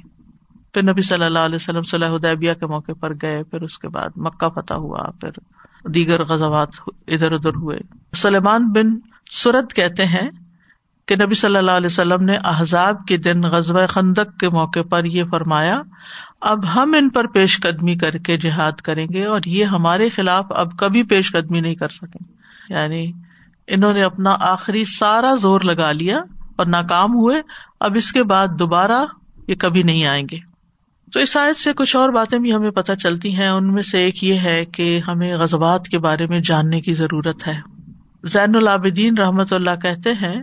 پھر 0.73 0.83
نبی 0.83 1.01
صلی 1.01 1.25
اللہ 1.25 1.39
علیہ 1.39 1.55
وسلم 1.55 1.81
صلی 1.81 2.05
ادیبیہ 2.05 2.53
کے 2.53 2.65
موقع 2.65 2.91
پر 2.99 3.13
گئے۔ 3.13 3.43
پھر 3.43 3.61
اس 3.61 3.79
کے 3.79 3.87
بعد 3.87 4.09
مکہ 4.15 4.49
فتح 4.49 4.73
ہوا۔ 4.73 5.01
پھر 5.21 5.29
دیگر 5.89 6.23
غزوات 6.23 6.69
ادھر 7.07 7.31
ادھر 7.31 7.55
ہوئے۔ 7.55 7.77
سلیمان 8.15 8.71
بن 8.71 8.99
سرد 9.31 9.73
کہتے 9.73 10.05
ہیں 10.05 10.29
کہ 11.07 11.15
نبی 11.15 11.33
صلی 11.33 11.57
اللہ 11.57 11.71
علیہ 11.71 11.85
وسلم 11.85 12.23
نے 12.23 12.35
احزاب 12.35 13.05
کے 13.07 13.17
دن 13.17 13.41
غزب 13.41 13.89
خندق 13.89 14.39
کے 14.39 14.49
موقع 14.49 14.79
پر 14.89 15.05
یہ 15.05 15.23
فرمایا 15.23 15.81
اب 16.41 16.73
ہم 16.75 16.93
ان 16.97 17.09
پر 17.09 17.27
پیش 17.27 17.59
قدمی 17.59 17.95
کر 17.95 18.17
کے 18.17 18.37
جہاد 18.37 18.71
کریں 18.71 19.07
گے 19.13 19.25
اور 19.25 19.39
یہ 19.45 19.65
ہمارے 19.65 20.09
خلاف 20.09 20.45
اب 20.49 20.77
کبھی 20.77 21.03
پیش 21.03 21.31
قدمی 21.31 21.61
نہیں 21.61 21.75
کر 21.75 21.87
سکیں 21.87 22.33
یعنی 22.69 23.11
انہوں 23.67 23.93
نے 23.93 24.03
اپنا 24.03 24.35
آخری 24.39 24.83
سارا 24.83 25.35
زور 25.35 25.61
لگا 25.61 25.91
لیا 25.91 26.17
اور 26.55 26.65
ناکام 26.65 27.13
ہوئے، 27.13 27.41
اب 27.79 27.91
اس 27.95 28.11
کے 28.11 28.23
بعد 28.23 28.47
دوبارہ 28.59 29.05
یہ 29.47 29.55
کبھی 29.55 29.83
نہیں 29.83 30.05
آئیں 30.05 30.27
گے۔ 30.31 30.37
تو 31.13 31.19
اس 31.19 31.37
آیت 31.37 31.55
سے 31.55 31.73
کچھ 31.73 31.95
اور 31.95 32.09
باتیں 32.09 32.39
بھی 32.39 32.53
ہمیں 32.53 32.71
پتہ 32.71 32.91
چلتی 32.93 33.35
ہیں۔ 33.35 33.47
ان 33.47 33.73
میں 33.73 33.83
سے 33.83 33.97
ایک 33.97 34.23
یہ 34.23 34.33
ہے 34.33 34.65
کہ 34.65 34.99
ہمیں 35.07 35.37
غزبات 35.37 35.85
کے 35.85 35.99
بارے 35.99 36.25
میں 36.25 36.39
جاننے 36.39 36.81
کی 36.81 36.93
ضرورت 36.93 37.47
ہے۔ 37.47 37.59
زین 38.23 38.55
العابدین 38.55 39.17
رحمت 39.17 39.53
اللہ 39.53 39.75
کہتے 39.75 40.11
ہیں 40.11 40.41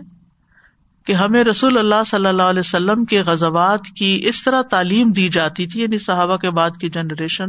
کہ 1.05 1.13
ہمیں 1.13 1.43
رسول 1.43 1.77
اللہ 1.77 2.03
صلی 2.05 2.27
اللہ 2.27 2.43
علیہ 2.43 2.59
وسلم 2.59 3.05
کے 3.05 3.21
غزبات 3.21 3.85
کی 3.97 4.19
اس 4.23 4.43
طرح 4.43 4.61
تعلیم 4.61 5.11
دی 5.11 5.29
جاتی 5.29 5.67
تھی 5.67 5.81
یعنی 5.81 5.97
صحابہ 5.97 6.37
کے 6.37 6.49
بعد 6.49 6.69
کی 6.81 6.89
جنریشن، 6.89 7.45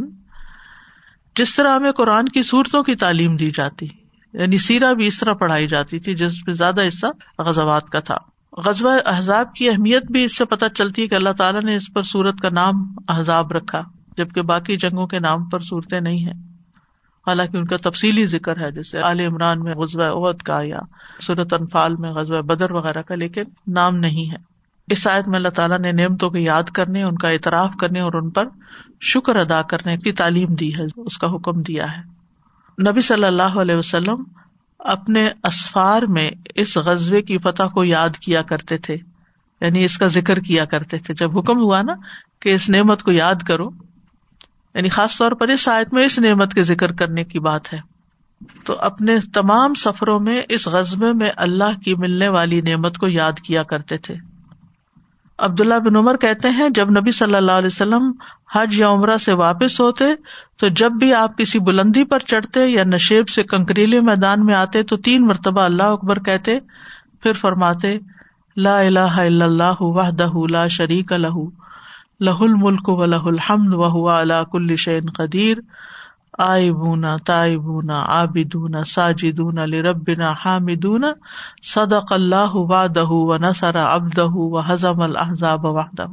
جس 1.37 1.55
طرح 1.55 1.75
ہمیں 1.75 1.93
قرآن 1.93 2.29
کی 2.29 2.43
صورتوں 2.43 2.83
کی 2.83 2.95
تعلیم 2.95 3.37
دی 3.37 3.51
جاتی 3.51 3.87
یعنی 4.33 4.59
سیرا 4.59 4.93
بھی 4.93 5.07
اس 5.07 5.19
طرح 5.19 5.33
پڑھائی 5.33 5.67
جاتی 5.67 5.99
تھی، 5.99 6.15
جس 6.15 6.33
میں 6.47 6.55
زیادہ 6.55 6.87
حصہ 6.87 7.07
غزوات 7.39 7.89
کا 7.89 8.01
تھا۔ 8.01 8.17
غزبۂ 8.57 8.91
احزاب 9.07 9.55
کی 9.55 9.69
اہمیت 9.69 10.11
بھی 10.11 10.25
اس 10.25 10.37
سے 10.37 10.45
پتہ 10.45 10.65
چلتی 10.75 11.03
ہے 11.03 11.07
کہ 11.07 11.15
اللہ 11.15 11.33
تعالیٰ 11.39 11.61
نے 11.63 11.75
اس 11.75 11.93
پر 11.95 12.03
سورت 12.03 12.41
کا 12.41 12.49
نام 12.49 12.85
احزاب 13.09 13.53
رکھا، 13.53 13.83
جبکہ 14.17 14.43
باقی 14.43 14.77
جنگوں 14.77 15.07
کے 15.07 15.19
نام 15.19 15.49
پر 15.49 15.61
صورتیں 15.61 16.01
نہیں 16.01 16.27
ہے 16.27 16.56
حالانکہ 17.27 17.57
ان 17.57 17.67
کا 17.67 17.77
تفصیلی 17.91 18.27
ذکر 18.27 18.61
ہے، 18.61 18.71
جیسے 18.71 18.99
عال 18.99 19.21
عمران 19.21 19.61
میں 19.61 19.75
غزب 19.75 20.01
عہد 20.01 20.43
کا 20.43 20.59
یا 20.63 20.79
صورت 21.27 21.55
انفال 21.61 21.95
میں 21.99 22.11
غزب 22.11 22.45
بدر 22.45 22.71
وغیرہ 22.71 23.03
کا، 23.03 23.15
لیکن 23.15 23.43
نام 23.67 23.97
نہیں 23.97 24.31
ہے۔ 24.31 24.37
اس 24.89 25.07
آیت 25.07 25.29
میں 25.29 25.37
اللہ 25.37 25.49
تعالیٰ 25.49 25.79
نے 25.79 25.93
نعمتوں 25.93 26.31
کو 26.31 26.37
یاد 26.37 26.63
کرنے، 26.63 27.03
ان 27.03 27.17
کا 27.17 27.29
اعتراف 27.29 27.71
کرنے 27.81 28.01
اور 28.01 28.13
ان 28.15 28.31
پر 28.31 28.45
شکر 29.01 29.37
ادا 29.37 29.63
کرنے 29.63 29.97
کی 29.97 30.13
تعلیم 30.13 30.55
دی 30.55 30.71
ہے، 30.79 30.85
اس 30.97 31.19
کا 31.19 31.27
حکم 31.27 31.63
دیا 31.63 31.85
ہے۔ 31.85 32.17
نبی 32.91 33.01
صلی 33.01 33.25
اللہ 33.25 33.61
علیہ 33.61 33.77
وسلم 33.77 34.25
اپنے 34.79 35.29
اسفار 35.45 36.03
میں 36.09 36.31
اس 36.55 36.77
غزبے 36.77 37.23
کی 37.23 37.39
فتح 37.39 37.63
کو 37.63 37.85
یاد 37.85 38.17
کیا 38.17 38.43
کرتے 38.43 38.77
تھے 38.77 38.97
یعنی 39.61 39.85
اس 39.85 39.99
کا 39.99 40.07
ذکر 40.07 40.39
کیا 40.39 40.65
کرتے 40.65 40.99
تھے۔ 40.99 41.15
جب 41.15 41.39
حکم 41.39 41.59
ہوا 41.59 41.83
نا 41.83 41.95
کہ 42.41 42.49
اس 42.49 42.71
نعمت 42.71 43.03
کو 43.03 43.13
یاد 43.13 43.43
کرو 43.47 43.69
یعنی 44.77 44.89
خاص 44.89 45.19
طور 45.19 45.33
پر 45.33 45.49
اس 45.49 45.69
آیت 45.69 45.93
میں 45.93 46.05
اس 46.05 46.19
نعمت 46.19 46.55
کے 46.55 46.63
ذکر 46.63 46.93
کرنے 46.93 47.25
کی 47.25 47.39
بات 47.39 47.73
ہے۔ 47.73 47.79
تو 48.65 48.79
اپنے 48.81 49.19
تمام 49.35 49.75
سفروں 49.75 50.21
میں 50.21 50.43
اس 50.49 50.69
غزبے 50.69 51.13
میں 51.13 51.31
اللہ 51.37 51.79
کی 51.85 51.95
ملنے 51.95 52.29
والی 52.29 52.61
نعمت 52.61 52.99
کو 52.99 53.09
یاد 53.09 53.33
کیا 53.33 53.63
کرتے 53.63 53.97
تھے۔ 53.97 54.15
عبداللہ 55.39 55.75
بن 55.75 55.97
عمر 55.97 56.17
کہتے 56.17 56.51
ہیں، 56.51 56.69
جب 56.69 56.91
نبی 56.91 57.11
صلی 57.11 57.35
اللہ 57.35 57.53
علیہ 57.53 57.67
وسلم 57.67 58.13
حج 58.55 58.81
یا 58.81 58.89
عمرہ 58.89 59.17
سے 59.17 59.33
واپس 59.33 59.81
ہوتے، 59.81 60.05
تو 60.57 60.69
جب 60.69 60.93
بھی 60.93 61.15
آپ 61.15 61.39
کسی 61.39 61.59
بلندی 61.59 62.05
پر 62.05 62.19
چڑھتے 62.19 62.67
یا 62.67 62.85
نشیب 62.85 63.29
سے 63.29 63.43
کنکریلے 63.43 64.01
میدان 64.01 64.47
میں 64.47 64.55
آتے، 64.55 64.83
تو 64.83 64.97
تین 64.97 65.27
مرتبہ 65.27 65.63
اللہ 65.63 65.83
اکبر 65.83 66.19
کہتے، 66.19 66.59
پھر 67.21 67.33
فرماتے، 67.33 67.99
لا 68.57 68.79
الہ 68.79 68.99
الا 68.99 69.45
اللہ 69.45 69.75
وحدہ 69.79 70.29
لا 70.51 70.67
شریک 70.67 71.13
لہ۔ 71.13 71.66
لہ 72.21 72.41
الملک 72.41 72.89
و 72.89 73.05
لہ 73.05 73.17
الحمد 73.17 73.75
و 73.75 74.09
علا 74.09 74.43
کل 74.43 74.77
شین 74.77 75.11
قدیر۔ 75.17 75.57
آئی 76.39 76.73
بونا 76.73 77.17
تائی 77.27 77.57
بونا 77.57 78.05
آبدون 78.09 78.85
ساجدون 78.85 79.71
لربنا 79.71 80.33
حامدون۔ 80.45 81.05
صدق 81.63 82.13
اللہ 82.13 82.55
وعدہ 82.55 83.07
و 83.07 83.37
نصر 83.37 83.79
عبدہ 83.81 84.27
و 84.27 84.59
حزم 84.59 85.01
الاحزاب 85.01 85.65
وحدہ۔ 85.65 86.07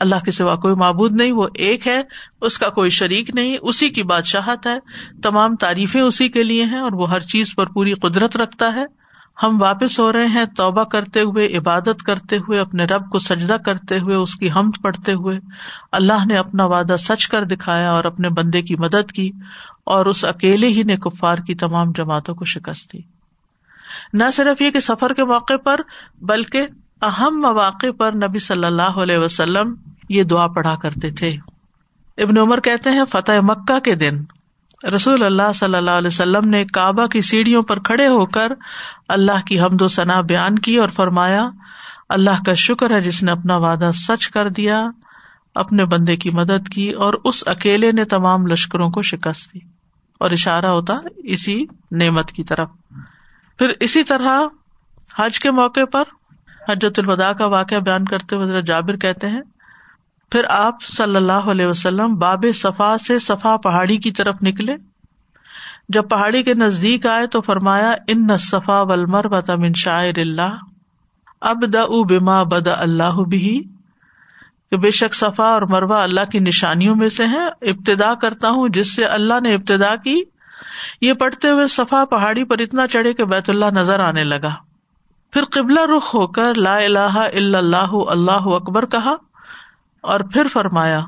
اللہ 0.00 0.16
کے 0.24 0.30
سوا 0.30 0.56
کوئی 0.56 0.74
معبود 0.74 1.12
نہیں، 1.12 1.32
وہ 1.32 1.48
ایک 1.54 1.86
ہے، 1.86 2.02
اس 2.40 2.58
کا 2.58 2.68
کوئی 2.68 2.90
شریک 2.90 3.30
نہیں، 3.34 3.56
اسی 3.62 3.88
کی 3.88 4.02
بادشاہت 4.02 4.66
ہے۔ 4.66 4.78
تمام 5.22 5.56
تعریفیں 5.56 6.00
اسی 6.00 6.28
کے 6.28 6.42
لیے 6.42 6.64
ہیں 6.64 6.78
اور 6.78 6.92
وہ 6.92 7.10
ہر 7.10 7.20
چیز 7.20 7.54
پر 7.54 7.66
پوری 7.66 7.92
قدرت 7.92 8.36
رکھتا 8.36 8.72
ہے۔ 8.72 9.03
ہم 9.42 9.62
واپس 9.62 10.00
ہو 10.00 10.12
رہے 10.12 10.26
ہیں، 10.26 10.44
توبہ 10.44 10.84
کرتے 10.84 11.20
ہوئے، 11.20 11.56
عبادت 11.56 12.02
کرتے 12.02 12.36
ہوئے، 12.36 12.60
اپنے 12.60 12.84
رب 12.84 13.10
کو 13.10 13.18
سجدہ 13.18 13.56
کرتے 13.66 13.98
ہوئے، 13.98 14.16
اس 14.16 14.36
کی 14.36 14.52
ہمت 14.52 14.82
پڑھتے 14.82 15.12
ہوئے۔ 15.12 15.40
اللہ 15.92 16.26
نے 16.26 16.36
اپنا 16.36 16.64
وعدہ 16.64 16.96
سچ 16.98 17.28
کر 17.28 17.44
دکھایا 17.44 17.92
اور 17.92 18.04
اپنے 18.04 18.28
بندے 18.28 18.62
کی 18.62 18.74
مدد 18.78 19.12
کی 19.12 19.30
اور 19.86 20.06
اس 20.06 20.24
اکیلے 20.24 20.68
ہی 20.68 20.82
نے 20.82 20.96
کفار 20.96 21.38
کی 21.38 21.54
تمام 21.54 21.92
جماعتوں 21.92 22.34
کو 22.34 22.44
شکست 22.44 22.92
دی۔ 22.92 22.98
نہ 24.12 24.24
صرف 24.32 24.62
یہ 24.62 24.70
کہ 24.70 24.80
سفر 24.80 25.14
کے 25.14 25.24
موقع 25.24 25.56
پر، 25.64 25.80
بلکہ 26.20 26.66
اہم 27.02 27.40
مواقع 27.40 27.86
پر 27.98 28.12
نبی 28.14 28.38
صلی 28.38 28.66
اللہ 28.66 28.82
علیہ 28.82 29.18
وسلم 29.18 29.74
یہ 30.08 30.22
دعا 30.22 30.46
پڑھا 30.46 30.76
کرتے 30.76 31.10
تھے۔ 31.10 31.28
ابن 32.18 32.38
عمر 32.38 32.60
کہتے 32.60 32.90
ہیں، 32.90 33.04
فتح 33.10 33.32
مکہ 33.42 33.78
کے 33.78 33.94
دن۔ 33.94 34.22
رسول 34.92 35.24
اللہ 35.24 35.52
صلی 35.54 35.74
اللہ 35.74 35.90
علیہ 35.90 36.06
وسلم 36.06 36.48
نے 36.48 36.64
کعبہ 36.64 37.06
کی 37.06 37.20
سیڑھیوں 37.20 37.62
پر 37.62 37.78
کھڑے 37.78 38.06
ہو 38.06 38.26
کر 38.26 38.52
اللہ 39.08 39.40
کی 39.46 39.60
حمد 39.60 39.82
و 39.82 39.88
ثنا 39.88 40.20
بیان 40.20 40.58
کی 40.58 40.76
اور 40.76 40.88
فرمایا، 40.88 41.44
اللہ 42.08 42.42
کا 42.46 42.54
شکر 42.54 42.90
ہے 42.90 43.00
جس 43.00 43.22
نے 43.22 43.32
اپنا 43.32 43.56
وعدہ 43.56 43.90
سچ 43.94 44.28
کر 44.28 44.48
دیا، 44.48 44.84
اپنے 45.54 45.84
بندے 45.84 46.16
کی 46.16 46.30
مدد 46.30 46.68
کی 46.68 46.90
اور 46.90 47.14
اس 47.24 47.48
اکیلے 47.48 47.92
نے 47.92 48.04
تمام 48.04 48.46
لشکروں 48.46 48.88
کو 48.88 49.02
شکست 49.02 49.54
دی۔ 49.54 49.58
اور 50.20 50.30
اشارہ 50.30 50.66
ہوتا 50.66 50.94
اسی 51.16 51.64
نعمت 51.90 52.32
کی 52.32 52.44
طرف۔ 52.44 52.68
پھر 53.58 53.68
اسی 53.80 54.04
طرح 54.04 54.40
حج 55.16 55.38
کے 55.38 55.50
موقع 55.50 55.84
پر 55.92 56.02
حجت 56.68 56.98
الوداع 56.98 57.32
کا 57.32 57.46
واقعہ 57.46 57.78
بیان 57.78 58.04
کرتے 58.04 58.36
ہوئے 58.36 58.62
جابر 58.62 58.96
کہتے 58.96 59.28
ہیں 59.28 59.40
پھر 60.30 60.44
آپ 60.48 60.82
صلی 60.82 61.16
اللہ 61.16 61.32
علیہ 61.32 61.66
وسلم 61.66 62.14
باب 62.14 62.44
صفا 62.54 62.98
سے 62.98 63.18
صفا 63.18 63.56
پہاڑی 63.56 63.96
کی 63.96 64.10
طرف 64.10 64.34
نکلے۔ 64.42 64.76
جب 65.88 66.08
پہاڑی 66.08 66.42
کے 66.42 66.54
نزدیک 66.54 67.06
آئے 67.06 67.26
تو 67.26 67.40
فرمایا، 67.40 67.94
ان 68.06 68.26
نصفا 68.26 68.82
ولمر 68.82 69.56
من 69.56 69.72
شاعر 69.76 70.18
اللہ۔ 70.18 70.56
اب 71.40 71.64
دا 71.72 71.82
بما 72.08 72.42
بد 72.42 72.68
اللہ 72.76 73.22
بھی 73.30 73.62
کہ 74.70 74.76
بے 74.76 74.90
شک 74.90 75.14
صفا 75.14 75.44
اور 75.44 75.62
مروا 75.62 76.02
اللہ 76.02 76.30
کی 76.32 76.38
نشانیوں 76.38 76.96
میں 76.96 77.08
سے 77.08 77.26
ہے 77.26 77.70
ابتدا 77.70 78.14
کرتا 78.14 78.50
ہوں 78.50 78.68
جس 78.68 78.96
سے 78.96 79.04
اللہ 79.04 79.34
نے 79.42 79.54
ابتدا 79.54 79.96
کی۔ 79.96 80.22
یہ 81.00 81.12
پڑھتے 81.12 81.48
ہوئے 81.48 81.66
صفا 81.66 82.04
پہاڑی 82.04 82.44
پر 82.44 82.56
اتنا 82.58 82.86
چڑھے 82.86 83.12
کہ 83.12 83.24
بیت 83.24 83.50
اللہ 83.50 83.66
نظر 83.66 84.00
آنے 84.00 84.24
لگا۔ 84.24 84.54
پھر 85.32 85.44
قبلہ 85.44 85.80
رخ 85.96 86.14
ہو 86.14 86.26
کر 86.26 86.52
لا 86.56 86.76
الہ 86.76 87.14
الا 87.16 87.58
اللہ 87.58 87.94
اللہ 88.08 88.46
اکبر 88.46 88.86
کہا۔ 88.86 89.14
اور 90.04 90.20
پھر 90.32 90.46
فرمایا، 90.52 91.00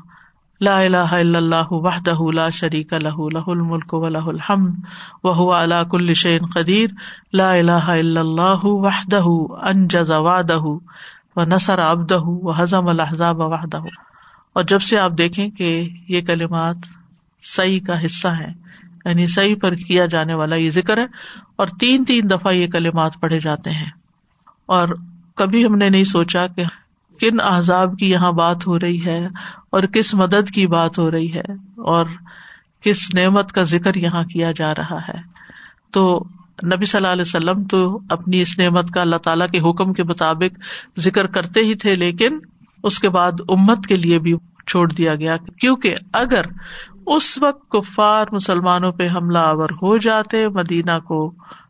لا 0.61 0.77
الہ 0.79 1.09
الا 1.13 1.37
اللہ 1.37 1.71
وحدہ 1.71 2.15
لا 2.33 2.47
شریک 2.49 2.93
لہ 2.93 3.17
لہ 3.33 3.47
الملک 3.47 3.93
و 3.93 4.07
لہ 4.07 4.25
الحمد 4.27 4.77
وهو 5.23 5.51
على 5.53 5.81
كل 5.91 6.13
شيء 6.13 6.39
قدیر، 6.53 6.95
لا 7.33 7.49
الہ 7.53 7.83
الا 7.95 8.19
اللہ 8.19 8.63
وحدہ 8.63 9.21
انجز 9.69 10.11
وعدہ 10.11 10.59
ونصر 11.35 11.81
عبدہ 11.81 12.19
وهزم 12.21 12.87
الاحزاب 12.87 13.39
وحدہ۔ 13.39 13.81
اور 14.55 14.63
جب 14.63 14.81
سے 14.81 14.97
آپ 14.99 15.17
دیکھیں 15.17 15.49
کہ 15.49 15.69
یہ 16.09 16.21
کلمات 16.21 16.89
صحیح 17.43 17.79
کا 17.87 18.01
حصہ 18.05 18.27
ہے 18.27 18.49
یعنی 19.05 19.27
صحیح 19.27 19.55
پر 19.61 19.75
کیا 19.75 20.05
جانے 20.05 20.33
والا 20.33 20.55
یہ 20.55 20.69
ذکر 20.69 20.97
ہے، 20.97 21.05
اور 21.55 21.67
تین 21.79 22.05
تین 22.05 22.29
دفعہ 22.29 22.53
یہ 22.53 22.67
کلمات 22.67 23.19
پڑھے 23.21 23.39
جاتے 23.39 23.69
ہیں۔ 23.69 23.89
اور 24.65 24.87
کبھی 25.35 25.65
ہم 25.65 25.75
نے 25.75 25.89
نہیں 25.89 26.03
سوچا 26.03 26.47
کہ 26.47 26.63
کن 27.19 27.41
احزاب 27.41 27.97
کی 27.97 28.09
یہاں 28.09 28.31
بات 28.31 28.67
ہو 28.67 28.79
رہی 28.79 29.05
ہے 29.05 29.27
اور 29.69 29.83
کس 29.83 30.13
مدد 30.13 30.49
کی 30.49 30.67
بات 30.67 30.97
ہو 30.97 31.11
رہی 31.11 31.33
ہے 31.33 31.53
اور 31.77 32.05
کس 32.81 33.13
نعمت 33.13 33.51
کا 33.51 33.61
ذکر 33.61 33.95
یہاں 33.95 34.23
کیا 34.23 34.51
جا 34.51 34.73
رہا 34.75 34.97
ہے۔ 35.09 35.17
تو 35.91 36.23
نبی 36.65 36.85
صلی 36.85 36.97
اللہ 36.97 37.11
علیہ 37.11 37.21
وسلم 37.21 37.63
تو 37.63 37.99
اپنی 38.09 38.41
اس 38.41 38.59
نعمت 38.59 38.91
کا 38.91 39.01
اللہ 39.01 39.15
تعالی 39.15 39.45
کے 39.51 39.69
حکم 39.69 39.93
کے 39.93 40.03
مطابق 40.03 40.59
ذکر 40.99 41.27
کرتے 41.27 41.59
ہی 41.59 41.75
تھے، 41.75 41.95
لیکن 41.95 42.39
اس 42.83 42.99
کے 42.99 43.09
بعد 43.09 43.31
امت 43.49 43.85
کے 43.87 43.95
لیے 43.95 44.19
بھی 44.19 44.33
چھوڑ 44.67 44.91
دیا 44.93 45.15
گیا۔ 45.15 45.37
کیونکہ 45.37 45.95
اگر 46.13 46.41
اس 47.05 47.37
وقت 47.41 47.69
کفار 47.69 48.25
مسلمانوں 48.31 48.91
پہ 48.91 49.07
حملہ 49.15 49.37
آور 49.37 49.69
ہو 49.81 49.97
جاتے، 49.97 50.49
مدینہ 50.49 50.99
کو 50.99 51.29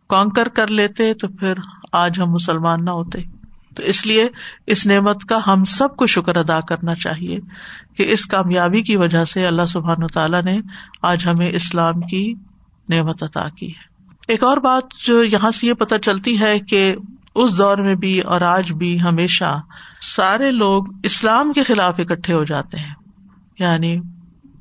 کانکر 0.09 0.47
کر 0.47 0.67
لیتے، 0.67 1.13
تو 1.13 1.27
پھر 1.27 1.53
آج 1.91 2.19
ہم 2.19 2.31
مسلمان 2.31 2.85
نہ 2.85 2.89
ہوتے۔ 2.89 3.36
تو 3.77 3.85
اس 3.85 4.05
لیے 4.05 4.27
اس 4.67 4.87
نعمت 4.87 5.23
کا 5.23 5.39
ہم 5.47 5.63
سب 5.63 5.95
کو 5.95 6.07
شکر 6.07 6.35
ادا 6.35 6.59
کرنا 6.59 6.95
چاہیے 6.95 7.39
کہ 7.97 8.11
اس 8.11 8.25
کامیابی 8.25 8.81
کی 8.81 8.95
وجہ 8.95 9.23
سے 9.23 9.45
اللہ 9.45 9.65
سبحان 9.65 10.03
و 10.03 10.07
تعالیٰ 10.07 10.41
نے 10.43 10.59
آج 11.01 11.27
ہمیں 11.27 11.51
اسلام 11.51 12.01
کی 12.01 12.33
نعمت 12.89 13.23
عطا 13.23 13.49
کی 13.49 13.67
ہے۔ 13.67 13.97
ایک 14.27 14.43
اور 14.43 14.57
بات 14.57 14.83
جو 15.07 15.23
یہاں 15.23 15.51
سے 15.51 15.67
یہ 15.67 15.73
پتہ 15.73 15.95
چلتی 15.95 16.39
ہے 16.39 16.59
کہ 16.59 16.95
اس 17.35 17.57
دور 17.57 17.77
میں 17.77 17.95
بھی 17.95 18.19
اور 18.19 18.41
آج 18.41 18.71
بھی 18.71 19.01
ہمیشہ 19.01 19.61
سارے 20.01 20.51
لوگ 20.51 20.85
اسلام 21.03 21.53
کے 21.53 21.63
خلاف 21.63 21.95
اکٹھے 21.97 22.33
ہو 22.33 22.43
جاتے 22.43 22.77
ہیں۔ 22.77 22.93
یعنی 23.59 24.01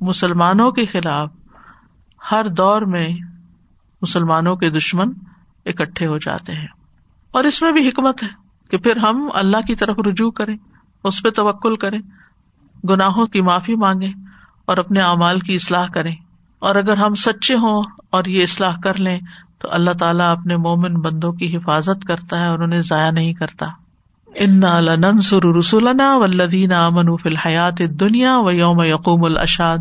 مسلمانوں 0.01 0.71
کے 0.71 0.85
خلاف 0.85 1.29
ہر 2.31 2.47
دور 2.47 2.81
میں 2.81 3.07
مسلمانوں 4.01 4.55
کے 4.55 4.69
دشمن 4.69 5.09
اکٹھے 5.65 6.07
ہو 6.07 6.17
جاتے 6.17 6.53
ہیں۔ 6.53 6.67
اور 7.31 7.43
اس 7.43 7.61
میں 7.61 7.71
بھی 7.71 7.89
حکمت 7.89 8.23
ہے۔ 8.23 8.46
کہ 8.71 8.77
پھر 8.77 8.97
ہم 8.97 9.29
اللہ 9.33 9.57
کی 9.67 9.75
طرف 9.75 9.95
رجوع 10.07 10.31
کریں، 10.31 10.57
اس 11.03 11.23
پہ 11.23 11.29
توکل 11.29 11.75
کریں، 11.75 11.99
گناہوں 12.89 13.25
کی 13.25 13.41
معافی 13.41 13.75
مانگے 13.75 14.09
اور 14.65 14.77
اپنے 14.77 14.99
اعمال 14.99 15.39
کی 15.39 15.55
اصلاح 15.55 15.85
کریں۔ 15.85 16.15
اور 16.59 16.75
اگر 16.75 16.97
ہم 16.97 17.15
سچے 17.15 17.55
ہوں 17.55 17.83
اور 18.09 18.25
یہ 18.25 18.43
اصلاح 18.43 18.75
کر 18.83 18.99
لیں، 18.99 19.19
تو 19.59 19.67
اللہ 19.71 19.91
تعالیٰ 19.99 20.31
اپنے 20.31 20.57
مومن 20.57 20.93
بندوں 20.93 21.33
کی 21.33 21.57
حفاظت 21.57 22.05
کرتا 22.07 22.39
ہے 22.39 22.47
اور 22.47 22.59
انہیں 22.59 22.79
ضائع 22.79 23.11
نہیں 23.11 23.33
کرتا۔ 23.33 23.67
ان 24.35 24.59
ننسر 24.97 25.55
رسولنا 25.57 26.17
ولدین 26.17 26.73
امن 26.73 27.17
فی 27.17 27.29
الحیات 27.29 27.77
دنیا 27.77 28.37
و 28.37 28.51
یوم 28.51 28.81
یقوم 28.81 29.23
الاشاد 29.23 29.77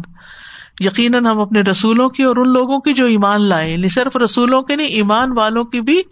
یقیناً 0.80 1.26
ہم 1.26 1.40
اپنے 1.40 1.60
رسولوں 1.60 2.08
کی 2.08 2.22
اور 2.22 2.36
ان 2.36 2.48
لوگوں 2.48 2.80
کی 2.80 2.92
جو 2.92 3.06
ایمان 3.06 3.48
لائے 3.48 3.72
یعنی 3.72 3.88
صرف 3.88 4.16
رسولوں 4.16 4.62
کے 4.62 4.76
نہیں، 4.76 4.86
ایمان 4.86 5.32
والوں 5.32 5.64
کی 5.64 5.80
بھی 5.80 6.02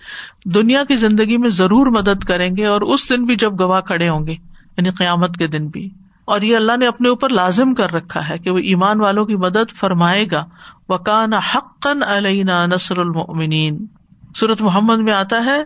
دنیا 0.45 0.85
کی 0.85 0.97
زندگی 0.97 1.37
میں 1.37 1.49
ضرور 1.49 1.87
مدد 1.87 2.25
کریں 2.25 2.57
گے 2.57 2.67
اور 2.67 2.81
اس 2.81 3.11
دن 3.11 3.25
بھی 3.25 3.37
جب 3.37 3.61
گواہ 3.61 3.81
کھڑے 3.81 4.09
ہوں 4.09 4.27
گے 4.27 4.33
یعنی 4.77 4.91
قیامت 4.91 5.37
کے 5.37 5.47
دن 5.47 5.67
بھی۔ 5.67 5.91
اور 6.25 6.41
یہ 6.41 6.57
اللہ 6.57 6.77
نے 6.77 6.87
اپنے 6.87 7.09
اوپر 7.09 7.29
لازم 7.29 7.75
کر 7.75 7.93
رکھا 7.93 8.29
ہے 8.29 8.39
کہ 8.39 8.51
وہ 8.51 8.59
ایمان 8.59 9.01
والوں 9.01 9.25
کی 9.25 9.37
مدد 9.37 9.73
فرمائے 9.81 10.27
گا۔ 10.33 10.45
وکان 10.89 11.33
حقن 11.33 12.03
علینا 12.03 12.67
نصر 12.67 12.99
المنین 12.99 13.87
سورت 14.35 14.63
محمد 14.63 14.99
میں 14.99 15.13
آتا 15.13 15.45
ہے، 15.45 15.63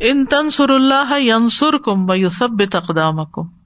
ان 0.00 0.24
تنسر 0.24 0.70
اللہ 0.70 1.20
ینسر 1.20 1.78
کم 1.78 2.28
سب 2.28 2.48
تقدام 2.70 3.24
کم 3.24 3.57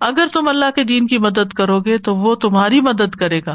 اگر 0.00 0.26
تم 0.32 0.48
اللہ 0.48 0.70
کے 0.74 0.84
دین 0.84 1.06
کی 1.06 1.18
مدد 1.18 1.52
کرو 1.52 1.80
گے 1.80 1.98
تو 1.98 2.14
وہ 2.14 2.34
تمہاری 2.34 2.80
مدد 2.80 3.14
کرے 3.14 3.40
گا 3.46 3.52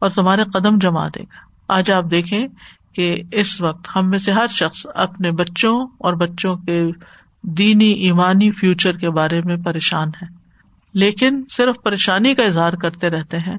اور 0.00 0.08
تمہارے 0.08 0.42
قدم 0.44 0.78
جما 0.78 1.08
دے 1.08 1.22
گا۔ 1.22 1.46
آج 1.68 1.92
آپ 1.92 2.04
دیکھیں 2.10 2.46
کہ 2.94 3.22
اس 3.32 3.60
وقت 3.60 3.88
ہم 3.96 4.10
میں 4.10 4.18
سے 4.18 4.32
ہر 4.32 4.46
شخص 4.48 4.86
اپنے 4.94 5.30
بچوں 5.30 5.86
اور 5.98 6.12
بچوں 6.12 6.56
کے 6.56 6.82
دینی، 7.42 7.90
ایمانی 7.90 8.50
فیوچر 8.50 8.96
کے 8.96 9.10
بارے 9.10 9.40
میں 9.44 9.56
پریشان 9.56 10.08
ہے۔ 10.08 10.26
لیکن 10.94 11.42
صرف 11.50 11.76
پریشانی 11.84 12.34
کا 12.34 12.42
اظہار 12.42 12.72
کرتے 12.72 13.08
رہتے 13.08 13.38
ہیں 13.38 13.58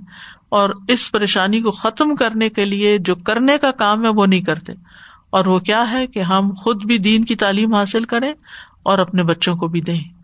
اور 0.49 0.69
اس 0.87 1.11
پریشانی 1.11 1.61
کو 1.61 1.71
ختم 1.71 2.15
کرنے 2.15 2.49
کے 2.49 2.65
لیے 2.65 2.97
جو 2.97 3.15
کرنے 3.15 3.57
کا 3.57 3.71
کام 3.71 4.03
ہے 4.03 4.09
وہ 4.09 4.25
نہیں 4.25 4.41
کرتے۔ 4.41 4.73
اور 5.29 5.45
وہ 5.45 5.59
کیا 5.59 5.91
ہے 5.91 6.07
کہ 6.07 6.19
ہم 6.19 6.51
خود 6.57 6.85
بھی 6.85 6.97
دین 6.97 7.25
کی 7.25 7.35
تعلیم 7.35 7.73
حاصل 7.73 8.03
کریں 8.03 8.33
اور 8.83 8.97
اپنے 8.97 9.23
بچوں 9.23 9.55
کو 9.55 9.67
بھی 9.67 9.81
دیں۔ 9.81 10.16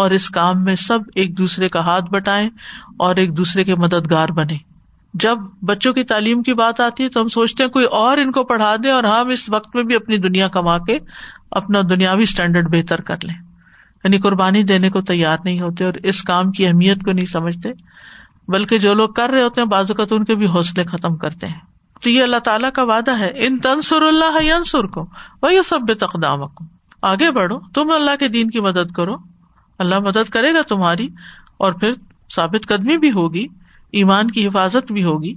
اور 0.00 0.10
اس 0.10 0.30
کام 0.30 0.64
میں 0.64 0.74
سب 0.74 0.98
ایک 1.14 1.38
دوسرے 1.38 1.68
کا 1.68 1.80
ہاتھ 1.80 2.04
بٹائے 2.04 2.46
اور 2.98 3.16
ایک 3.16 3.36
دوسرے 3.36 3.64
کے 3.64 3.74
مددگار 3.74 4.28
بنے 4.28 4.56
جب 5.14 5.38
بچوں 5.62 5.92
کی 5.92 6.04
تعلیم 6.04 6.42
کی 6.42 6.54
بات 6.54 6.80
آتی 6.80 7.04
ہے 7.04 7.08
تو 7.08 7.20
ہم 7.20 7.28
سوچتے 7.28 7.64
ہیں 7.64 7.70
کوئی 7.70 7.84
اور 7.84 8.18
ان 8.18 8.32
کو 8.32 8.44
پڑھا 8.44 8.76
دے 8.84 8.90
اور 8.90 9.04
ہم 9.04 9.28
اس 9.28 9.50
وقت 9.50 9.76
میں 9.76 9.84
بھی 9.84 9.94
اپنی 9.94 10.16
دنیا 10.16 10.48
کما 10.48 10.78
کے 10.78 10.98
اپنا 11.50 11.80
دنیاوی 11.88 12.22
اسٹینڈرڈ 12.22 12.68
بہتر 12.70 13.00
کر 13.00 13.16
لیں۔ 13.22 13.34
یعنی 14.04 14.18
قربانی 14.18 14.62
دینے 14.62 14.90
کو 14.90 15.00
تیار 15.00 15.38
نہیں 15.44 15.60
ہوتے 15.60 15.84
اور 15.84 15.92
اس 16.02 16.22
کام 16.22 16.52
کی 16.52 16.66
اہمیت 16.66 17.04
کو 17.04 17.12
نہیں 17.12 17.26
سمجھتے، 17.26 17.68
بلکہ 18.48 18.78
جو 18.78 18.94
لوگ 18.94 19.08
کر 19.08 19.30
رہے 19.30 19.42
ہوتے 19.42 19.60
ہیں 19.60 19.68
بعض 19.68 19.90
اوقات 19.90 20.08
ان 20.10 20.24
کے 20.24 20.34
بھی 20.34 20.46
حوصلے 20.46 20.84
ختم 20.84 21.16
کرتے 21.16 21.46
ہیں۔ 21.46 21.60
تو 22.02 22.10
یہ 22.10 22.22
اللہ 22.22 22.36
تعالیٰ 22.36 22.72
کا 22.72 22.82
وعدہ 22.82 23.18
ہے، 23.18 23.30
ان 23.34 23.58
تنسر 23.58 24.02
اللہ 24.02 24.42
ینسر 24.42 24.86
کو 24.86 25.06
وہ 25.42 25.62
سب 25.64 25.78
تقدام 25.98 26.38
کو 26.38 26.64
آگے 27.02 27.30
بڑھو، 27.30 27.58
تم 27.58 27.90
اللہ 27.90 28.16
کے 28.18 28.28
دین 28.28 28.50
کی 28.50 28.60
مدد 28.60 28.92
کرو۔ 28.92 29.29
اللہ 29.80 29.98
مدد 29.98 30.28
کرے 30.28 30.54
گا 30.54 30.62
تمہاری 30.68 31.08
اور 31.56 31.72
پھر 31.72 31.92
ثابت 32.34 32.66
قدمی 32.68 32.98
بھی 32.98 33.10
ہوگی، 33.10 33.46
ایمان 33.92 34.30
کی 34.30 34.46
حفاظت 34.46 34.92
بھی 34.92 35.04
ہوگی۔ 35.04 35.34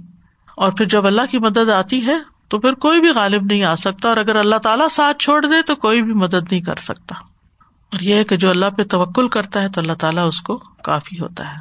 اور 0.56 0.72
پھر 0.72 0.86
جب 0.86 1.06
اللہ 1.06 1.22
کی 1.30 1.38
مدد 1.38 1.70
آتی 1.70 2.06
ہے 2.06 2.18
تو 2.48 2.58
پھر 2.58 2.72
کوئی 2.72 3.00
بھی 3.00 3.08
غالب 3.08 3.42
نہیں 3.44 3.62
آ 3.62 3.74
سکتا 3.74 4.08
اور 4.08 4.16
اگر 4.16 4.36
اللہ 4.36 4.56
تعالیٰ 4.56 4.88
ساتھ 4.88 5.18
چھوڑ 5.18 5.46
دے 5.46 5.62
تو 5.62 5.74
کوئی 5.74 6.02
بھی 6.02 6.12
مدد 6.12 6.52
نہیں 6.52 6.60
کر 6.60 6.74
سکتا۔ 6.74 7.14
اور 7.92 8.00
یہ 8.00 8.14
ہے 8.14 8.24
کہ 8.24 8.36
جو 8.36 8.50
اللہ 8.50 8.66
پہ 8.66 8.82
توکل 8.84 9.28
کرتا 9.28 9.62
ہے 9.62 9.68
تو 9.68 9.80
اللہ 9.80 9.92
تعالیٰ 9.92 10.26
اس 10.26 10.40
کو 10.40 10.56
کافی 10.56 11.20
ہوتا 11.20 11.52
ہے۔ 11.52 11.58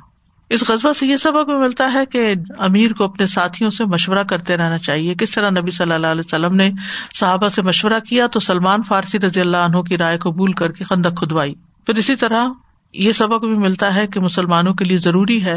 اس 0.50 0.64
قصبہ 0.68 0.92
سے 0.92 1.08
یہ 1.08 1.18
سبق 1.18 1.50
بھی 1.50 1.58
ملتا 1.58 1.94
ہے 1.94 2.06
کہ 2.06 2.34
امیر 2.58 2.94
کو 2.94 3.04
اپنے 3.04 3.26
ساتھیوں 3.26 3.70
سے 3.70 3.86
مشورہ 3.86 4.24
کرتے 4.24 4.58
رہنا 4.58 4.78
چاہیے۔ 4.78 5.16
کس 5.16 5.32
طرح 5.32 5.50
نبی 5.50 5.72
صلی 5.72 5.94
اللہ 5.94 6.08
علیہ 6.08 6.22
وسلم 6.26 6.56
نے 6.56 6.72
صحابہ 7.20 7.48
سے 7.48 7.62
مشورہ 7.62 8.00
کیا 8.00 8.28
تو 8.28 8.40
سلمان 8.40 8.84
فارسی 8.84 9.20
رضی 9.20 9.42
اللہ 9.42 9.58
عنہ 9.58 9.82
کی 9.82 9.98
رائے 9.98 10.18
قبول 10.18 10.52
کر 10.52 10.72
کے 10.72 10.84
خندق 10.84 11.18
کھدوائی۔ 11.18 11.54
پھر 11.86 11.96
اسی 11.96 12.16
طرح 12.16 12.48
یہ 12.94 13.12
سبق 13.12 13.40
بھی 13.40 13.58
ملتا 13.58 13.96
ہے 13.96 14.08
کہ 14.08 14.20
مسلمانوں 14.20 14.74
کے 14.74 14.86
لیے 14.86 14.98
ضروری 14.98 15.46
ہے 15.46 15.56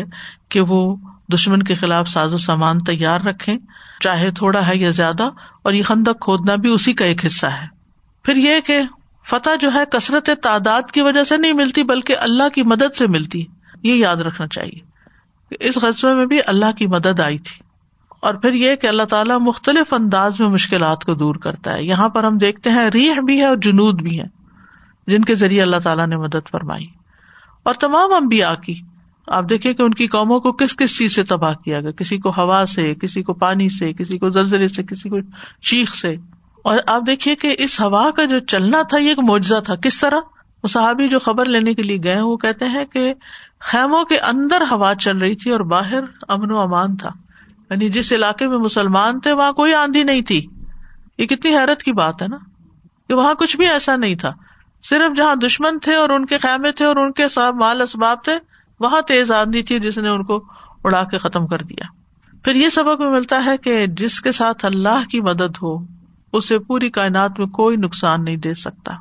کہ 0.48 0.60
وہ 0.60 0.96
دشمن 1.34 1.62
کے 1.62 1.74
خلاف 1.74 2.08
ساز 2.08 2.34
و 2.34 2.38
سامان 2.38 2.78
تیار 2.78 3.20
رکھے 3.20 3.56
چاہے 4.00 4.30
تھوڑا 4.30 4.68
ہے 4.68 4.76
یا 4.76 4.90
زیادہ، 4.90 5.24
اور 5.62 5.72
یہ 5.72 5.82
خندق 5.82 6.20
کھودنا 6.20 6.54
بھی 6.54 6.70
اسی 6.70 6.92
کا 6.92 7.04
ایک 7.04 7.26
حصہ 7.26 7.46
ہے۔ 7.46 7.66
پھر 8.22 8.36
یہ 8.36 8.60
کہ 8.66 8.80
فتح 9.26 9.50
جو 9.60 9.70
ہے 9.74 9.84
کثرت 9.92 10.30
تعداد 10.42 10.90
کی 10.90 11.00
وجہ 11.00 11.22
سے 11.22 11.36
نہیں 11.36 11.52
ملتی، 11.52 11.82
بلکہ 11.82 12.16
اللہ 12.18 12.48
کی 12.54 12.62
مدد 12.62 12.94
سے 12.94 13.06
ملتی۔ 13.06 13.44
یہ 13.82 13.94
یاد 13.94 14.16
رکھنا 14.16 14.46
چاہیے 14.46 14.96
اس 15.60 15.74
قصبے 15.74 16.14
میں 16.14 16.26
بھی 16.26 16.40
اللہ 16.46 16.72
کی 16.78 16.86
مدد 16.86 17.20
آئی 17.20 17.38
تھی۔ 17.38 17.64
اور 18.20 18.34
پھر 18.34 18.52
یہ 18.52 18.76
کہ 18.76 18.86
اللہ 18.86 19.02
تعالیٰ 19.02 19.38
مختلف 19.40 19.92
انداز 19.92 20.40
میں 20.40 20.48
مشکلات 20.48 21.04
کو 21.04 21.14
دور 21.14 21.34
کرتا 21.34 21.72
ہے۔ 21.72 21.82
یہاں 21.82 22.08
پر 22.08 22.24
ہم 22.24 22.38
دیکھتے 22.38 22.70
ہیں 22.70 22.90
ریح 22.90 23.12
بھی 23.26 23.40
ہے 23.40 23.44
اور 23.44 23.56
جنوب 23.56 24.02
بھی 24.02 24.20
ہے 24.20 24.24
جن 25.06 25.24
کے 25.24 25.34
ذریعے 25.34 25.62
اللہ 25.62 25.76
تعالیٰ 25.76 26.06
نے 26.06 26.16
مدد 26.16 26.50
فرمائی۔ 26.50 26.86
اور 27.66 27.74
تمام 27.74 28.12
امبیا 28.12 28.54
کی۔ 28.54 28.74
آپ 29.26 29.44
دیکھیں 29.50 29.74
کہ 29.74 29.82
ان 29.82 29.94
کی 29.94 30.06
قوموں 30.06 30.40
کو 30.40 30.52
کس 30.52 30.76
کس 30.76 30.98
چیز 30.98 31.14
سے 31.14 31.24
تباہ 31.24 31.52
کیا 31.52 31.80
گیا؟ 31.80 31.90
کسی 31.90 32.18
کو 32.18 32.30
ہوا 32.30 32.64
سے، 32.68 32.94
کسی 32.94 33.22
کو 33.22 33.34
پانی 33.34 33.68
سے، 33.68 33.92
کسی 33.92 34.18
کو 34.18 34.28
زلزلے 34.28 34.68
سے، 34.68 34.82
کسی 34.82 35.08
کو 35.08 35.16
چیخ 35.62 35.94
سے۔ 35.94 36.14
اور 36.64 36.78
آپ 36.86 37.02
دیکھیے 37.06 37.34
کہ 37.34 37.56
اس 37.58 37.80
ہوا 37.80 38.10
کا 38.10 38.24
جو 38.24 38.38
چلنا 38.38 38.82
تھا، 38.82 38.98
یہ 38.98 39.08
ایک 39.08 39.18
معجزہ 39.18 39.60
تھا۔ 39.64 39.74
کس 39.74 40.00
طرح؟ 40.00 40.16
وہ 40.62 40.68
صحابی 40.68 41.08
جو 41.08 41.18
خبر 41.18 41.44
لینے 41.44 41.74
کے 41.74 41.82
لیے 41.82 41.98
گئے 42.04 42.20
وہ 42.20 42.36
کہتے 42.36 42.64
ہیں 42.64 42.84
کہ 42.84 43.14
خیموں 43.60 44.04
کے 44.04 44.18
اندر 44.18 44.62
ہوا 44.70 44.94
چل 44.94 45.18
رہی 45.18 45.34
تھی 45.34 45.50
اور 45.50 45.60
باہر 45.60 46.00
امن 46.28 46.50
و 46.50 46.60
امان 46.60 46.96
تھا۔ 46.96 47.10
یعنی 47.70 47.88
جس 47.88 48.12
علاقے 48.12 48.48
میں 48.48 48.58
مسلمان 48.58 49.20
تھے، 49.20 49.32
وہاں 49.32 49.52
کوئی 49.52 49.74
آندھی 49.74 50.02
نہیں 50.02 50.22
تھی۔ 50.22 50.46
یہ 51.18 51.26
کتنی 51.26 51.56
حیرت 51.56 51.82
کی 51.82 51.92
بات 51.92 52.22
ہے 52.22 52.26
نا؟ 52.26 52.36
کہ 53.08 53.14
وہاں 53.14 53.34
کچھ 53.34 53.56
بھی 53.56 53.68
ایسا 53.68 53.96
نہیں 53.96 54.14
تھا۔ 54.14 54.30
صرف 54.88 55.16
جہاں 55.16 55.34
دشمن 55.34 55.78
تھے 55.78 55.94
اور 55.94 56.10
ان 56.10 56.26
کے 56.26 56.38
خیمے 56.38 56.72
تھے 56.72 56.84
اور 56.84 56.96
ان 56.96 57.12
کے 57.12 57.28
سب 57.28 57.52
مال 57.60 57.80
اسباب 57.80 58.18
تھے، 58.24 58.38
وہاں 58.80 59.00
تیز 59.00 59.32
آندھی 59.32 59.62
تھی 59.62 59.80
جس 59.80 59.98
نے 59.98 60.08
ان 60.08 60.24
کو 60.24 60.44
اڑا 60.84 61.04
کے 61.04 61.18
ختم 61.18 61.46
کر 61.46 61.58
دیا۔ 61.58 61.84
پھر 62.44 62.54
یہ 62.54 62.68
سبق 62.68 62.96
بھی 62.96 63.10
ملتا 63.10 63.44
ہے 63.44 63.58
کہ 63.58 63.86
جس 63.86 64.20
کے 64.20 64.32
ساتھ 64.32 64.64
اللہ 64.64 65.08
کی 65.10 65.20
مدد 65.20 65.56
ہو، 65.62 65.76
اسے 66.32 66.58
پوری 66.58 66.90
کائنات 66.90 67.38
میں 67.38 67.46
کوئی 67.46 67.76
نقصان 67.76 68.24
نہیں 68.24 68.36
دے 68.36 68.54
سکتا۔ 68.54 68.92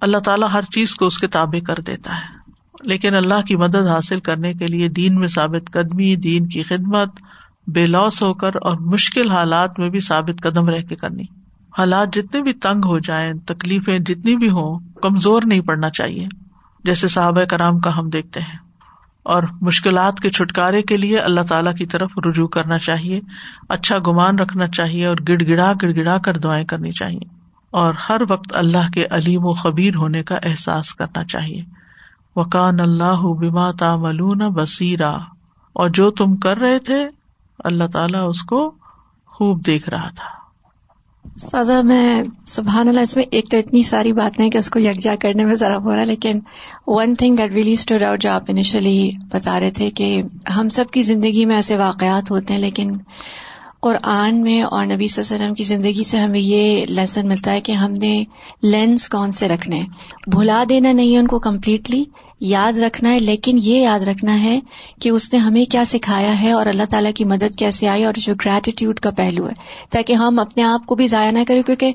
اللہ 0.00 0.18
تعالیٰ 0.18 0.48
ہر 0.52 0.62
چیز 0.62 0.94
کو 0.94 1.06
اس 1.06 1.18
کے 1.18 1.26
تابع 1.26 1.64
کر 1.66 1.74
دیتا 1.86 2.16
ہے۔ 2.16 2.44
لیکن 2.80 3.14
اللہ 3.14 3.42
کی 3.42 3.56
مدد 3.56 3.86
حاصل 3.86 4.20
کرنے 4.20 4.54
کے 4.54 4.66
لیے 4.66 4.88
دین 4.88 5.14
میں 5.14 5.28
ثابت 5.28 5.70
قدمی، 5.72 6.16
دین 6.16 6.48
کی 6.48 6.62
خدمت، 6.62 7.08
بے 7.66 7.86
لوس 7.86 8.22
ہو 8.22 8.34
کر 8.34 8.56
اور 8.56 8.80
مشکل 8.80 9.30
حالات 9.30 9.78
میں 9.78 9.90
بھی 9.90 10.00
ثابت 10.00 10.42
قدم 10.42 10.68
رہ 10.68 10.82
کے 10.82 10.96
کرنی۔ 10.96 11.43
حالات 11.78 12.14
جتنے 12.14 12.42
بھی 12.42 12.52
تنگ 12.52 12.84
ہو 12.84 12.98
جائیں، 12.98 13.32
تکلیفیں 13.46 13.98
جتنی 13.98 14.36
بھی 14.36 14.50
ہوں، 14.50 14.78
کمزور 15.02 15.42
نہیں 15.44 15.60
پڑنا 15.60 15.90
چاہیے۔ 15.90 16.26
جیسے 16.84 17.08
صحابہ 17.08 17.44
کرام 17.44 17.78
کا 17.78 17.98
ہم 17.98 18.10
دیکھتے 18.10 18.40
ہیں۔ 18.40 18.58
اور 19.22 19.42
مشکلات 19.60 20.20
کے 20.20 20.30
چھٹکارے 20.30 20.82
کے 20.82 20.96
لیے 20.96 21.18
اللہ 21.18 21.40
تعالی 21.40 21.70
کی 21.78 21.86
طرف 21.86 22.10
رجوع 22.26 22.48
کرنا 22.48 22.78
چاہیے۔ 22.78 23.20
اچھا 23.68 23.96
گمان 24.06 24.38
رکھنا 24.38 24.66
چاہیے 24.66 25.06
اور 25.06 25.16
گڑ 25.28 25.48
گڑا 25.48 25.72
گڑ 25.82 25.92
گڑا 25.96 26.18
کر 26.18 26.36
دعائیں 26.36 26.64
کرنی 26.64 26.92
چاہیے۔ 26.92 27.34
اور 27.70 27.94
ہر 28.08 28.20
وقت 28.30 28.52
اللہ 28.54 28.90
کے 28.94 29.06
علیم 29.10 29.46
و 29.46 29.50
خبیر 29.50 29.96
ہونے 29.96 30.22
کا 30.22 30.34
احساس 30.42 30.94
کرنا 30.94 31.24
چاہیے۔ 31.24 31.62
وکان 32.36 32.80
اللہ 32.80 33.20
بما 33.20 33.70
تعملون 33.70 34.38
بصیرا 34.38 35.16
اور 35.72 35.88
جو 35.88 36.10
تم 36.10 36.36
کر 36.36 36.56
رہے 36.56 36.78
تھے، 36.78 37.08
اللہ 37.64 37.84
تعالیٰ 37.92 38.28
اس 38.28 38.42
کو 38.42 38.74
خوب 39.26 39.66
دیکھ 39.66 39.88
رہا 39.88 40.08
تھا۔ 40.08 40.43
سازا، 41.24 41.80
میں 41.82 42.22
سبحان 42.46 42.88
اللہ، 42.88 43.00
اس 43.00 43.16
میں 43.16 43.24
ایک 43.30 43.48
تو 43.50 43.58
اتنی 43.58 43.82
ساری 43.82 44.12
باتیں 44.12 44.48
کہ 44.50 44.58
اس 44.58 44.68
کو 44.70 44.78
یکجا 44.78 45.14
کرنے 45.20 45.44
میں 45.44 45.54
ذرا 45.54 45.76
ہو 45.76 45.94
رہا 45.94 46.00
ہے، 46.00 46.06
لیکن 46.06 46.38
one 46.86 47.14
thing 47.18 47.36
that 47.36 47.52
really 47.52 47.72
stood 47.72 48.02
out 48.02 48.22
جو 48.22 48.30
آپ 48.30 48.44
انیشلی 48.48 49.10
بتا 49.32 49.58
رہے 49.60 49.70
تھے 49.70 49.90
کہ 49.90 50.06
ہم 50.56 50.68
سب 50.68 50.90
کی 50.92 51.02
زندگی 51.02 51.44
میں 51.46 51.56
ایسے 51.56 51.76
واقعات 51.76 52.30
ہوتے 52.30 52.54
ہیں، 52.54 52.60
لیکن 52.60 52.92
قرآن 53.82 54.40
میں 54.42 54.60
اور 54.62 54.86
نبی 54.86 55.08
صلی 55.08 55.22
اللہ 55.22 55.34
علیہ 55.34 55.42
وسلم 55.42 55.54
کی 55.54 55.64
زندگی 55.64 56.04
سے 56.04 56.18
ہمیں 56.18 56.40
یہ 56.40 56.84
لیسن 56.88 57.28
ملتا 57.28 57.52
ہے 57.52 57.60
کہ 57.60 57.72
ہم 57.72 57.92
نے 58.02 58.12
لینس 58.62 59.08
کون 59.08 59.32
سے 59.32 59.48
رکھنے 59.48 59.80
بھلا 60.26 60.62
دینا 60.68 60.92
نہیں 60.92 61.12
ہے 61.12 61.18
ان 61.18 61.26
کو 61.26 61.38
کمپلیٹلی 61.38 62.04
یاد 62.44 62.78
رکھنا 62.78 63.12
ہے 63.12 63.18
لیکن 63.18 63.58
یہ 63.62 63.82
یاد 63.82 64.00
رکھنا 64.00 64.42
ہے 64.42 64.60
کہ 65.00 65.08
اس 65.08 65.32
نے 65.32 65.38
ہمیں 65.38 65.64
کیا 65.64 65.84
سکھایا 65.84 66.42
ہے 66.42 66.50
اور 66.50 66.66
اللہ 66.66 66.82
تعالیٰ 66.90 67.12
کی 67.12 67.24
مدد 67.24 67.58
کیسے 67.58 67.88
آئی 67.88 68.04
اور 68.04 68.14
جو 68.16 68.34
گریٹیٹیوڈ 68.34 69.00
کا 69.00 69.10
پہلو 69.10 69.48
ہے۔ 69.48 69.52
تاکہ 69.90 70.12
ہم 70.12 70.38
اپنے 70.38 70.62
آپ 70.62 70.86
کو 70.86 70.94
بھی 70.94 71.06
ضائع 71.06 71.30
نہ 71.30 71.38
کریں 71.48 71.62
کیونکہ 71.62 71.92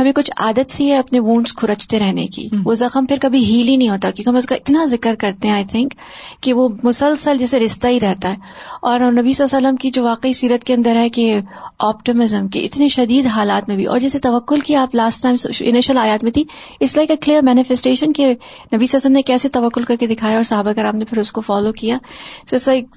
ہمیں 0.00 0.12
کچھ 0.12 0.30
عادت 0.36 0.72
سی 0.72 0.90
ہے 0.90 0.98
اپنے 0.98 1.20
وونڈس 1.20 1.52
کھرچتے 1.52 1.98
رہنے 1.98 2.26
کی۔ 2.26 2.48
وہ 2.64 2.74
زخم 2.74 3.06
پھر 3.06 3.16
کبھی 3.20 3.44
ہیل 3.44 3.68
ہی 3.68 3.76
نہیں 3.76 3.88
ہوتا 3.88 4.10
کیونکہ 4.10 4.30
ہم 4.30 4.36
اس 4.36 4.46
کا 4.46 4.54
اتنا 4.54 4.84
ذکر 4.84 5.14
کرتے 5.14 5.48
ہیں 5.48 5.54
آئی 5.54 5.64
تھنک 5.64 5.94
کہ 6.40 6.52
وہ 6.52 6.68
مسلسل 6.82 7.38
جیسے 7.38 7.58
رشتہ 7.58 7.86
ہی 7.86 8.00
رہتا 8.00 8.30
ہے۔ 8.30 8.36
اور 8.82 9.00
نبی 9.00 9.32
صلی 9.32 9.44
اللہ 9.44 9.58
علیہ 9.58 9.68
وسلم 9.68 9.76
کی 9.76 9.90
جو 9.90 10.04
واقعی 10.04 10.32
سیرت 10.32 10.64
کے 10.64 10.74
اندر 10.74 10.96
ہے 10.96 11.08
کہ 11.08 11.38
آپٹمزم 11.78 12.48
کے 12.48 12.60
اتنے 12.60 12.88
شدید 12.88 13.26
حالات 13.26 13.68
میں 13.68 13.76
بھی 13.76 13.84
اور 13.84 13.98
جیسے 13.98 14.18
توکل 14.18 14.60
کی 14.60 14.74
آپ 14.74 14.94
لاسٹ 14.94 15.22
ٹائم 15.22 15.34
انیشل 15.60 15.98
آیات 15.98 16.24
میں 16.24 16.32
تھی 16.32 16.44
اس 16.80 16.96
لائک 16.96 17.10
اے 17.10 17.16
کلیئر 17.16 17.42
مینیفیسٹیشن 17.42 18.12
کہ 18.12 18.26
نبی 18.26 18.36
صلی 18.36 18.72
اللہ 18.72 18.86
علیہ 18.86 18.96
وسلم 18.96 19.12
نے 19.12 19.22
کیسے 19.22 19.48
توکل 19.48 19.84
کر 19.88 19.96
کے 19.96 20.06
دکھایا 20.06 20.36
اور 20.36 20.42
صحابہ 20.42 20.72
کرام 20.72 20.96
نے 20.96 21.04
پھر 21.04 21.18
اس 21.18 21.32
کو 21.32 21.40
فالو 21.40 21.72
کیا۔ 21.72 21.98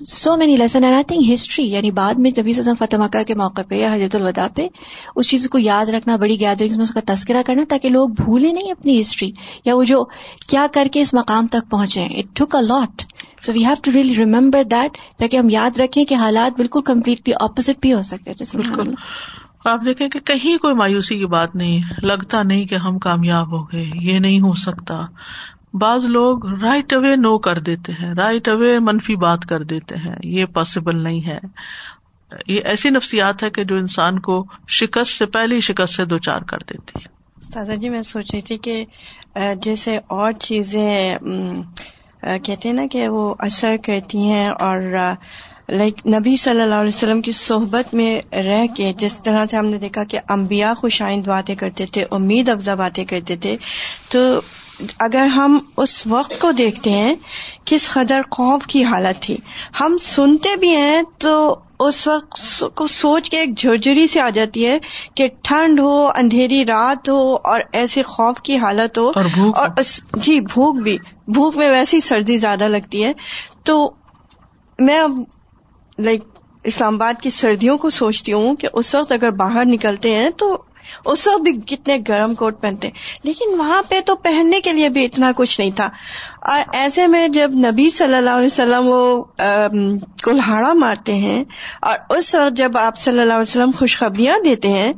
So 0.07 0.35
many 0.37 0.55
lesson 0.55 0.83
and 0.83 0.95
I 0.95 1.03
think 1.03 1.31
history 1.31 1.65
یعنی 1.65 1.91
بعد 1.91 2.13
میں 2.13 2.31
جبھی 2.31 2.53
سے 2.53 2.61
فتح 2.79 2.97
مکہ 2.97 3.23
کے 3.23 3.35
موقع 3.35 3.61
پہ 3.69 3.75
یا 3.75 3.93
حضرت 3.93 4.15
الوداع 4.15 4.47
پہ 4.55 4.67
اس 5.15 5.29
چیز 5.29 5.49
کو 5.49 5.57
یاد 5.57 5.89
رکھنا 5.89 6.15
بڑی 6.15 6.39
گیدرنگ 6.39 6.75
میں 6.75 6.81
اس 6.81 6.91
کا 6.91 6.99
تذکرہ 7.05 7.41
کرنا 7.45 7.63
تاکہ 7.69 7.89
لوگ 7.89 8.09
بھولے 8.09 8.51
نہیں 8.51 8.71
اپنی 8.71 9.01
ہسٹری 9.01 9.31
یا 9.65 9.75
وہ 9.75 9.83
جو 9.83 10.03
کیا 10.47 10.67
کر 10.73 10.87
کے 10.91 11.01
اس 11.01 11.13
مقام 11.13 11.47
تک 11.47 11.71
پہنچے۔ 11.71 12.05
It 12.05 12.35
took 12.35 12.55
a 12.55 12.61
lot 12.61 13.03
so 13.41 13.53
we 13.53 13.65
have 13.65 13.73
to 13.83 13.91
really 13.95 14.15
remember 14.15 14.63
that 14.63 14.97
تاکہ 15.19 15.37
ہم 15.37 15.49
یاد 15.49 15.79
رکھیں 15.79 16.05
کہ 16.05 16.15
حالات 16.15 16.57
بالکل 16.57 16.81
کمپلیٹلی 16.81 17.33
اپوزٹ 17.39 17.81
بھی 17.81 17.93
ہو 17.93 18.01
سکتے 18.01 18.33
تھے۔ 18.33 18.57
بالکل۔ 18.57 18.93
آپ 19.65 19.85
دیکھیں 19.85 20.09
کہ 20.09 20.19
کہیں 20.19 20.57
کوئی 20.57 20.75
مایوسی 20.75 21.17
کی 21.17 21.25
بات 21.25 21.55
نہیں 21.55 21.81
لگتا 22.03 22.43
نہیں 22.43 22.65
کہ 22.65 22.75
ہم 22.75 22.99
کامیاب 22.99 23.51
ہو 23.51 23.63
گئے 23.63 23.89
یہ 24.01 24.19
نہیں 24.19 24.39
ہو 24.39 24.53
سکتا۔ 24.53 25.01
بعض 25.73 26.05
لوگ 26.05 26.45
رائٹ 26.61 26.93
اوے 26.93 27.15
نو 27.15 27.37
کر 27.37 27.59
دیتے 27.59 27.91
ہیں 27.91 28.13
رائٹ 28.13 28.47
اوے 28.47 28.79
منفی 28.79 29.15
بات 29.15 29.45
کر 29.45 29.63
دیتے 29.63 29.95
ہیں، 29.95 30.15
یہ 30.23 30.45
پاسبل 30.45 31.03
نہیں 31.03 31.27
ہے۔ 31.27 31.39
یہ 32.47 32.61
ایسی 32.65 32.89
نفسیات 32.89 33.43
ہے 33.43 33.49
کہ 33.49 33.63
جو 33.63 33.75
انسان 33.75 34.19
کو 34.19 34.45
شکست 34.69 35.11
سے 35.11 35.25
پہلی 35.25 35.59
شکست 35.59 35.93
سے 35.93 36.05
دو 36.05 36.17
چار 36.17 36.41
کر 36.41 36.57
دیتی 36.69 36.99
ہے۔ 36.99 37.09
استاذہ 37.37 37.71
جی 37.71 37.89
میں 37.89 38.01
سوچ 38.01 38.31
رہی 38.33 38.41
تھی 38.41 38.57
کہ 38.57 38.85
جیسے 39.61 39.97
اور 40.07 40.31
چیزیں 40.31 41.17
کہتے 42.21 42.67
ہیں 42.69 42.73
نا 42.73 42.85
کہ 42.91 43.07
وہ 43.07 43.33
اثر 43.39 43.75
کرتی 43.85 44.17
ہیں 44.17 44.47
اور 44.49 44.77
لائک 45.69 46.05
نبی 46.07 46.35
صلی 46.35 46.61
اللہ 46.61 46.75
علیہ 46.75 46.95
وسلم 46.95 47.21
کی 47.21 47.31
صحبت 47.31 47.93
میں 47.93 48.35
رہ 48.35 48.65
کے 48.75 48.91
جس 48.97 49.21
طرح 49.23 49.45
سے 49.45 49.57
ہم 49.57 49.65
نے 49.65 49.77
دیکھا 49.77 50.03
کہ 50.03 50.19
امبیا 50.27 50.73
خوش 50.77 51.01
آئند 51.01 51.27
باتیں 51.27 51.55
کرتے 51.55 51.85
تھے، 51.85 52.05
امید 52.11 52.49
افزا 52.49 52.75
باتیں 52.75 53.05
کرتے 53.05 53.35
تھے، 53.35 53.57
تو 54.09 54.39
اگر 54.99 55.25
ہم 55.25 55.59
اس 55.77 56.07
وقت 56.07 56.39
کو 56.39 56.51
دیکھتے 56.51 56.89
ہیں 56.89 57.15
کس 57.65 57.89
قدر 57.89 58.21
خوف 58.31 58.67
کی 58.67 58.83
حالت 58.83 59.21
تھی۔ 59.21 59.37
ہم 59.79 59.97
سنتے 60.01 60.55
بھی 60.55 60.75
ہیں 60.75 61.01
تو 61.17 61.55
اس 61.79 62.07
وقت 62.07 62.63
کو 62.75 62.87
سوچ 62.87 63.29
کے 63.29 63.39
ایک 63.39 63.57
جھرجری 63.57 64.07
سے 64.07 64.21
آ 64.21 64.29
جاتی 64.29 64.65
ہے 64.65 64.77
کہ 65.15 65.27
ٹھنڈ 65.43 65.79
ہو 65.79 66.11
اندھیری 66.15 66.65
رات 66.65 67.09
ہو 67.09 67.37
اور 67.43 67.59
ایسے 67.71 68.03
خوف 68.03 68.41
کی 68.41 68.57
حالت 68.57 68.97
ہو 68.97 69.11
اور 69.55 69.67
جی 70.15 70.39
بھوک 70.39 70.75
بھی۔ 70.75 70.97
بھوک 71.27 71.57
میں 71.57 71.69
ویسی 71.69 71.99
سردی 71.99 72.37
زیادہ 72.37 72.67
لگتی 72.67 73.03
ہے۔ 73.03 73.13
تو 73.63 73.91
میں 74.79 74.99
اب 74.99 75.11
لائک 75.99 76.23
اسلام 76.63 76.95
آباد 76.95 77.13
کی 77.21 77.29
سردیوں 77.29 77.77
کو 77.77 77.89
سوچتی 77.89 78.33
ہوں 78.33 78.55
کہ 78.55 78.67
اس 78.73 78.95
وقت 78.95 79.11
اگر 79.11 79.29
باہر 79.29 79.65
نکلتے 79.65 80.15
ہیں 80.15 80.29
تو 80.29 80.57
اس 81.05 81.27
وقت 81.27 81.41
بھی 81.41 81.51
کتنے 81.51 81.97
گرم 82.07 82.35
کوٹ 82.35 82.61
پہنتے 82.61 82.89
لیکن 83.23 83.59
وہاں 83.59 83.81
پہ 83.89 83.99
تو 84.05 84.15
پہننے 84.15 84.59
کے 84.59 84.73
لیے 84.73 84.89
بھی 84.89 85.05
اتنا 85.05 85.31
کچھ 85.35 85.59
نہیں 85.59 85.71
تھا۔ 85.71 85.89
اور 86.41 86.61
ایسے 86.73 87.07
میں 87.07 87.27
جب 87.27 87.51
نبی 87.53 87.89
صلی 87.89 88.15
اللہ 88.15 88.29
علیہ 88.29 88.47
وسلم 88.47 88.81
وہ 88.83 89.23
کلہاڑا 90.23 90.73
مارتے 90.73 91.13
ہیں 91.13 91.43
اور 91.81 92.17
اس 92.17 92.35
وقت 92.35 92.57
جب 92.57 92.77
آپ 92.77 92.97
صلی 92.97 93.19
اللہ 93.19 93.33
علیہ 93.33 93.41
وسلم 93.41 93.71
خوشخبریاں 93.77 94.37
دیتے 94.45 94.67
ہیں، 94.67 94.93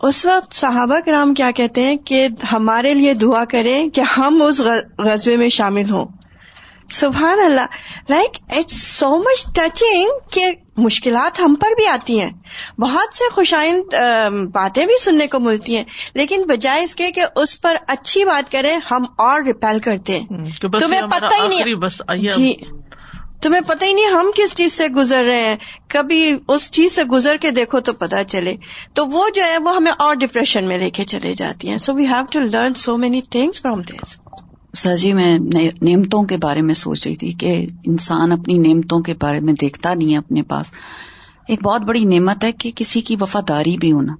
اس 0.00 0.26
وقت 0.26 0.54
صحابہ 0.54 0.98
کرام 1.00 1.34
کیا 1.34 1.50
کہتے 1.50 1.82
ہیں 1.82 1.96
کہ 1.96 2.28
ہمارے 2.52 2.94
لیے 2.94 3.14
دعا 3.14 3.44
کریں 3.44 3.88
کہ 3.88 4.00
ہم 4.00 4.42
اس 4.42 4.60
غزبے 4.98 5.36
میں 5.36 5.48
شامل 5.48 5.90
ہوں۔ 5.90 6.19
سبحان 6.90 7.38
اللہ۔ 7.44 7.66
Like 8.08 8.58
it's 8.58 8.82
so 8.82 9.16
much 9.18 9.54
touching 9.54 10.08
کہ 10.30 10.46
مشکلات 10.76 11.40
ہم 11.40 11.54
پر 11.54 11.74
بھی 11.76 11.86
آتی 11.86 12.20
ہیں۔ 12.20 12.30
بہت 12.80 13.14
سے 13.14 13.24
خوشائند 13.32 13.94
باتیں 14.52 14.86
بھی 14.86 14.94
سننے 15.04 15.26
کو 15.26 15.40
ملتی 15.40 15.76
ہیں۔ 15.76 15.84
لیکن 16.14 16.42
بجائے 16.42 16.82
اس 16.82 16.96
کے 16.96 17.10
کہ 17.10 17.20
اس 17.36 17.60
پر 17.60 17.76
اچھی 17.86 18.24
بات 18.24 18.52
کریں 18.52 18.78
ہم 18.90 19.04
اور 19.18 19.40
ریپیل 19.42 19.78
کرتے 19.78 20.18
ہیں۔ 20.18 20.26
تمہیں 20.80 21.00
پتہ 21.10 21.34
ہی 21.42 21.48
نہیں 21.48 21.64
جی۔ 22.36 22.54
تمہیں 23.42 23.60
پتہ 23.66 23.84
ہی 23.84 23.92
نہیں 23.92 24.06
ہم 24.06 24.30
کس 24.36 24.54
چیز 24.54 24.72
سے 24.72 24.88
گزر 24.88 25.24
رہے 25.24 25.40
ہیں۔ 25.40 25.56
کبھی 25.88 26.34
اس 26.48 26.70
چیز 26.70 26.92
سے 26.92 27.04
گزر 27.04 27.36
کے 27.36 27.50
دیکھو 27.50 27.80
تو 27.80 27.92
پتا 27.92 28.24
چلے۔ 28.24 28.56
تو 28.94 29.06
وہ 29.06 29.28
جو 29.34 29.42
ہے 29.44 29.58
وہ 29.58 29.76
ہمیں 29.76 29.92
اور 29.98 30.14
ڈپریشن 30.14 30.64
میں 30.64 30.78
لے 30.78 30.90
کے 30.90 31.04
چلے 31.04 31.32
جاتی 31.32 31.68
ہیں۔ 31.68 31.78
So 31.78 31.94
we 31.94 32.06
have 32.06 32.24
to 32.30 32.40
learn 32.40 32.74
so 32.74 32.96
many 32.96 33.20
things 33.20 33.62
from 33.62 33.82
this 33.82 34.20
sir 34.74 34.96
ji 34.96 35.12
میں 35.12 35.38
نعمتوں 35.82 36.22
کے 36.22 36.36
بارے 36.36 36.62
میں 36.62 36.74
سوچ 36.74 37.06
رہی 37.06 37.16
تھی 37.16 37.32
کہ 37.32 37.66
انسان 37.84 38.32
اپنی 38.32 38.58
نعمتوں 38.58 39.00
کے 39.00 39.14
بارے 39.20 39.40
میں 39.40 39.52
دیکھتا 39.60 39.94
نہیں 39.94 40.12
ہے 40.12 40.16
اپنے 40.16 40.42
پاس۔ 40.42 40.72
ایک 41.48 41.62
بہت 41.62 41.82
بڑی 41.82 42.04
نعمت 42.04 42.44
ہے 42.44 42.52
کہ 42.52 42.70
کسی 42.76 43.00
کی 43.00 43.16
وفاداری 43.20 43.76
بھی 43.76 43.92
ہونا۔ 43.92 44.14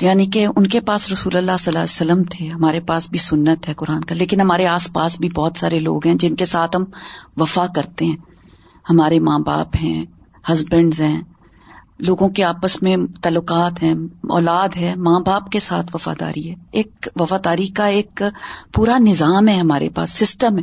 یعنی 0.00 0.26
کہ 0.26 0.46
ان 0.56 0.66
کے 0.66 0.80
پاس 0.80 1.12
رسول 1.12 1.36
اللہ 1.36 1.52
صلی 1.58 1.76
اللہ 1.76 1.78
علیہ 1.78 2.12
وسلم 2.12 2.22
تھے، 2.30 2.48
ہمارے 2.48 2.80
پاس 2.80 3.10
بھی 3.10 3.18
سنت 3.18 3.68
ہے 3.68 3.74
قرآن 3.74 4.04
کا، 4.04 4.14
لیکن 4.14 4.40
ہمارے 4.40 4.66
آس 4.66 4.92
پاس 4.92 5.20
بھی 5.20 5.28
بہت 5.28 5.58
سارے 5.58 5.78
لوگ 5.78 6.06
ہیں 6.06 6.14
جن 6.14 6.36
کے 6.36 6.44
ساتھ 6.44 6.76
ہم 6.76 6.84
وفا 7.36 7.66
کرتے 7.66 8.04
ہیں۔ 8.04 8.16
ہمارے 8.90 9.18
ماں 9.18 9.38
باپ 9.38 9.76
ہیں، 9.82 10.04
ہسبینڈز 10.52 11.00
ہیں 11.00 11.22
لوگوں 12.02 12.28
کے 12.28 12.44
آپس 12.44 12.82
میں 12.82 12.96
تعلقات 13.22 13.82
ہیں، 13.82 13.94
اولاد 14.28 14.76
ہے، 14.76 14.94
ماں 14.96 15.20
باپ 15.20 15.50
کے 15.50 15.58
ساتھ 15.58 15.86
وفاداری 15.94 16.50
ہے۔ 16.50 16.54
ایک 16.70 17.08
وفاداری 17.20 17.66
کا 17.66 17.86
ایک 17.86 18.22
پورا 18.74 18.98
نظام 18.98 19.48
ہے 19.48 19.56
ہمارے 19.56 19.88
پاس، 19.88 20.10
سسٹم 20.10 20.58
ہے۔ 20.58 20.62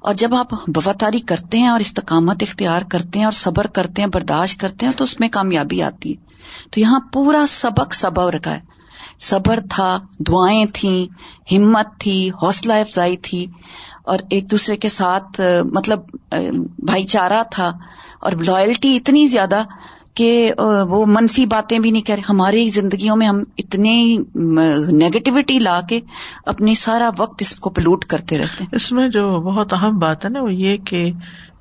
اور 0.00 0.14
جب 0.14 0.34
آپ 0.34 0.54
وفاداری 0.76 1.18
کرتے 1.18 1.58
ہیں 1.58 1.68
اور 1.68 1.80
استقامت 1.80 2.42
اختیار 2.42 2.82
کرتے 2.90 3.18
ہیں 3.18 3.24
اور 3.24 3.32
صبر 3.32 3.66
کرتے 3.66 4.02
ہیں، 4.02 4.08
برداشت 4.08 4.60
کرتے 4.60 4.86
ہیں، 4.86 4.92
تو 4.96 5.04
اس 5.04 5.20
میں 5.20 5.28
کامیابی 5.28 5.82
آتی 5.82 6.10
ہے۔ 6.10 6.16
تو 6.70 6.80
یہاں 6.80 7.00
پورا 7.12 7.44
سبق 7.48 7.94
سبق 7.94 8.34
رکھا 8.34 8.54
ہے۔ 8.54 8.60
صبر 9.18 9.60
تھا، 9.70 9.98
دعائیں 10.18 10.64
تھیں، 10.74 11.06
ہمت 11.54 11.86
تھی، 11.98 12.30
حوصلہ 12.42 12.72
افزائی 12.72 13.16
تھی۔ 13.16 13.46
اور 14.02 14.18
ایک 14.30 14.50
دوسرے 14.50 14.76
کے 14.76 14.88
ساتھ 14.88 15.40
مطلب 15.64 16.00
بھائی 16.78 17.04
چارہ 17.04 17.42
تھا۔ 17.50 17.72
اور 18.20 18.32
لائلٹی 18.32 18.96
اتنی 18.96 19.26
زیادہ 19.26 19.62
کہ 20.16 20.52
وہ 20.88 21.06
منفی 21.06 21.46
باتیں 21.46 21.78
بھی 21.78 21.90
نہیں 21.90 22.02
کہہ 22.02 22.14
رہے۔ 22.14 22.22
ہماری 22.28 22.68
زندگیوں 22.68 23.16
میں 23.16 23.28
ہم 23.28 23.42
اتنے 23.58 24.16
نیگیٹیوٹی 24.92 25.58
لا 25.58 25.80
کے 25.88 26.00
اپنی 26.46 26.74
سارا 26.74 27.10
وقت 27.18 27.42
اس 27.42 27.56
کو 27.56 27.70
پلوٹ 27.70 28.04
کرتے 28.04 28.38
رہتے 28.38 28.64
ہیں۔ 28.64 28.70
اس 28.72 28.92
میں 28.92 29.08
جو 29.08 29.40
بہت 29.40 29.72
اہم 29.72 29.98
بات 29.98 30.24
ہے 30.24 30.30
نا 30.30 30.42
وہ 30.42 30.54
یہ 30.54 30.76
کہ 30.76 31.12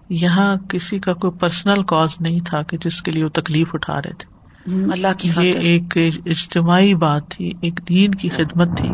یہاں 0.10 0.56
کسی 0.56 1.00
کا 1.00 1.14
کوئی 1.14 1.40
پرسنل 1.40 1.84
کاز 1.84 2.10
نہیں 2.20 2.40
تھا 2.46 2.62
کہ 2.62 2.78
جس 2.86 3.02
کے 3.02 3.12
لیے 3.12 3.24
وہ 3.24 3.30
تکلیف 3.30 3.68
اٹھا 3.74 3.96
رہے 3.96 4.14
تھے۔ 4.18 4.36
اللہ 4.92 5.08
کی 5.18 5.30
یہ 5.42 5.52
ایک 5.60 5.98
اجتماعی 6.26 6.94
بات 6.94 7.30
تھی 7.30 7.52
ایک 7.62 7.80
دین 7.90 8.12
کی 8.12 8.30
خدمت 8.30 8.78
تھی۔ 8.78 8.90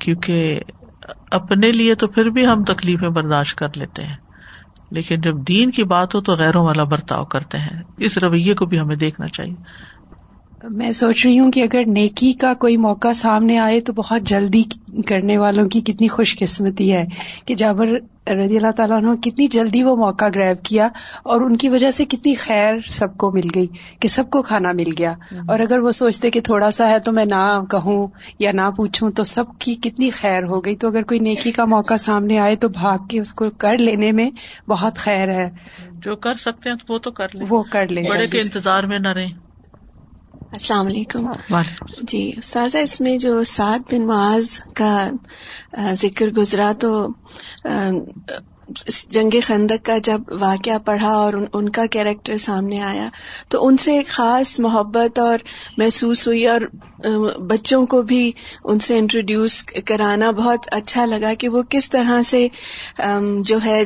کیونکہ 0.00 0.60
اپنے 1.30 1.72
لیے 1.72 1.94
تو 1.94 2.06
پھر 2.06 2.30
بھی 2.30 2.46
ہم 2.46 2.64
تکلیفیں 2.64 3.08
برداشت 3.08 3.58
کر 3.58 3.66
لیتے 3.76 4.02
ہیں۔ 4.02 4.16
لیکن 4.90 5.20
جب 5.20 5.36
دین 5.48 5.70
کی 5.70 5.84
بات 5.84 6.14
ہو 6.14 6.20
تو 6.20 6.32
غیروں 6.32 6.64
والا 6.64 6.84
برتاؤ 6.84 7.24
کرتے 7.24 7.58
ہیں۔ 7.58 7.82
اس 7.98 8.18
رویے 8.18 8.54
کو 8.54 8.66
بھی 8.66 8.80
ہمیں 8.80 8.96
دیکھنا 8.96 9.28
چاہیے۔ 9.28 9.54
میں 10.68 10.92
سوچ 10.92 11.26
رہی 11.26 11.38
ہوں 11.38 11.52
کہ 11.52 11.62
اگر 11.62 11.82
نیکی 11.86 12.32
کا 12.32 12.54
کوئی 12.54 12.76
موقع 12.76 13.12
سامنے 13.12 13.58
آئے 13.58 13.80
تو 13.80 13.92
بہت 13.92 14.22
جلدی 14.22 14.62
کرنے 15.06 15.38
والوں 15.38 15.68
کی 15.68 15.80
کتنی 15.80 16.08
خوش 16.08 16.36
قسمتی 16.38 16.92
ہے 16.92 17.06
کہ 17.44 17.54
جابر 17.54 17.86
رضی 18.30 18.56
اللہ 18.56 18.70
تعالیٰ 18.76 19.02
نے 19.02 19.30
کتنی 19.30 19.46
جلدی 19.46 19.82
وہ 19.82 19.96
موقع 19.96 20.24
گریب 20.34 20.64
کیا 20.64 20.88
اور 21.22 21.40
ان 21.40 21.56
کی 21.56 21.68
وجہ 21.68 21.90
سے 21.90 22.04
کتنی 22.04 22.34
خیر 22.34 22.74
سب 22.90 23.16
کو 23.16 23.30
مل 23.32 23.48
گئی 23.54 23.66
کہ 24.00 24.08
سب 24.08 24.30
کو 24.30 24.42
کھانا 24.42 24.72
مل 24.72 24.90
گیا۔ 24.98 25.14
اور 25.48 25.60
اگر 25.60 25.78
وہ 25.78 25.90
سوچتے 25.90 26.30
کہ 26.30 26.40
تھوڑا 26.40 26.70
سا 26.70 26.90
ہے 26.90 26.98
تو 26.98 27.12
میں 27.12 27.24
نہ 27.24 27.60
کہوں 27.70 28.06
یا 28.38 28.52
نہ 28.52 28.70
پوچھوں 28.76 29.10
تو 29.10 29.24
سب 29.24 29.44
کی 29.58 29.74
کتنی 29.74 30.10
خیر 30.10 30.42
ہو 30.42 30.64
گئی۔ 30.64 30.76
تو 30.76 30.88
اگر 30.88 31.02
کوئی 31.02 31.20
نیکی 31.20 31.50
کا 31.50 31.64
موقع 31.64 31.96
سامنے 31.96 32.38
آئے 32.38 32.56
تو 32.56 32.68
بھاگ 32.68 32.98
کے 33.08 33.20
اس 33.20 33.34
کو 33.34 33.44
کر 33.58 33.78
لینے 33.78 34.12
میں 34.12 34.30
بہت 34.68 34.98
خیر 34.98 35.28
ہے۔ 35.30 35.50
جو 35.92 36.16
کر 36.16 36.34
سکتے 36.34 36.68
ہیں 36.68 36.76
وہ 36.88 36.98
تو 36.98 37.10
کر 37.10 37.26
لیں۔ 37.34 37.46
وہ 37.48 37.62
کر 37.62 37.88
لیں۔ 37.88 38.02
بڑے 38.10 38.26
کے 38.26 38.40
انتظار 38.40 38.84
میں 38.84 38.98
نہ 38.98 39.08
رہیں۔ 39.08 39.49
السلام 40.52 40.86
علیکم۔ 40.86 41.26
جی 42.08 42.32
استاذہ 42.36 42.78
اس 42.78 43.00
میں 43.00 43.16
جو 43.18 43.42
سعد 43.44 43.92
بن 43.92 44.06
معاذ 44.06 44.46
کا 44.74 45.10
ذکر 45.92 46.28
گزرا 46.30 46.72
تو 46.80 47.06
جنگ 49.10 49.34
خندق 49.46 49.84
کا 49.86 49.96
جب 50.04 50.20
واقعہ 50.40 50.78
پڑھا 50.84 51.12
اور 51.14 51.34
ان 51.52 51.68
کا 51.68 51.84
کیریکٹر 51.86 52.36
سامنے 52.36 52.80
آیا، 52.82 53.08
تو 53.48 53.66
ان 53.66 53.76
سے 53.76 53.96
ایک 53.96 54.08
خاص 54.08 54.58
محبت 54.60 55.18
اور 55.18 55.38
محسوس 55.78 56.26
ہوئی 56.26 56.46
اور 56.46 56.60
بچوں 57.48 57.84
کو 57.86 58.00
بھی 58.02 58.30
ان 58.64 58.78
سے 58.78 58.98
انٹروڈیوس 58.98 59.62
کرانا 59.86 60.30
بہت 60.30 60.66
اچھا 60.72 61.04
لگا 61.06 61.32
کہ 61.34 61.48
وہ 61.48 61.62
کس 61.70 61.90
طرح 61.90 62.20
سے 62.22 62.46
جو 63.42 63.58
ہے 63.64 63.82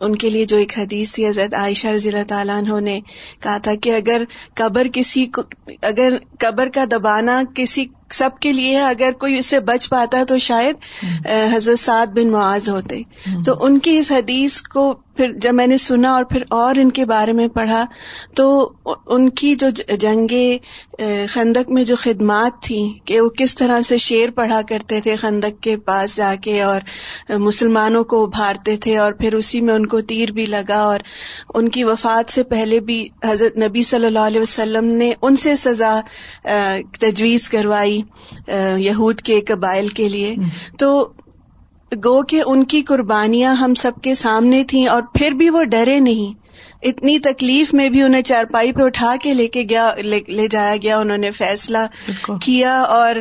ان 0.00 0.16
کے 0.16 0.30
لیے 0.30 0.44
جو 0.44 0.56
ایک 0.56 0.78
حدیث 0.78 1.12
تھی، 1.12 1.28
حضرت 1.28 1.54
عائشہ 1.54 1.88
رضی 1.88 2.08
اللہ 2.08 2.24
تعالیٰ 2.28 2.58
عنہ 2.58 2.80
نے 2.80 2.98
کہا 3.40 3.56
تھا 3.58 3.74
کہ 3.74 3.94
اگر 3.96 4.22
قبر 4.54 4.86
کسی 4.92 5.26
کو، 5.26 5.42
اگر 5.82 6.16
قبر 6.38 6.68
کا 6.68 6.84
دبانا 6.90 7.42
کسی 7.54 7.84
سب 8.12 8.30
کے 8.40 8.52
لیے 8.52 8.80
اگر 8.80 9.12
کوئی 9.12 9.38
اس 9.38 9.46
سے 9.46 9.60
بچ 9.60 9.88
پاتا 9.88 10.22
تو 10.28 10.38
شاید 10.38 10.76
حضرت 11.54 11.78
سعد 11.78 12.06
بن 12.06 12.30
معاذ 12.30 12.68
ہوتے۔ 12.68 13.02
تو 13.44 13.64
ان 13.64 13.78
کی 13.78 13.98
اس 13.98 14.12
حدیث 14.12 14.60
کو 14.60 14.94
پھر 15.18 15.32
جب 15.32 15.54
میں 15.54 15.66
نے 15.66 15.76
سنا 15.76 16.12
اور 16.12 16.24
پھر 16.24 16.42
اور 16.50 16.74
ان 16.76 16.90
کے 16.90 17.04
بارے 17.04 17.32
میں 17.32 17.48
پڑھا 17.48 17.84
تو 18.34 18.72
ان 19.06 19.28
کی 19.28 19.54
جو 19.54 19.68
جنگ 19.98 20.32
خندق 21.30 21.70
میں 21.70 21.84
جو 21.84 21.96
خدمات 21.96 22.62
تھیں 22.62 23.06
کہ 23.06 23.20
وہ 23.20 23.28
کس 23.28 23.54
طرح 23.54 23.80
سے 23.80 23.96
شعر 23.96 24.30
پڑھا 24.30 24.60
کرتے 24.68 25.00
تھے 25.00 25.16
خندق 25.16 25.62
کے 25.62 25.76
پاس 25.76 26.16
جا 26.16 26.34
کے 26.42 26.62
اور 26.62 26.80
مسلمانوں 27.38 28.04
کو 28.04 28.24
ابھارتے 28.24 28.76
تھے 28.76 28.96
اور 28.98 29.12
پھر 29.12 29.34
اسی 29.34 29.60
میں 29.60 29.74
ان 29.74 29.86
کو 29.86 30.00
تیر 30.00 30.32
بھی 30.32 30.46
لگا 30.46 30.80
اور 30.82 31.00
ان 31.54 31.68
کی 31.68 31.84
وفات 31.84 32.32
سے 32.32 32.42
پہلے 32.42 32.80
بھی 32.80 33.08
حضرت 33.24 33.58
نبی 33.58 33.82
صلی 33.82 34.06
اللہ 34.06 34.26
علیہ 34.26 34.40
وسلم 34.40 34.84
نے 34.84 35.12
ان 35.22 35.36
سے 35.36 35.56
سزا 35.56 36.00
تجویز 37.00 37.50
کروائی 37.50 38.00
یہود 38.76 39.20
کے 39.20 39.40
قبائل 39.40 39.88
کے 39.88 40.08
لیے۔ 40.08 40.34
تو 40.78 41.12
گو 41.96 42.22
کہ 42.22 42.42
ان 42.46 42.64
کی 42.64 42.82
قربانیاں 42.82 43.54
ہم 43.54 43.74
سب 43.74 43.92
کے 44.02 44.14
سامنے 44.14 44.64
تھیں 44.64 44.86
اور 44.86 45.02
پھر 45.14 45.30
بھی 45.30 45.50
وہ 45.50 45.62
ڈرے 45.64 46.00
نہیں۔ 46.00 46.32
اتنی 46.82 47.18
تکلیف 47.18 47.74
میں 47.74 47.88
بھی 47.88 48.02
انہیں 48.02 48.22
چارپائی 48.22 48.72
پہ 48.72 48.82
اٹھا 48.82 49.14
کے 49.22 49.34
لے 49.34 49.46
کے 49.46 49.62
گیا 49.70 49.92
لے 50.28 50.48
جایا 50.48 50.76
گیا 50.82 50.98
انہوں 50.98 51.18
نے 51.18 51.30
فیصلہ 51.30 51.78
کیا 52.42 52.80
اور 52.80 53.14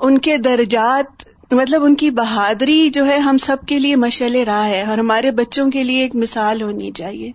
ان 0.00 0.18
کے 0.18 0.36
درجات 0.36 1.24
مطلب 1.52 1.84
ان 1.84 1.94
کی 1.94 2.10
بہادری 2.10 2.90
جو 2.90 3.06
ہے 3.06 3.18
ہم 3.18 3.38
سب 3.38 3.56
کے 3.66 3.78
لیے 3.78 3.96
مشعل 3.96 4.36
راہ 4.36 4.66
ہے 4.66 4.82
اور 4.82 4.98
ہمارے 4.98 5.30
بچوں 5.30 5.70
کے 5.70 5.84
لیے 5.84 6.02
ایک 6.02 6.16
مثال 6.16 6.62
ہونی 6.62 6.90
چاہیے۔ 6.90 7.30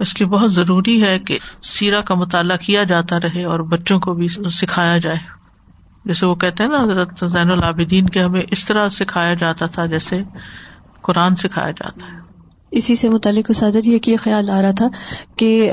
اس 0.00 0.20
لیے 0.20 0.28
بہت 0.28 0.52
ضروری 0.52 1.02
ہے 1.02 1.18
کہ 1.18 1.38
سیرا 1.62 2.00
کا 2.00 2.14
مطالعہ 2.14 2.56
کیا 2.56 2.82
جاتا 2.84 3.20
رہے 3.20 3.44
اور 3.44 3.60
بچوں 3.60 4.00
کو 4.00 4.14
بھی 4.14 4.28
سکھایا 4.50 4.96
جائے۔ 4.98 5.35
جیسے 6.06 6.26
وہ 6.26 6.34
کہتے 6.34 6.62
ہیں 6.62 6.70
نا، 6.70 6.82
حضرت 6.82 7.24
زین 7.32 7.50
العابدین 7.50 8.08
کے 8.08 8.22
ہمیں 8.22 8.42
اس 8.50 8.64
طرح 8.64 8.88
سکھایا 8.88 9.34
جاتا 9.34 9.66
تھا 9.66 9.86
جیسے 9.86 10.22
قرآن 11.02 11.36
سکھایا 11.36 11.70
جاتا 11.70 12.06
ہے۔ 12.06 12.24
اسی 12.70 12.94
سے 12.96 13.08
متعلق 13.08 13.50
جی 13.84 13.90
ایک 13.90 14.08
یہ 14.08 14.16
خیال 14.16 14.50
آ 14.50 14.60
رہا 14.62 14.70
تھا 14.70 14.86
کہ 15.36 15.70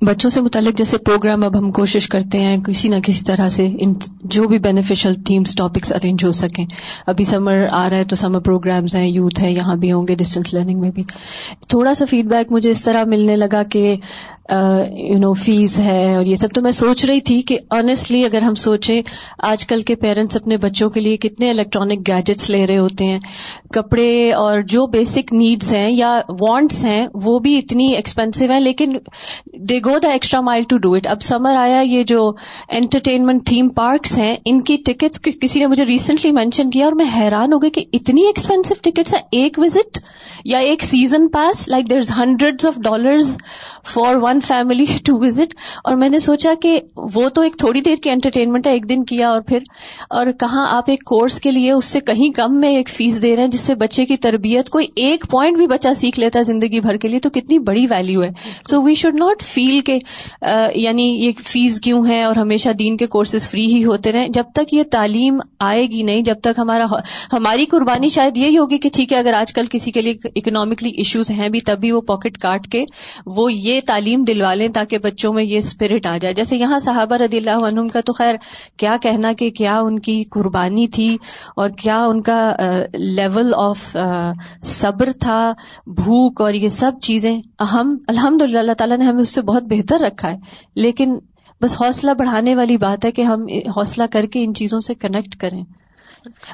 بچوں 0.00 0.30
سے 0.30 0.40
متعلق 0.40 0.78
جیسے 0.78 0.98
پروگرام 0.98 1.44
اب 1.44 1.58
ہم 1.58 1.70
کوشش 1.72 2.08
کرتے 2.08 2.38
ہیں، 2.38 2.56
کسی 2.58 2.88
نہ 2.88 2.96
کسی 3.04 3.24
طرح 3.24 3.48
سے 3.48 3.68
ان 3.78 3.92
جو 4.24 4.48
بھی 4.48 4.58
بینیفیشل 4.58 5.14
ٹیمس 5.26 5.54
ٹاپکس 5.54 5.92
ارینج 5.92 6.24
ہو 6.24 6.32
سکیں۔ 6.32 6.64
ابھی 7.06 7.24
سمر 7.24 7.64
آ 7.72 7.88
رہا 7.90 7.96
ہے 7.96 8.04
تو 8.04 8.16
سمر 8.16 8.40
پروگرامز 8.40 8.94
ہیں 8.94 9.06
یوتھ 9.06 9.40
ہے 9.40 9.52
یہاں 9.52 9.76
بھی 9.76 9.92
ہوں 9.92 10.08
گے 10.08 10.14
ڈسٹینس 10.14 10.52
لرننگ 10.54 10.80
میں 10.80 10.90
بھی۔ 10.90 11.04
تھوڑا 11.68 11.94
سا 11.94 12.04
فیڈ 12.10 12.26
بیک 12.26 12.52
مجھے 12.52 12.70
اس 12.70 12.82
طرح 12.82 13.04
ملنے 13.04 13.36
لگا 13.36 13.62
کہ 13.62 13.96
یو 14.50 15.18
نو 15.18 15.32
فیس 15.32 15.78
ہے 15.78 16.14
اور 16.14 16.26
یہ 16.26 16.36
سب۔ 16.36 16.48
تو 16.54 16.62
میں 16.62 16.70
سوچ 16.70 17.04
رہی 17.04 17.20
تھی 17.20 17.40
کہ 17.42 17.58
آنےسٹلی 17.70 18.24
اگر 18.24 18.42
ہم 18.42 18.54
سوچیں، 18.54 19.02
آج 19.38 19.66
کل 19.66 19.82
کے 19.82 19.94
پیرنٹس 19.94 20.36
اپنے 20.36 20.56
بچوں 20.56 20.88
کے 20.88 21.00
لیے 21.00 21.16
کتنے 21.16 21.50
الیکٹرانک 21.50 22.08
گیجٹس 22.08 22.50
لے 22.50 22.66
رہے 22.66 22.78
ہوتے 22.78 23.04
ہیں۔ 23.04 23.18
کپڑے 23.74 24.32
اور 24.32 24.60
جو 24.60 24.86
بیسک 24.86 25.32
نیڈس 25.32 25.72
ہیں 25.72 25.90
یا 25.90 26.20
وانٹس 26.40 26.84
ہیں، 26.84 27.06
وہ 27.14 27.38
بھی 27.38 27.56
اتنی 27.58 27.92
ایکسپینسو 27.94 28.50
ہیں، 28.50 28.60
لیکن 28.60 28.96
they 29.68 29.78
go 29.78 29.98
the 29.98 30.08
extra 30.08 30.40
mile 30.40 30.62
to 30.62 30.76
do 30.78 30.92
it 30.94 31.06
اب 31.06 31.22
سمر 31.22 31.56
آیا، 31.56 31.80
یہ 31.80 32.02
جو 32.02 32.30
انٹرٹینمنٹ 32.68 33.46
تھیم 33.46 33.68
پارکس 33.68 34.18
ہیں، 34.18 34.36
ان 34.44 34.60
کی 34.60 34.76
ٹکٹس 34.76 35.20
کسی 35.40 35.60
نے 35.60 35.66
مجھے 35.66 35.84
ریسنٹلی 35.84 36.32
مینشن 36.32 36.70
کیا 36.70 36.84
اور 36.84 36.92
میں 36.92 37.06
حیران 37.16 37.52
ہو 37.52 37.58
گئی 37.58 37.70
کہ 37.70 37.84
اتنی 37.92 38.26
ایکسپینسو 38.26 38.74
ٹکٹس 38.82 39.14
ہیں، 39.14 39.22
ایک 39.30 39.58
وزٹ 39.58 39.98
یا 40.44 40.58
ایک 40.58 40.82
season 40.82 41.28
pass 41.28 41.66
like 41.68 41.90
there 41.90 41.98
is 41.98 42.10
hundred 42.18 42.66
of 42.66 42.74
dollars 42.82 43.36
for 43.94 44.16
one 44.16 44.31
family 44.40 44.84
to 45.04 45.16
visit 45.18 45.54
اور 45.84 45.96
میں 45.96 46.08
نے 46.08 46.18
سوچا 46.18 46.52
کہ 46.62 46.78
وہ 47.14 47.28
تو 47.28 47.42
ایک 47.42 47.56
تھوڑی 47.58 47.80
دیر 47.80 47.96
کی 48.02 48.10
انٹرٹینمنٹ 48.10 48.66
ہے، 48.66 48.72
ایک 48.72 48.88
دن 48.88 49.04
کیا 49.04 49.30
اور 49.30 49.42
پھر، 49.42 49.58
اور 50.10 50.26
کہاں 50.40 50.66
آپ 50.68 50.90
ایک 50.90 51.04
کورس 51.04 51.40
کے 51.40 51.50
لیے 51.50 51.70
اس 51.72 51.84
سے 51.84 52.00
کہیں 52.00 52.28
کم 52.32 52.60
میں 52.60 52.68
ایک 52.68 52.88
فیس 52.88 53.20
دے 53.22 53.34
رہے 53.36 53.42
ہیں، 53.42 53.50
جس 53.50 53.60
سے 53.60 53.74
بچے 53.74 54.06
کی 54.06 54.16
تربیت 54.16 54.70
کوئی 54.70 54.86
ایک 54.96 55.24
پوائنٹ 55.30 55.56
بھی 55.56 55.66
بچہ 55.66 55.94
سیکھ 55.96 56.20
لیتا 56.20 56.38
ہے 56.38 56.44
زندگی 56.44 56.80
بھر 56.80 56.96
کے 56.96 57.08
لیے، 57.08 57.18
تو 57.18 57.30
کتنی 57.30 57.58
بڑی 57.60 57.86
ویلو 57.90 58.22
ہے۔ 58.22 58.28
سو 58.70 58.82
وی 58.82 58.94
شوڈ 58.94 59.14
ناٹ 59.14 59.42
فیل 59.42 59.80
کہ 59.80 59.98
یعنی 60.74 61.04
یہ 61.16 61.30
فیس 61.44 61.80
کیوں 61.80 62.06
ہے 62.06 62.22
اور 62.22 62.36
ہمیشہ 62.36 62.68
دین 62.78 62.96
کے 62.96 63.06
کورسز 63.06 63.48
فری 63.50 63.66
ہی 63.66 63.84
ہوتے 63.84 64.12
رہے 64.12 64.28
جب 64.28 64.52
تک 64.54 64.74
یہ 64.74 64.82
تعلیم 64.90 65.38
آئے 65.60 65.86
گی 65.86 66.02
نہیں، 66.02 66.22
جب 66.22 66.40
تک 66.42 66.58
ہمارا 66.58 66.86
ہماری 67.32 67.64
قربانی 67.66 68.08
شاید 68.08 68.36
یہی 68.36 68.58
ہوگی 68.58 68.78
کہ 68.78 68.88
ٹھیک 68.92 69.12
ہے، 69.12 69.18
اگر 69.18 69.32
آج 69.34 69.52
کل 69.52 69.66
کسی 69.70 69.90
کے 69.92 70.02
لیے 70.02 70.28
اکنامکلی 70.36 70.90
ایشوز 70.92 71.30
ہیں 71.30 71.48
بھی، 71.48 71.60
تب 71.60 71.80
بھی 71.80 71.90
وہ 71.92 72.00
پاکٹ 72.00 72.38
کاٹ 72.38 72.66
کے 72.66 72.82
وہ 73.26 73.52
یہ 73.52 73.80
تعلیم 73.86 74.21
دلوا 74.26 74.54
لیں 74.54 74.68
تاکہ 74.68 74.98
بچوں 74.98 75.32
میں 75.32 75.44
یہ 75.44 75.58
اسپرٹ 75.58 76.06
آ 76.06 76.18
جائے۔ 76.18 76.34
جیسے 76.34 76.56
یہاں 76.56 76.78
صحابہ 76.78 77.16
رضی 77.16 77.36
اللہ 77.38 77.64
عنہم 77.64 77.88
کا 77.88 78.00
تو 78.00 78.12
خیر، 78.12 78.34
کیا 78.76 78.96
کہنا 79.02 79.32
کہ 79.32 79.50
کیا 79.50 79.78
ان 79.78 79.98
کی 79.98 80.22
قربانی 80.22 80.88
تھی 80.88 81.18
اور 81.56 81.70
کیا 81.70 82.04
ان 82.04 82.22
کا 82.22 82.54
لیول 82.94 83.54
آف 83.56 83.96
صبر 84.62 85.10
تھا، 85.20 85.52
بھوک 85.86 86.40
اور 86.40 86.54
یہ 86.54 86.68
سب 86.68 86.92
چیزیں۔ 87.02 87.42
ہم 87.72 87.96
الحمد 88.08 88.42
للہ 88.42 88.58
اللہ 88.58 88.72
تعالیٰ 88.72 88.98
نے 88.98 89.04
ہمیں 89.04 89.20
اس 89.20 89.28
سے 89.28 89.42
بہت 89.42 89.62
بہتر 89.62 90.00
رکھا 90.00 90.30
ہے۔ 90.30 90.38
لیکن 90.76 91.18
بس 91.62 91.82
حوصلہ 91.82 92.10
بڑھانے 92.18 92.54
والی 92.54 92.76
بات 92.76 93.04
ہے 93.04 93.12
کہ 93.12 93.22
ہم 93.22 93.46
حوصلہ 93.76 94.04
کر 94.12 94.26
کے 94.26 94.44
ان 94.44 94.54
چیزوں 94.54 94.80
سے 94.80 94.94
کنیکٹ 94.94 95.36
کریں۔ 95.36 95.64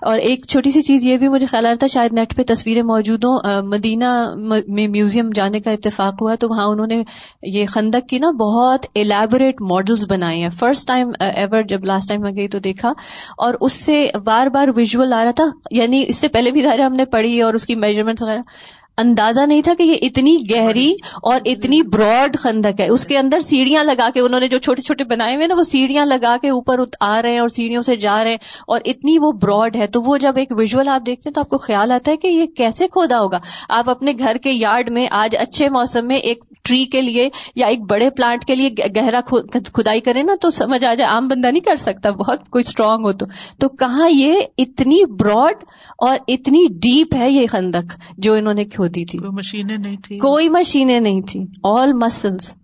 اور 0.02 0.18
ایک 0.18 0.46
چھوٹی 0.46 0.70
سی 0.70 0.82
چیز 0.82 1.04
یہ 1.04 1.16
بھی 1.16 1.28
مجھے 1.28 1.46
خیال 1.46 1.66
آ 1.66 1.68
رہا 1.68 1.74
تھا، 1.74 1.86
شاید 1.86 2.12
نیٹ 2.12 2.36
پہ 2.36 2.42
تصویریں 2.46 2.82
موجود 2.82 3.24
ہوں۔ 3.24 3.62
مدینہ 3.62 4.34
میں 4.66 4.88
میوزیم 4.88 5.30
جانے 5.34 5.60
کا 5.60 5.70
اتفاق 5.70 6.14
ہوا 6.20 6.34
تو 6.34 6.46
وہاں 6.50 6.66
انہوں 6.66 6.86
نے 6.86 7.02
یہ 7.42 7.66
خندق 7.66 8.08
کی 8.08 8.18
نا 8.18 8.30
بہت 8.30 8.86
الیبوریٹ 8.94 9.54
ماڈلز 9.70 10.04
بنائے 10.10 10.38
ہیں۔ 10.40 10.50
فرسٹ 10.50 10.88
ٹائم 10.88 11.10
ایور 11.20 11.62
جب 11.62 11.84
لاسٹ 11.84 12.08
ٹائم 12.08 12.20
میں 12.20 12.32
گئی 12.36 12.48
تو 12.48 12.58
دیکھا۔ 12.58 12.92
اور 13.38 13.54
اس 13.60 13.72
سے 13.72 14.10
بار 14.24 14.46
بار 14.46 14.68
ویژول 14.76 15.12
آ 15.12 15.24
رہا 15.24 15.30
تھا 15.30 15.44
یعنی 15.70 16.04
اس 16.08 16.16
سے 16.16 16.28
پہلے 16.28 16.50
بھی 16.50 16.62
دائرہ 16.62 16.82
ہم 16.82 16.92
نے 16.92 17.04
پڑھی 17.04 17.40
اور 17.42 17.54
اس 17.54 17.66
کی 17.66 17.74
میجرمنٹس 17.74 18.22
وغیرہ۔ 18.22 18.40
اندازہ 18.98 19.40
نہیں 19.40 19.62
تھا 19.62 19.74
کہ 19.78 19.82
یہ 19.82 19.96
اتنی 20.02 20.36
گہری 20.50 20.92
اور 21.22 21.40
اتنی 21.44 21.82
براڈ 21.82 22.38
خندق 22.38 22.80
ہے۔ 22.80 22.88
اس 22.88 23.04
کے 23.04 23.18
اندر 23.18 23.40
سیڑھیاں 23.40 23.84
لگا 23.84 24.10
کے 24.10 24.20
انہوں 24.20 24.40
نے 24.40 24.48
جو 24.48 24.58
چھوٹے 24.58 24.82
چھوٹے 24.82 25.04
بنائے 25.04 25.36
ہوئے 25.36 25.46
نا 25.46 25.54
وہ 25.54 25.62
سیڑھیاں 25.62 26.06
لگا 26.06 26.36
کے 26.42 26.48
اوپر 26.48 26.80
آ 27.00 27.22
رہے 27.22 27.30
ہیں 27.30 27.38
اور 27.38 27.48
سیڑھیوں 27.48 27.82
سے 27.82 27.96
جا 27.96 28.24
رہے 28.24 28.30
ہیں 28.30 28.38
اور 28.66 28.80
اتنی 28.84 29.18
وہ 29.18 29.32
براڈ 29.32 29.76
ہے۔ 29.76 29.86
تو 29.86 30.02
وہ 30.06 30.18
جب 30.18 30.36
ایک 30.36 30.52
ویژول 30.58 30.88
آپ 30.88 31.02
دیکھتے 31.06 31.28
ہیں 31.30 31.34
تو 31.34 31.40
آپ 31.40 31.48
کو 31.48 31.58
خیال 31.58 31.92
آتا 31.92 32.10
ہے 32.10 32.16
کہ 32.16 32.28
یہ 32.28 32.46
کیسے 32.46 32.88
کھودا 32.88 33.20
ہوگا۔ 33.20 33.38
آپ 33.68 33.90
اپنے 33.90 34.12
گھر 34.18 34.36
کے 34.36 34.50
یارڈ 34.52 34.90
میں 34.90 35.06
آج 35.10 35.36
اچھے 35.36 35.68
موسم 35.68 36.06
میں 36.06 36.16
ایک 36.16 36.44
ٹری 36.68 36.84
کے 36.86 37.00
لیے 37.00 37.28
یا 37.54 37.66
ایک 37.66 37.80
بڑے 37.90 38.10
پلانٹ 38.10 38.44
کے 38.44 38.54
لیے 38.54 38.70
گہرا 38.96 39.20
کھدائی 39.74 40.00
کرے 40.00 40.22
نا 40.22 40.34
تو 40.40 40.50
سمجھ 40.50 40.84
آ 40.84 40.94
جائے 40.94 41.10
عام 41.10 41.28
بندہ 41.28 41.48
نہیں 41.48 41.60
کر 41.60 41.76
سکتا 41.76 42.10
بہت 42.10 42.48
کوئی 42.50 42.64
اسٹرانگ 42.66 43.06
ہو 43.06 43.12
تو۔ 43.12 43.26
تو 43.58 43.68
کہاں 43.68 44.08
یہ 44.10 44.40
اتنی 44.58 45.04
براڈ 45.20 45.64
اور 45.98 46.18
اتنی 46.28 46.66
ڈیپ 46.82 47.14
ہے 47.14 47.30
یہ 47.30 47.46
خندق 47.50 47.96
جو 48.18 48.34
انہوں 48.34 48.54
نے 48.54 48.64
کھودی 48.64 49.04
تھی؟ 49.04 49.18
مشینیں 49.32 49.76
نہیں 49.76 49.96
تھی 49.96 50.18
کوئی 50.18 50.48
مشینیں 50.48 51.00
نہیں 51.00 51.20
تھی 51.22 51.44
آل 51.64 51.92
مسلس 51.92 52.56